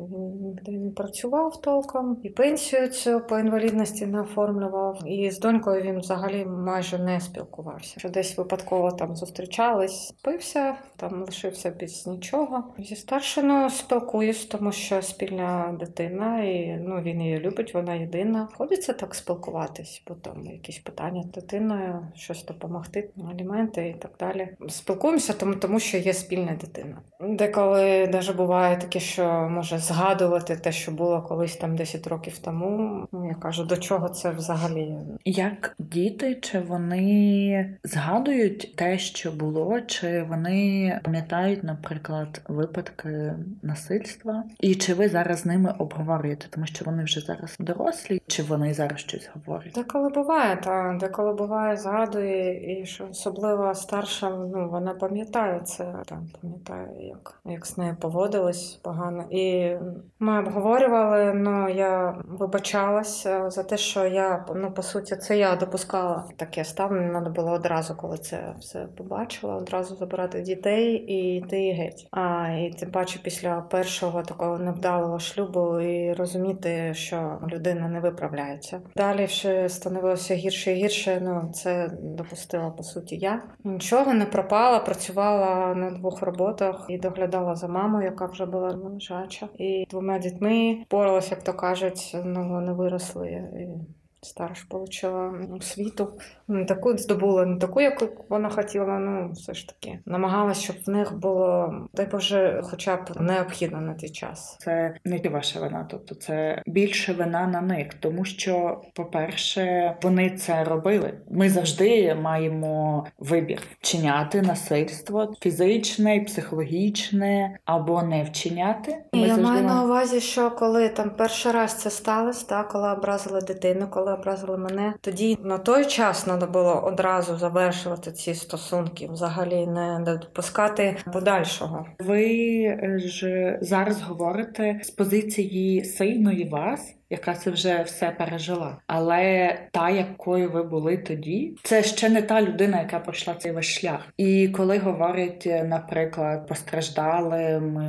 Він 0.68 0.84
не 0.84 0.90
працював 0.90 1.60
толком 1.60 2.20
і 2.22 2.28
пенсію 2.28 2.88
цю 2.88 3.20
по 3.20 3.38
інвалідності 3.38 3.73
не 3.74 4.20
оформлював. 4.20 4.98
І 5.06 5.30
з 5.30 5.38
донькою 5.38 5.82
він 5.82 5.98
взагалі 5.98 6.44
майже 6.44 6.98
не 6.98 7.20
спілкувався. 7.20 8.00
Що 8.00 8.08
десь 8.08 8.38
випадково 8.38 8.90
там 8.90 9.16
зустрічались, 9.16 10.14
пився, 10.22 10.74
там 10.96 11.24
лишився 11.24 11.70
без 11.80 12.06
нічого. 12.06 12.64
Зі 12.78 12.96
старшиною 12.96 13.70
спілкуюсь, 13.70 14.46
тому 14.46 14.72
що 14.72 15.02
спільна 15.02 15.76
дитина, 15.80 16.42
і 16.42 16.76
ну 16.86 17.00
він 17.00 17.20
її 17.20 17.40
любить, 17.40 17.74
вона 17.74 17.94
єдина. 17.94 18.48
Ходиться 18.54 18.92
так 18.92 19.14
спілкуватись, 19.14 20.02
бо 20.08 20.14
там 20.14 20.46
якісь 20.46 20.78
питання 20.78 21.22
з 21.22 21.26
дитиною, 21.26 22.06
щось 22.14 22.44
допомогти, 22.44 23.10
аліменти 23.30 23.88
і 23.88 23.94
так 23.94 24.10
далі. 24.20 24.48
Спілкуємося, 24.68 25.32
тому, 25.32 25.54
тому 25.54 25.80
що 25.80 25.98
є 25.98 26.12
спільна 26.12 26.52
дитина. 26.60 26.96
Деколи 27.20 28.08
навіть 28.08 28.36
буває 28.36 28.76
таке, 28.76 29.00
що 29.00 29.48
може 29.50 29.78
згадувати 29.78 30.56
те, 30.56 30.72
що 30.72 30.92
було 30.92 31.22
колись 31.22 31.56
там 31.56 31.76
10 31.76 32.06
років 32.06 32.38
тому. 32.38 33.06
Ну, 33.12 33.28
я 33.28 33.34
кажу, 33.34 33.63
до 33.64 33.76
чого 33.76 34.08
це 34.08 34.30
взагалі? 34.30 34.98
Як 35.24 35.74
діти, 35.78 36.34
чи 36.34 36.60
вони 36.60 37.76
згадують 37.84 38.76
те, 38.76 38.98
що 38.98 39.32
було, 39.32 39.80
чи 39.80 40.22
вони 40.22 41.00
пам'ятають, 41.04 41.64
наприклад, 41.64 42.42
випадки 42.48 43.34
насильства? 43.62 44.44
І 44.60 44.74
чи 44.74 44.94
ви 44.94 45.08
зараз 45.08 45.38
з 45.38 45.46
ними 45.46 45.74
обговорюєте, 45.78 46.46
тому 46.50 46.66
що 46.66 46.84
вони 46.84 47.04
вже 47.04 47.20
зараз 47.20 47.56
дорослі, 47.60 48.22
чи 48.26 48.42
вони 48.42 48.74
зараз 48.74 49.00
щось 49.00 49.30
говорять? 49.34 49.72
Деколи 49.74 50.08
буває, 50.08 50.56
та 50.56 50.98
деколи 51.00 51.32
буває, 51.32 51.76
згадує, 51.76 52.80
і 52.80 52.86
що 52.86 53.08
особливо 53.10 53.74
старша, 53.74 54.30
ну 54.30 54.68
вона 54.70 54.94
пам'ятає 54.94 55.60
це, 55.64 55.94
там 56.06 56.28
пам'ятає, 56.40 57.08
як, 57.08 57.40
як 57.44 57.66
з 57.66 57.78
нею 57.78 57.96
поводились 58.00 58.80
погано. 58.82 59.24
І 59.30 59.76
ми 60.18 60.38
обговорювали, 60.38 61.34
ну 61.34 61.68
я 61.68 62.14
вибачалася 62.28 63.50
за 63.54 63.62
те, 63.62 63.76
що 63.76 64.06
я 64.06 64.44
ну 64.56 64.72
по 64.72 64.82
суті 64.82 65.16
це 65.16 65.38
я 65.38 65.56
допускала 65.56 66.24
таке 66.36 66.64
ставлення. 66.64 67.10
Треба 67.10 67.30
було 67.30 67.52
одразу, 67.52 67.94
коли 67.94 68.18
це 68.18 68.54
все 68.60 68.86
побачила, 68.96 69.56
одразу 69.56 69.96
забирати 69.96 70.40
дітей 70.40 70.94
і 70.94 71.36
йти 71.36 71.72
геть. 71.72 72.06
А 72.10 72.48
і 72.48 72.70
тим 72.70 72.90
паче 72.90 73.20
після 73.22 73.60
першого 73.60 74.22
такого 74.22 74.58
невдалого 74.58 75.18
шлюбу 75.18 75.80
і 75.80 76.12
розуміти, 76.12 76.94
що 76.94 77.38
людина 77.52 77.88
не 77.88 78.00
виправляється. 78.00 78.80
Далі 78.96 79.28
ще 79.28 79.68
становилося 79.68 80.34
гірше 80.34 80.72
і 80.72 80.74
гірше. 80.74 81.20
Ну 81.24 81.50
це 81.54 81.90
допустила 82.02 82.70
по 82.70 82.82
суті 82.82 83.16
я. 83.16 83.42
Нічого 83.64 84.14
не 84.14 84.26
пропала, 84.26 84.78
працювала 84.78 85.74
на 85.74 85.90
двох 85.90 86.22
роботах 86.22 86.86
і 86.88 86.98
доглядала 86.98 87.54
за 87.54 87.68
мамою, 87.68 88.04
яка 88.04 88.26
вже 88.26 88.46
була 88.46 88.68
лежача, 88.68 89.48
і 89.58 89.86
двома 89.90 90.18
дітьми 90.18 90.78
поралась, 90.88 91.30
як 91.30 91.42
то 91.42 91.52
кажуть, 91.52 92.16
ну 92.24 92.48
вони 92.48 92.72
виросли. 92.72 93.43
І... 93.52 94.03
Старш 94.24 94.66
отримала 94.70 95.32
освіту. 95.56 96.08
Не 96.48 96.64
таку 96.64 96.98
здобула, 96.98 97.46
не 97.46 97.58
таку, 97.58 97.80
як 97.80 98.30
вона 98.30 98.48
хотіла. 98.48 98.98
Ну 98.98 99.30
все 99.32 99.54
ж 99.54 99.68
таки 99.68 99.98
намагалась, 100.06 100.60
щоб 100.60 100.76
в 100.86 100.90
них 100.90 101.18
було 101.18 101.74
дай 101.94 102.06
Боже, 102.06 102.60
хоча 102.64 102.96
б 102.96 103.00
необхідно 103.20 103.80
на 103.80 103.94
той 103.94 104.10
час. 104.10 104.56
Це 104.60 104.94
не 105.04 105.18
ваша 105.28 105.60
вина, 105.60 105.86
тобто 105.90 106.14
це 106.14 106.62
більше 106.66 107.12
вина 107.12 107.46
на 107.46 107.60
них, 107.60 107.94
тому 107.94 108.24
що, 108.24 108.80
по-перше, 108.94 109.96
вони 110.02 110.30
це 110.30 110.64
робили. 110.64 111.14
Ми 111.30 111.50
завжди 111.50 112.14
маємо 112.14 113.06
вибір 113.18 113.62
вчиняти 113.80 114.42
насильство 114.42 115.34
фізичне, 115.40 116.20
психологічне 116.20 117.58
або 117.64 118.02
не 118.02 118.22
вчиняти. 118.22 119.04
Ми 119.12 119.20
Я 119.20 119.36
маю 119.36 119.62
на 119.62 119.84
увазі, 119.84 120.20
що 120.20 120.50
коли 120.50 120.88
там 120.88 121.10
перший 121.10 121.52
раз 121.52 121.74
це 121.74 121.90
сталося, 121.90 122.46
так, 122.46 122.68
коли 122.68 122.92
образили 122.92 123.40
дитину, 123.40 123.88
коли 123.90 124.13
образили 124.14 124.58
мене, 124.58 124.94
тоді 125.00 125.38
на 125.42 125.58
той 125.58 125.84
час 125.84 126.24
треба 126.24 126.46
було 126.46 126.80
одразу 126.84 127.36
завершувати 127.36 128.12
ці 128.12 128.34
стосунки, 128.34 129.08
взагалі 129.12 129.66
не 129.66 130.18
допускати 130.22 130.96
подальшого. 131.12 131.86
Ви 131.98 132.24
е, 132.64 132.98
ж 132.98 133.58
зараз 133.60 134.02
говорите 134.02 134.80
з 134.82 134.90
позиції 134.90 135.84
сильної 135.84 136.48
вас, 136.48 136.94
яка 137.14 137.34
це 137.34 137.50
вже 137.50 137.82
все 137.82 138.10
пережила. 138.10 138.76
Але 138.86 139.58
та, 139.72 139.90
якою 139.90 140.50
ви 140.50 140.62
були 140.62 140.96
тоді, 140.96 141.56
це 141.62 141.82
ще 141.82 142.08
не 142.08 142.22
та 142.22 142.42
людина, 142.42 142.78
яка 142.78 142.98
пройшла 142.98 143.34
цей 143.34 143.52
весь 143.52 143.66
шлях. 143.66 144.12
І 144.16 144.48
коли 144.48 144.78
говорять, 144.78 145.48
наприклад, 145.64 146.48
постраждалим 146.48 147.80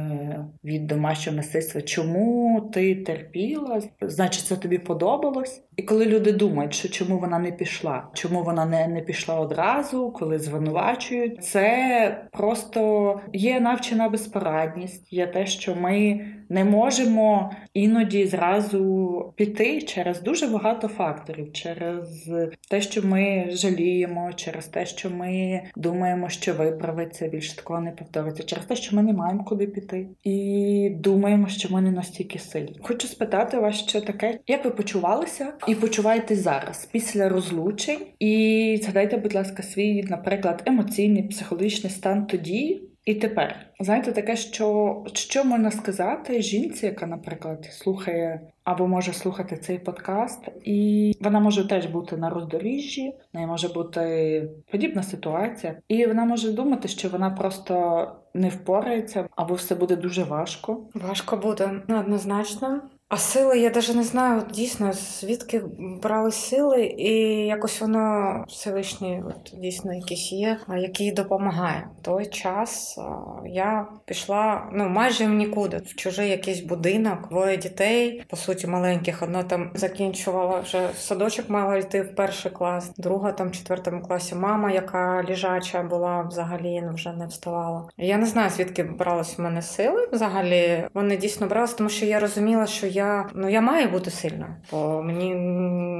від 0.63 0.87
домашнього 0.87 1.37
насильства, 1.37 1.81
чому 1.81 2.61
ти 2.73 2.95
терпіла? 2.95 3.81
Значить, 4.01 4.45
це 4.45 4.55
тобі 4.55 4.77
подобалось? 4.77 5.61
І 5.77 5.83
коли 5.83 6.05
люди 6.05 6.31
думають, 6.31 6.73
що 6.73 6.89
чому 6.89 7.19
вона 7.19 7.39
не 7.39 7.51
пішла, 7.51 8.07
чому 8.13 8.43
вона 8.43 8.65
не, 8.65 8.87
не 8.87 9.01
пішла 9.01 9.39
одразу, 9.39 10.11
коли 10.11 10.39
звинувачують, 10.39 11.43
це 11.43 12.27
просто 12.31 13.21
є 13.33 13.59
навчена 13.59 14.09
безпорадність, 14.09 15.13
є 15.13 15.27
те, 15.27 15.45
що 15.45 15.75
ми 15.75 16.25
не 16.49 16.63
можемо 16.63 17.51
іноді 17.73 18.27
зразу 18.27 19.33
піти 19.35 19.81
через 19.81 20.21
дуже 20.21 20.47
багато 20.47 20.87
факторів, 20.87 21.53
через 21.53 22.31
те, 22.69 22.81
що 22.81 23.07
ми 23.07 23.47
жаліємо, 23.49 24.33
через 24.35 24.65
те, 24.65 24.85
що 24.85 25.09
ми 25.09 25.61
думаємо, 25.75 26.29
що 26.29 26.53
виправиться, 26.53 27.27
більше 27.27 27.55
такого 27.55 27.79
не 27.79 27.91
повториться, 27.91 28.43
через 28.43 28.65
те, 28.65 28.75
що 28.75 28.95
ми 28.95 29.03
не 29.03 29.13
маємо 29.13 29.43
куди 29.43 29.67
піти, 29.67 30.07
і 30.23 30.89
думаємо, 30.99 31.47
що 31.47 31.73
ми 31.73 31.81
не 31.81 31.91
настільки 31.91 32.39
сильні. 32.39 32.79
Хочу 32.81 33.07
спитати 33.07 33.57
вас 33.57 33.75
ще 33.75 34.01
таке, 34.01 34.39
як 34.47 34.65
ви 34.65 34.71
почувалися 34.71 35.53
і 35.67 35.75
почуваєтесь 35.75 36.39
зараз 36.39 36.89
після 36.91 37.29
розлучень? 37.29 37.99
І 38.19 38.79
згадайте, 38.83 39.17
будь 39.17 39.35
ласка, 39.35 39.63
свій, 39.63 40.03
наприклад, 40.03 40.63
емоційний 40.65 41.23
психологічний 41.23 41.91
стан 41.91 42.25
тоді. 42.25 42.81
І 43.05 43.15
тепер 43.15 43.55
знаєте 43.79 44.11
таке, 44.11 44.35
що 44.35 45.03
що 45.13 45.45
можна 45.45 45.71
сказати 45.71 46.41
жінці, 46.41 46.85
яка, 46.85 47.07
наприклад, 47.07 47.65
слухає 47.71 48.41
або 48.63 48.87
може 48.87 49.13
слухати 49.13 49.57
цей 49.57 49.79
подкаст, 49.79 50.49
і 50.63 51.13
вона 51.21 51.39
може 51.39 51.67
теж 51.67 51.85
бути 51.85 52.17
на 52.17 52.29
роздоріжжі, 52.29 53.09
в 53.09 53.35
неї 53.35 53.47
може 53.47 53.67
бути 53.67 54.49
подібна 54.71 55.03
ситуація, 55.03 55.75
і 55.87 56.05
вона 56.05 56.25
може 56.25 56.51
думати, 56.51 56.87
що 56.87 57.09
вона 57.09 57.29
просто 57.29 58.05
не 58.33 58.49
впорається, 58.49 59.27
або 59.35 59.53
все 59.53 59.75
буде 59.75 59.95
дуже 59.95 60.23
важко. 60.23 60.87
Важко 60.93 61.37
буде 61.37 61.81
однозначно. 61.89 62.81
А 63.09 63.17
сили 63.17 63.59
я 63.59 63.69
навіть 63.69 63.95
не 63.95 64.03
знаю, 64.03 64.39
от 64.39 64.47
дійсно 64.51 64.93
звідки 64.93 65.61
брали 66.03 66.31
сили, 66.31 66.83
і 66.85 67.11
якось 67.45 67.81
воно 67.81 68.45
Всевишній 68.47 69.23
от, 69.27 69.59
дійсно 69.59 69.93
якийсь 69.93 70.31
є, 70.31 70.59
який 70.77 71.11
допомагає. 71.11 71.87
Той 72.01 72.25
час 72.25 72.99
я 73.45 73.87
пішла 74.05 74.69
ну 74.73 74.89
майже 74.89 75.25
в 75.25 75.29
нікуди, 75.29 75.77
в 75.77 75.95
чужий 75.95 76.29
якийсь 76.29 76.59
будинок, 76.59 77.29
двоє 77.29 77.57
дітей, 77.57 78.23
по 78.29 78.37
суті, 78.37 78.67
маленьких. 78.67 79.23
Одна 79.23 79.43
там 79.43 79.71
закінчувала 79.73 80.59
вже 80.59 80.87
в 80.87 80.97
садочок, 80.97 81.49
мала 81.49 81.77
йти 81.77 82.01
в 82.01 82.15
перший 82.15 82.51
клас, 82.51 82.91
друга 82.97 83.31
там 83.31 83.49
в 83.49 83.51
четвертому 83.51 84.01
класі. 84.01 84.35
Мама, 84.35 84.71
яка 84.71 85.23
ліжача 85.29 85.83
була 85.83 86.21
взагалі, 86.21 86.81
ну 86.85 86.93
вже 86.93 87.13
не 87.13 87.27
вставала. 87.27 87.89
Я 87.97 88.17
не 88.17 88.25
знаю, 88.25 88.49
звідки 88.49 88.83
брались 88.83 89.37
в 89.37 89.41
мене 89.41 89.61
сили. 89.61 90.07
Взагалі 90.11 90.87
вони 90.93 91.17
дійсно 91.17 91.47
брались, 91.47 91.73
тому 91.73 91.89
що 91.89 92.05
я 92.05 92.19
розуміла, 92.19 92.65
що 92.65 92.87
я 92.95 93.29
ну 93.35 93.49
я 93.49 93.61
маю 93.61 93.89
бути 93.89 94.11
сильна, 94.11 94.57
бо 94.71 95.03
мені 95.03 95.35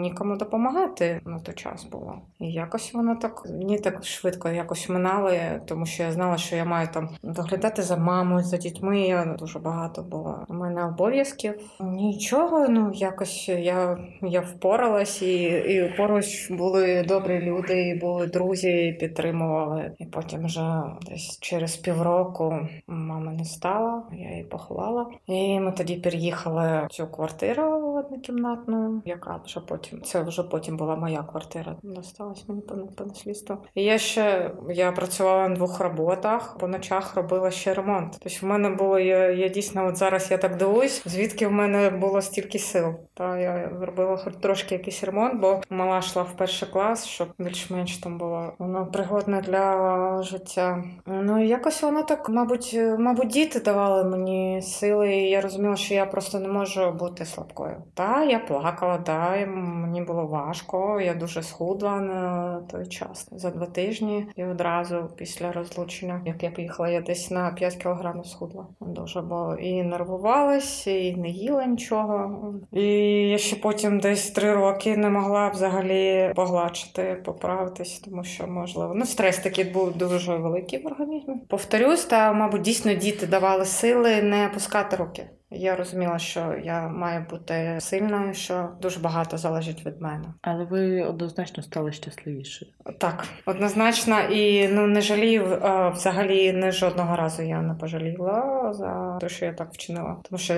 нікому 0.02 0.38
допомагати 0.38 1.22
на 1.26 1.40
той 1.40 1.56
час 1.56 1.86
було. 1.86 2.16
І 2.40 2.52
якось 2.52 2.94
воно 2.94 3.16
так 3.16 3.46
мені 3.50 3.80
так 3.80 4.06
швидко 4.06 4.50
якось 4.50 4.90
минали, 4.90 5.62
тому 5.66 5.86
що 5.86 6.04
я 6.04 6.12
знала, 6.12 6.38
що 6.38 6.56
я 6.56 6.66
маю 6.66 6.88
там 6.94 7.10
доглядати 7.24 7.82
за 7.82 7.98
мамою, 7.98 8.44
за 8.44 8.58
дітьми. 8.58 9.02
Я 9.02 9.26
дуже 9.40 9.60
багато 9.60 10.02
було 10.04 10.46
у 10.50 10.54
мене 10.54 10.86
обов'язків. 10.86 11.54
Нічого, 11.80 12.68
ну 12.68 12.92
якось 12.94 13.50
я 13.50 13.98
я 14.22 14.42
впоралась, 14.42 15.22
і 15.22 15.44
і 15.44 15.94
поруч 15.98 16.52
були 16.52 17.04
добрі 17.08 17.42
люди, 17.42 17.88
і 17.88 17.96
були 17.96 18.28
друзі, 18.28 18.88
і 18.88 18.94
підтримували. 18.94 19.92
І 19.98 20.06
потім 20.06 20.46
вже 20.46 20.84
десь 21.10 21.40
через 21.42 21.76
півроку 21.78 22.68
мама 22.88 23.32
не 23.32 23.46
стала, 23.46 24.04
я 24.14 24.30
її 24.30 24.44
поховала. 24.44 25.08
І 25.28 25.60
ми 25.60 25.72
тоді 25.72 25.96
переїхали 25.96 26.85
цю 26.90 27.08
квартиру 27.08 27.96
однокімнатну, 28.00 29.02
яка 29.06 29.42
вже 29.46 29.60
потім 29.60 30.02
це 30.02 30.22
вже 30.22 30.44
потім 30.44 30.78
була 30.78 30.96
моя 30.96 31.24
квартира. 31.24 31.76
Досталась 31.84 32.50
мені 32.50 32.62
по, 32.62 32.76
по 32.76 33.06
наслідству. 33.06 33.58
І 33.76 33.84
я 33.84 33.98
ще 33.98 34.52
я 34.70 34.92
працювала 34.92 35.50
на 35.50 35.56
двох 35.56 35.80
роботах. 35.80 36.58
По 36.58 36.68
ночах 36.68 37.16
робила 37.16 37.52
ще 37.52 37.74
ремонт. 37.74 38.18
Тобто 38.24 38.38
в 38.42 38.50
мене 38.50 38.70
було 38.70 39.00
я, 39.00 39.32
я 39.32 39.48
дійсно 39.48 39.88
от 39.88 39.98
зараз 39.98 40.32
я 40.32 40.38
так 40.38 40.58
дивуюсь, 40.58 41.02
звідки 41.06 41.48
в 41.48 41.52
мене 41.52 41.90
було 41.90 42.22
стільки 42.22 42.60
сил. 42.60 42.94
Та 43.14 43.38
я 43.38 43.72
робила 43.82 44.18
хоч 44.18 44.34
трошки 44.42 44.76
якийсь 44.76 45.04
ремонт, 45.04 45.42
бо 45.42 45.62
мала 45.70 45.98
йшла 45.98 46.24
в 46.24 46.38
перший 46.38 46.68
клас, 46.70 47.06
щоб 47.06 47.28
більш-менш 47.40 47.98
там 47.98 48.18
було 48.18 48.54
воно 48.60 48.86
пригодне 48.86 49.42
для 49.42 50.24
життя. 50.24 50.84
Ну 51.06 51.44
якось 51.44 51.84
воно 51.84 52.04
так, 52.04 52.30
мабуть, 52.30 52.80
мабуть, 53.00 53.28
діти 53.28 53.60
давали 53.60 54.04
мені 54.04 54.62
сили. 54.62 55.16
і 55.16 55.30
Я 55.30 55.42
розуміла, 55.42 55.76
що 55.76 55.94
я 55.94 56.06
просто 56.06 56.40
не 56.40 56.48
можу 56.48 56.75
бути 56.76 57.26
слабкою. 57.26 57.84
Та 57.94 58.24
я 58.24 58.40
плакала, 58.40 58.98
да, 58.98 59.46
мені 59.46 60.02
було 60.02 60.26
важко. 60.26 61.02
Я 61.02 61.14
дуже 61.14 61.44
схудла 61.44 62.00
на 62.02 62.60
той 62.72 62.88
час 62.88 63.28
за 63.32 63.52
два 63.52 63.66
тижні 63.66 64.28
і 64.36 64.44
одразу 64.44 65.10
після 65.16 65.52
розлучення, 65.52 66.22
як 66.26 66.44
я 66.44 66.52
поїхала, 66.52 66.90
я 66.90 67.02
десь 67.02 67.32
на 67.32 67.52
5 67.52 67.76
кілограмів 67.76 68.26
схудла. 68.26 68.68
Дуже 68.80 69.22
бо 69.22 69.56
і 69.56 69.84
нервувалась, 69.84 70.88
і 70.88 71.16
не 71.16 71.30
їла 71.30 71.66
нічого. 71.66 72.54
І 72.72 72.84
я 73.30 73.38
ще 73.38 73.56
потім 73.56 74.00
десь 74.00 74.32
три 74.32 74.54
роки 74.54 74.98
не 74.98 75.10
могла 75.10 75.50
взагалі 75.50 76.32
погладшити, 76.36 77.22
поправитись, 77.26 78.00
тому 78.00 78.24
що 78.24 78.48
можливо 78.48 78.94
ну 78.96 79.06
стрес 79.06 79.40
такий 79.40 79.64
був 79.64 79.98
дуже 79.98 80.38
великий 80.38 80.84
в 80.84 80.88
організмі. 80.88 81.36
Повторюсь, 81.50 82.06
та 82.06 82.34
мабуть, 82.34 82.62
дійсно 82.62 82.94
діти 82.94 83.28
давали 83.28 83.66
сили 83.66 84.22
не 84.22 84.48
опускати 84.48 84.96
руки. 84.96 85.30
Я 85.56 85.76
розуміла, 85.76 86.20
що 86.20 86.56
я 86.64 86.88
маю 86.88 87.26
бути 87.30 87.78
сильною, 87.80 88.34
що 88.34 88.70
дуже 88.82 89.00
багато 89.00 89.38
залежить 89.38 89.86
від 89.86 90.02
мене. 90.02 90.26
Але 90.42 90.64
ви 90.64 91.02
однозначно 91.04 91.64
стали 91.64 91.92
щасливішою. 91.92 92.72
Так, 93.00 93.28
однозначно, 93.46 94.20
і 94.20 94.68
ну 94.68 94.88
не 94.88 95.02
жалію 95.02 95.62
взагалі 95.96 96.54
не 96.54 96.72
жодного 96.72 97.16
разу 97.16 97.42
я 97.42 97.62
не 97.62 97.74
пожаліла 97.74 98.74
за 98.74 99.18
те, 99.22 99.30
що 99.30 99.46
я 99.46 99.54
так 99.54 99.74
вчинила. 99.74 100.16
Тому 100.30 100.40
що 100.40 100.54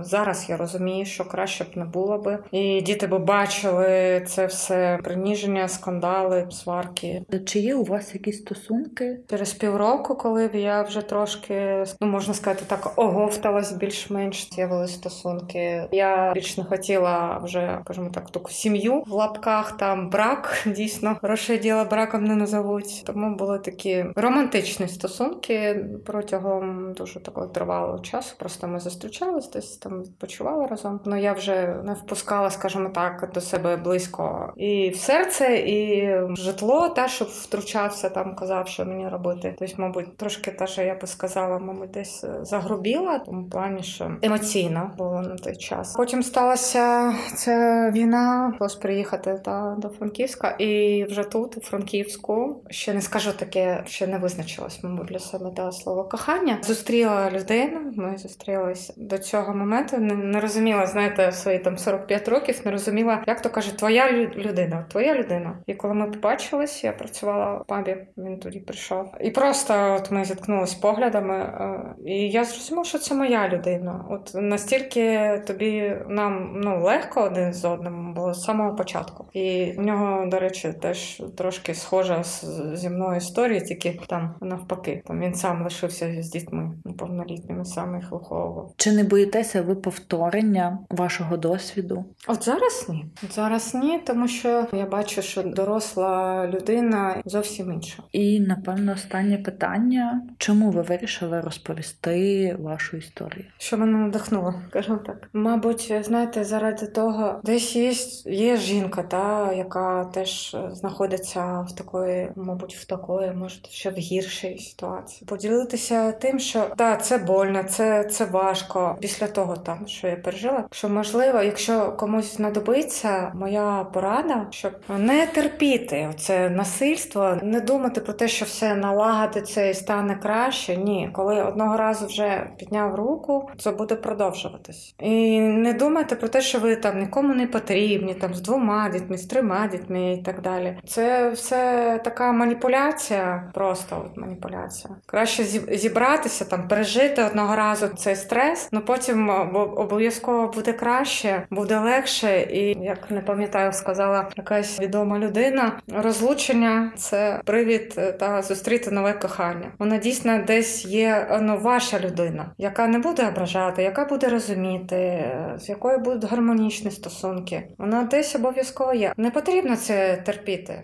зараз 0.00 0.46
я 0.48 0.56
розумію, 0.56 1.04
що 1.04 1.24
краще 1.24 1.64
б 1.64 1.68
не 1.74 1.84
було 1.84 2.18
би. 2.18 2.38
І 2.52 2.80
діти 2.80 3.06
б 3.06 3.18
бачили 3.18 4.22
це 4.26 4.46
все 4.46 4.98
приніження, 5.04 5.68
скандали, 5.68 6.46
сварки. 6.50 7.22
Чи 7.46 7.58
є 7.58 7.74
у 7.74 7.84
вас 7.84 8.14
якісь 8.14 8.38
стосунки? 8.38 9.20
Через 9.30 9.52
півроку, 9.52 10.14
коли 10.14 10.50
я 10.54 10.82
вже 10.82 11.02
трошки 11.02 11.84
ну 12.00 12.08
можна 12.08 12.34
сказати 12.34 12.64
так, 12.66 12.92
оговталась 12.96 13.72
більш-менш 13.72 14.27
менш 14.28 14.48
з'явилися 14.52 14.94
стосунки. 14.94 15.88
Я 15.92 16.32
більш 16.34 16.58
не 16.58 16.64
хотіла 16.64 17.40
вже, 17.44 17.78
скажімо 17.84 18.10
так, 18.14 18.30
таку 18.30 18.50
сім'ю 18.50 19.02
в 19.06 19.12
лапках. 19.12 19.76
Там 19.76 20.10
брак 20.10 20.66
дійсно 20.66 21.16
грошей 21.22 21.58
діла 21.58 21.84
браком 21.84 22.24
не 22.24 22.36
назовуть. 22.36 23.02
Тому 23.06 23.36
були 23.36 23.58
такі 23.58 24.04
романтичні 24.16 24.88
стосунки 24.88 25.84
протягом 26.06 26.92
дуже 26.92 27.20
такого 27.20 27.46
тривалого 27.46 27.98
часу. 27.98 28.34
Просто 28.38 28.68
ми 28.68 28.80
зустрічались, 28.80 29.50
десь 29.50 29.76
там 29.76 30.02
відпочивали 30.02 30.66
разом. 30.66 31.00
Ну 31.04 31.16
я 31.16 31.32
вже 31.32 31.76
не 31.84 31.92
впускала, 31.92 32.50
скажімо 32.50 32.88
так, 32.88 33.30
до 33.34 33.40
себе 33.40 33.76
близько 33.76 34.52
і 34.56 34.90
в 34.90 34.96
серце, 34.96 35.56
і 35.56 36.08
в 36.24 36.36
житло, 36.36 36.88
те, 36.88 37.08
щоб 37.08 37.28
втручався, 37.28 38.08
там 38.08 38.34
казав, 38.34 38.68
що 38.68 38.84
мені 38.84 39.08
робити. 39.08 39.56
Тобто, 39.58 39.74
мабуть, 39.78 40.16
трошки 40.16 40.50
те, 40.50 40.66
що 40.66 40.82
я 40.82 40.94
би 40.94 41.06
сказала, 41.06 41.58
мабуть, 41.58 41.90
десь 41.90 42.24
загрубіла 42.42 43.16
в 43.16 43.24
тому 43.24 43.48
плані, 43.50 43.82
що 43.82 44.17
емоційно 44.22 44.90
було 44.98 45.20
на 45.20 45.36
той 45.36 45.56
час. 45.56 45.94
Потім 45.96 46.22
сталася 46.22 47.14
ця 47.34 47.90
війна, 47.94 48.54
Ось 48.60 48.74
приїхати 48.74 49.40
та 49.44 49.76
до 49.78 49.88
Франківська, 49.88 50.50
і 50.50 51.04
вже 51.04 51.22
тут, 51.22 51.56
у 51.56 51.60
Франківську, 51.60 52.62
ще 52.70 52.94
не 52.94 53.00
скажу 53.00 53.32
таке, 53.32 53.82
ще 53.86 54.06
не 54.06 54.18
визначилась, 54.18 54.84
мабуть, 54.84 55.06
для 55.06 55.18
себе 55.18 55.50
да, 55.56 55.72
слово 55.72 56.04
кохання. 56.04 56.58
Зустріла 56.62 57.30
людину. 57.30 57.92
Ми 57.96 58.16
зустрілися 58.16 58.94
до 58.96 59.18
цього 59.18 59.54
моменту. 59.54 59.98
Не, 59.98 60.14
не 60.14 60.40
розуміла, 60.40 60.86
знаєте, 60.86 61.32
свої 61.32 61.58
там 61.58 61.78
45 61.78 62.28
років, 62.28 62.60
не 62.64 62.70
розуміла, 62.70 63.24
як 63.26 63.42
то 63.42 63.50
каже, 63.50 63.78
твоя 63.78 64.12
людина, 64.12 64.86
твоя 64.90 65.14
людина. 65.14 65.58
І 65.66 65.74
коли 65.74 65.94
ми 65.94 66.10
побачились, 66.10 66.84
я 66.84 66.92
працювала 66.92 67.54
в 67.54 67.66
пабі, 67.66 67.96
він 68.16 68.38
тоді 68.38 68.60
прийшов. 68.60 69.12
І 69.20 69.30
просто 69.30 69.96
от 69.98 70.10
ми 70.10 70.24
зіткнулися 70.24 70.76
поглядами, 70.82 71.34
е, 71.34 71.94
і 72.06 72.30
я 72.30 72.44
зрозуміла, 72.44 72.84
що 72.84 72.98
це 72.98 73.14
моя 73.14 73.48
людина. 73.48 73.97
От 74.10 74.30
настільки 74.34 75.30
тобі 75.46 75.96
нам 76.08 76.52
ну 76.64 76.82
легко 76.84 77.22
один 77.22 77.52
з 77.52 77.64
одним 77.64 78.14
було 78.14 78.34
з 78.34 78.42
самого 78.42 78.76
початку. 78.76 79.26
І 79.32 79.72
в 79.78 79.80
нього, 79.80 80.26
до 80.26 80.38
речі, 80.38 80.74
теж 80.82 81.22
трошки 81.36 81.74
схожа 81.74 82.24
з, 82.24 82.44
зі 82.74 82.88
мною 82.88 83.16
історія, 83.16 83.60
тільки 83.60 84.00
там 84.06 84.34
навпаки. 84.40 85.02
Там 85.06 85.20
він 85.20 85.34
сам 85.34 85.64
лишився 85.64 86.22
з 86.22 86.30
дітьми 86.30 86.72
неповнолітніми, 86.84 87.64
сам 87.64 87.96
їх 87.96 88.10
виховував. 88.10 88.72
Чи 88.76 88.92
не 88.92 89.04
боїтеся 89.04 89.62
ви 89.62 89.74
повторення 89.74 90.78
вашого 90.90 91.36
досвіду? 91.36 92.04
От 92.28 92.44
зараз 92.44 92.86
ні. 92.88 93.06
От 93.24 93.32
зараз 93.32 93.74
ні, 93.74 94.00
тому 94.06 94.28
що 94.28 94.66
я 94.72 94.86
бачу, 94.86 95.22
що 95.22 95.42
доросла 95.42 96.46
людина 96.46 97.22
зовсім 97.24 97.72
інша. 97.72 98.02
І 98.12 98.40
напевно 98.40 98.92
останнє 98.92 99.38
питання: 99.38 100.22
чому 100.38 100.70
ви 100.70 100.82
вирішили 100.82 101.40
розповісти 101.40 102.56
вашу 102.60 102.96
історію? 102.96 103.44
Що 103.58 103.76
мене 103.88 104.04
надихнуло, 104.04 104.54
скажімо 104.68 104.98
так. 105.06 105.28
Мабуть, 105.32 105.94
знаєте, 106.00 106.44
заради 106.44 106.86
того, 106.86 107.40
десь 107.44 107.76
є, 107.76 107.92
є 108.34 108.56
жінка, 108.56 109.02
та 109.02 109.52
яка 109.52 110.04
теж 110.04 110.56
знаходиться 110.72 111.66
в 111.68 111.72
такої, 111.72 112.30
мабуть, 112.36 112.76
в 112.76 112.84
такої, 112.84 113.32
може, 113.32 113.60
ще 113.70 113.90
в 113.90 113.94
гіршій 113.94 114.58
ситуації. 114.58 115.26
Поділитися 115.28 116.12
тим, 116.12 116.38
що 116.38 116.66
да, 116.76 116.96
це 116.96 117.18
больно, 117.18 117.62
це 117.62 118.04
це 118.04 118.24
важко. 118.24 118.96
Після 119.00 119.26
того 119.26 119.56
там, 119.56 119.86
що 119.86 120.08
я 120.08 120.16
пережила, 120.16 120.64
що 120.70 120.88
можливо, 120.88 121.42
якщо 121.42 121.92
комусь 121.92 122.36
знадобиться 122.36 123.32
моя 123.34 123.86
порада, 123.92 124.46
щоб 124.50 124.72
не 124.98 125.26
терпіти 125.26 126.10
це 126.18 126.50
насильство, 126.50 127.36
не 127.42 127.60
думати 127.60 128.00
про 128.00 128.12
те, 128.12 128.28
що 128.28 128.44
все 128.44 128.74
налагодиться 128.74 129.64
і 129.64 129.74
стане 129.74 130.14
краще. 130.22 130.76
Ні, 130.76 131.10
коли 131.12 131.42
одного 131.42 131.76
разу 131.76 132.06
вже 132.06 132.50
підняв 132.58 132.94
руку, 132.94 133.50
це 133.58 133.72
буде 133.78 133.94
продовжуватись. 133.94 134.94
І 134.98 135.40
не 135.40 135.72
думайте 135.72 136.16
про 136.16 136.28
те, 136.28 136.40
що 136.40 136.58
ви 136.58 136.76
там 136.76 136.98
нікому 136.98 137.34
не 137.34 137.46
потрібні, 137.46 138.14
там 138.14 138.34
з 138.34 138.40
двома 138.40 138.88
дітьми, 138.88 139.18
з 139.18 139.26
трьома 139.26 139.66
дітьми 139.66 140.12
і 140.12 140.22
так 140.22 140.42
далі. 140.42 140.78
Це 140.86 141.30
все 141.30 142.00
така 142.04 142.32
маніпуляція, 142.32 143.50
просто 143.54 144.02
от 144.06 144.16
маніпуляція. 144.16 144.94
Краще 145.06 145.44
зібратися 145.44 146.44
там, 146.44 146.68
пережити 146.68 147.22
одного 147.22 147.56
разу 147.56 147.88
цей 147.88 148.16
стрес, 148.16 148.68
ну 148.72 148.80
потім 148.80 149.30
обов'язково 149.76 150.48
буде 150.48 150.72
краще, 150.72 151.46
буде 151.50 151.78
легше, 151.78 152.40
і 152.40 152.84
як 152.84 153.10
не 153.10 153.20
пам'ятаю, 153.20 153.72
сказала 153.72 154.28
якась 154.36 154.80
відома 154.80 155.18
людина. 155.18 155.72
Розлучення 155.88 156.92
це 156.96 157.40
привід 157.44 157.94
е, 157.98 158.12
та 158.12 158.42
зустріти 158.42 158.90
нове 158.90 159.12
кохання. 159.12 159.72
Вона 159.78 159.96
дійсно 159.96 160.42
десь 160.46 160.84
є 160.84 161.38
ну, 161.42 161.58
ваша 161.58 162.00
людина, 162.00 162.50
яка 162.58 162.86
не 162.86 162.98
буде 162.98 163.28
ображати, 163.28 163.67
яка 163.78 164.04
буде 164.04 164.28
розуміти, 164.28 164.96
е, 164.96 165.54
з 165.58 165.68
якою 165.68 165.98
будуть 165.98 166.30
гармонічні 166.30 166.90
стосунки. 166.90 167.68
Вона 167.78 168.02
десь 168.02 168.36
обов'язково 168.36 168.94
є. 168.94 169.12
Не 169.16 169.30
потрібно 169.30 169.76
це 169.76 170.22
терпіти. 170.26 170.82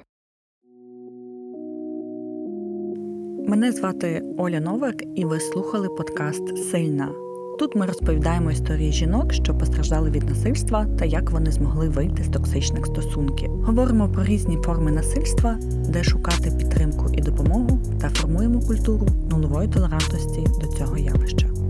Мене 3.48 3.72
звати 3.72 4.22
Оля 4.38 4.60
Новак, 4.60 4.94
і 5.16 5.24
ви 5.24 5.40
слухали 5.40 5.88
подкаст 5.88 6.70
Сильна. 6.70 7.24
Тут 7.58 7.76
ми 7.76 7.86
розповідаємо 7.86 8.50
історії 8.50 8.92
жінок, 8.92 9.32
що 9.32 9.54
постраждали 9.54 10.10
від 10.10 10.30
насильства 10.30 10.86
та 10.98 11.04
як 11.04 11.30
вони 11.30 11.52
змогли 11.52 11.88
вийти 11.88 12.24
з 12.24 12.28
токсичних 12.28 12.86
стосунків. 12.86 13.50
Говоримо 13.50 14.08
про 14.08 14.24
різні 14.24 14.56
форми 14.56 14.90
насильства, 14.90 15.58
де 15.88 16.04
шукати 16.04 16.50
підтримку 16.50 17.06
і 17.12 17.20
допомогу, 17.20 17.80
та 18.00 18.08
формуємо 18.08 18.60
культуру 18.60 19.06
нулової 19.30 19.68
толерантності 19.68 20.46
до 20.60 20.66
цього 20.66 20.96
явища. 20.96 21.63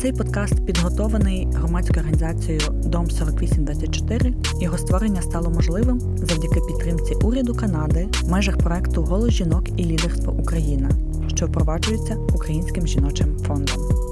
Цей 0.00 0.12
подкаст 0.12 0.66
підготований 0.66 1.48
громадською 1.52 2.00
організацією 2.00 2.60
Дом 2.70 3.10
4824. 3.10 4.34
Його 4.60 4.78
створення 4.78 5.22
стало 5.22 5.50
можливим 5.50 6.00
завдяки 6.00 6.60
підтримці 6.68 7.14
уряду 7.14 7.54
Канади 7.54 8.08
в 8.22 8.30
межах 8.30 8.58
проекту 8.58 9.02
Голос 9.02 9.30
жінок 9.30 9.64
і 9.76 9.84
лідерство 9.84 10.32
Україна, 10.32 10.90
що 11.34 11.46
впроваджується 11.46 12.16
Українським 12.34 12.86
жіночим 12.86 13.36
фондом. 13.46 14.09